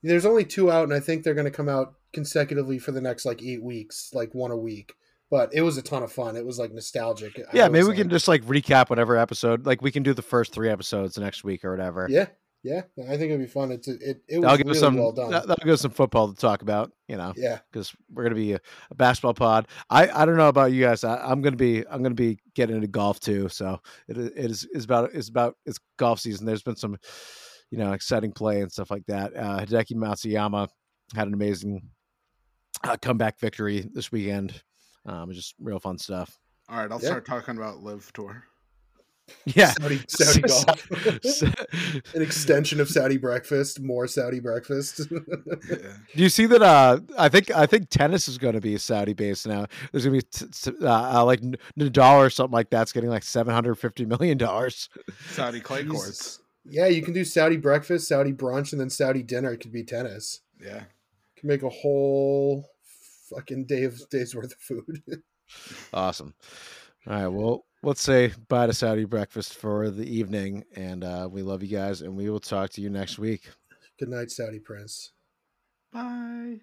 there's 0.03 0.27
only 0.27 0.45
two 0.45 0.70
out, 0.70 0.83
and 0.85 0.93
I 0.93 0.99
think 1.01 1.23
they're 1.23 1.35
going 1.35 1.45
to 1.45 1.51
come 1.53 1.68
out 1.68 1.95
consecutively 2.12 2.79
for 2.79 2.91
the 2.91 3.01
next 3.01 3.25
like 3.25 3.41
eight 3.43 3.62
weeks, 3.62 4.11
like 4.12 4.35
one 4.35 4.51
a 4.51 4.57
week. 4.57 4.95
But 5.31 5.55
it 5.55 5.62
was 5.62 5.79
a 5.79 5.83
ton 5.83 6.03
of 6.03 6.12
fun. 6.12 6.37
It 6.37 6.45
was 6.45 6.59
like 6.59 6.73
nostalgic. 6.73 7.41
Yeah, 7.55 7.68
maybe 7.68 7.85
we 7.85 7.89
like- 7.91 7.99
can 7.99 8.11
just 8.11 8.27
like 8.29 8.43
recap 8.45 8.91
whatever 8.91 9.16
episode. 9.16 9.64
Like 9.64 9.81
we 9.81 9.91
can 9.93 10.03
do 10.03 10.12
the 10.12 10.20
first 10.20 10.53
three 10.53 10.68
episodes 10.68 11.16
next 11.16 11.43
week 11.45 11.64
or 11.64 11.70
whatever. 11.70 12.07
Yeah, 12.11 12.27
yeah. 12.62 12.82
I 12.98 13.16
think 13.16 13.22
it'd 13.30 13.40
be 13.40 13.46
fun. 13.46 13.72
It's 13.72 13.88
it. 13.88 14.22
It 14.28 14.38
was 14.38 14.42
That'll 14.42 14.56
give 14.56 14.66
really 14.66 14.78
some. 14.78 14.96
well 14.96 15.12
done. 15.12 15.30
that- 15.30 15.46
That'll 15.46 15.64
give 15.64 15.74
us 15.74 15.80
some 15.82 15.90
football 15.90 16.32
to 16.32 16.38
talk 16.38 16.62
about. 16.62 16.92
You 17.08 17.16
know, 17.16 17.32
yeah, 17.36 17.58
because 17.70 17.94
we're 18.12 18.22
gonna 18.22 18.34
be 18.36 18.52
a, 18.52 18.60
a 18.90 18.94
basketball 18.94 19.34
pod. 19.34 19.68
I 19.90 20.08
I 20.08 20.24
don't 20.24 20.36
know 20.36 20.48
about 20.48 20.72
you 20.72 20.82
guys. 20.84 21.04
I, 21.04 21.16
I'm 21.18 21.42
gonna 21.42 21.56
be 21.56 21.86
I'm 21.88 22.02
gonna 22.02 22.14
be 22.14 22.38
getting 22.54 22.76
into 22.76 22.88
golf 22.88 23.20
too. 23.20 23.48
So 23.48 23.80
it 24.08 24.16
is 24.16 24.26
it 24.28 24.50
is 24.50 24.64
is 24.72 24.84
about 24.84 25.10
it's 25.14 25.28
about 25.28 25.56
it's 25.66 25.78
golf 25.98 26.20
season. 26.20 26.46
There's 26.46 26.62
been 26.62 26.76
some, 26.76 26.96
you 27.70 27.78
know, 27.78 27.92
exciting 27.92 28.32
play 28.32 28.60
and 28.62 28.70
stuff 28.72 28.90
like 28.90 29.04
that. 29.06 29.36
Uh, 29.36 29.60
Hideki 29.60 29.94
Matsuyama 29.96 30.68
had 31.14 31.26
an 31.28 31.34
amazing 31.34 31.82
uh, 32.84 32.96
comeback 33.02 33.38
victory 33.38 33.86
this 33.92 34.10
weekend. 34.12 34.62
Um, 35.04 35.30
just 35.32 35.54
real 35.60 35.78
fun 35.80 35.98
stuff. 35.98 36.38
All 36.68 36.78
right, 36.78 36.90
I'll 36.90 37.00
Yeah. 37.00 37.08
start 37.08 37.26
talking 37.26 37.56
about 37.56 37.82
LIV 37.82 38.12
Tour. 38.12 38.44
Yeah. 39.45 39.73
Saudi, 39.81 40.01
Saudi 40.09 40.41
golf. 40.43 40.91
An 42.14 42.23
extension 42.23 42.81
of 42.81 42.89
Saudi 42.89 43.16
breakfast, 43.16 43.81
more 43.81 44.07
Saudi 44.07 44.41
breakfast. 44.41 45.01
Yeah. 45.11 45.18
Do 46.14 46.23
you 46.23 46.29
see 46.29 46.47
that? 46.47 46.62
Uh, 46.62 47.01
I 47.18 47.29
think 47.29 47.51
I 47.51 47.66
think 47.66 47.89
tennis 47.89 48.29
is 48.29 48.39
going 48.39 48.55
to 48.55 48.61
be 48.61 48.77
Saudi 48.79 49.14
based 49.14 49.47
now. 49.47 49.66
There's 49.91 50.05
going 50.05 50.20
to 50.20 50.27
be 50.27 50.47
t- 50.47 50.70
t- 50.73 50.85
uh, 50.87 51.20
uh, 51.20 51.25
like 51.25 51.43
N- 51.43 51.57
Nadal 51.79 52.18
or 52.18 52.31
something 52.31 52.53
like 52.53 52.70
that's 52.70 52.93
getting 52.93 53.11
like 53.11 53.23
seven 53.23 53.55
hundred 53.55 53.77
fifty 53.77 54.05
million 54.05 54.39
dollars. 54.39 54.89
Saudi 55.31 55.61
clay 55.61 55.83
Jesus. 55.85 55.97
courts. 56.03 56.39
yeah, 56.64 56.87
you 56.87 57.03
can 57.03 57.14
do 57.14 57.25
Saudi 57.25 57.57
breakfast, 57.57 58.09
Saudi 58.09 58.33
brunch, 58.33 58.73
and 58.73 58.81
then 58.81 58.91
Saudi 58.91 59.23
dinner. 59.23 59.53
It 59.53 59.59
could 59.61 59.73
be 59.73 59.85
tennis. 59.85 60.41
Yeah. 60.61 60.85
can 61.37 61.49
make 61.49 61.62
a 61.62 61.68
whole 61.70 62.68
fucking 63.31 63.64
day 63.66 63.85
of 63.85 64.09
days 64.11 64.35
worth 64.35 64.53
of 64.53 64.59
food. 64.59 65.03
Awesome. 65.93 66.35
All 67.07 67.14
right. 67.14 67.27
Well, 67.29 67.64
let's 67.83 68.03
say 68.03 68.33
bye 68.49 68.66
to 68.66 68.72
Saudi 68.72 69.05
breakfast 69.05 69.55
for 69.55 69.91
the 69.91 70.05
evening, 70.05 70.64
and 70.74 71.05
uh, 71.05 71.28
we 71.30 71.43
love 71.43 71.62
you 71.62 71.68
guys, 71.68 72.03
and 72.03 72.16
we 72.16 72.30
will 72.30 72.41
talk 72.41 72.70
to 72.70 72.80
you 72.80 72.91
next 72.91 73.18
week. 73.18 73.49
Good 73.99 74.09
night, 74.09 74.30
Saudi 74.30 74.59
prince. 74.59 75.12
Bye. 75.93 76.61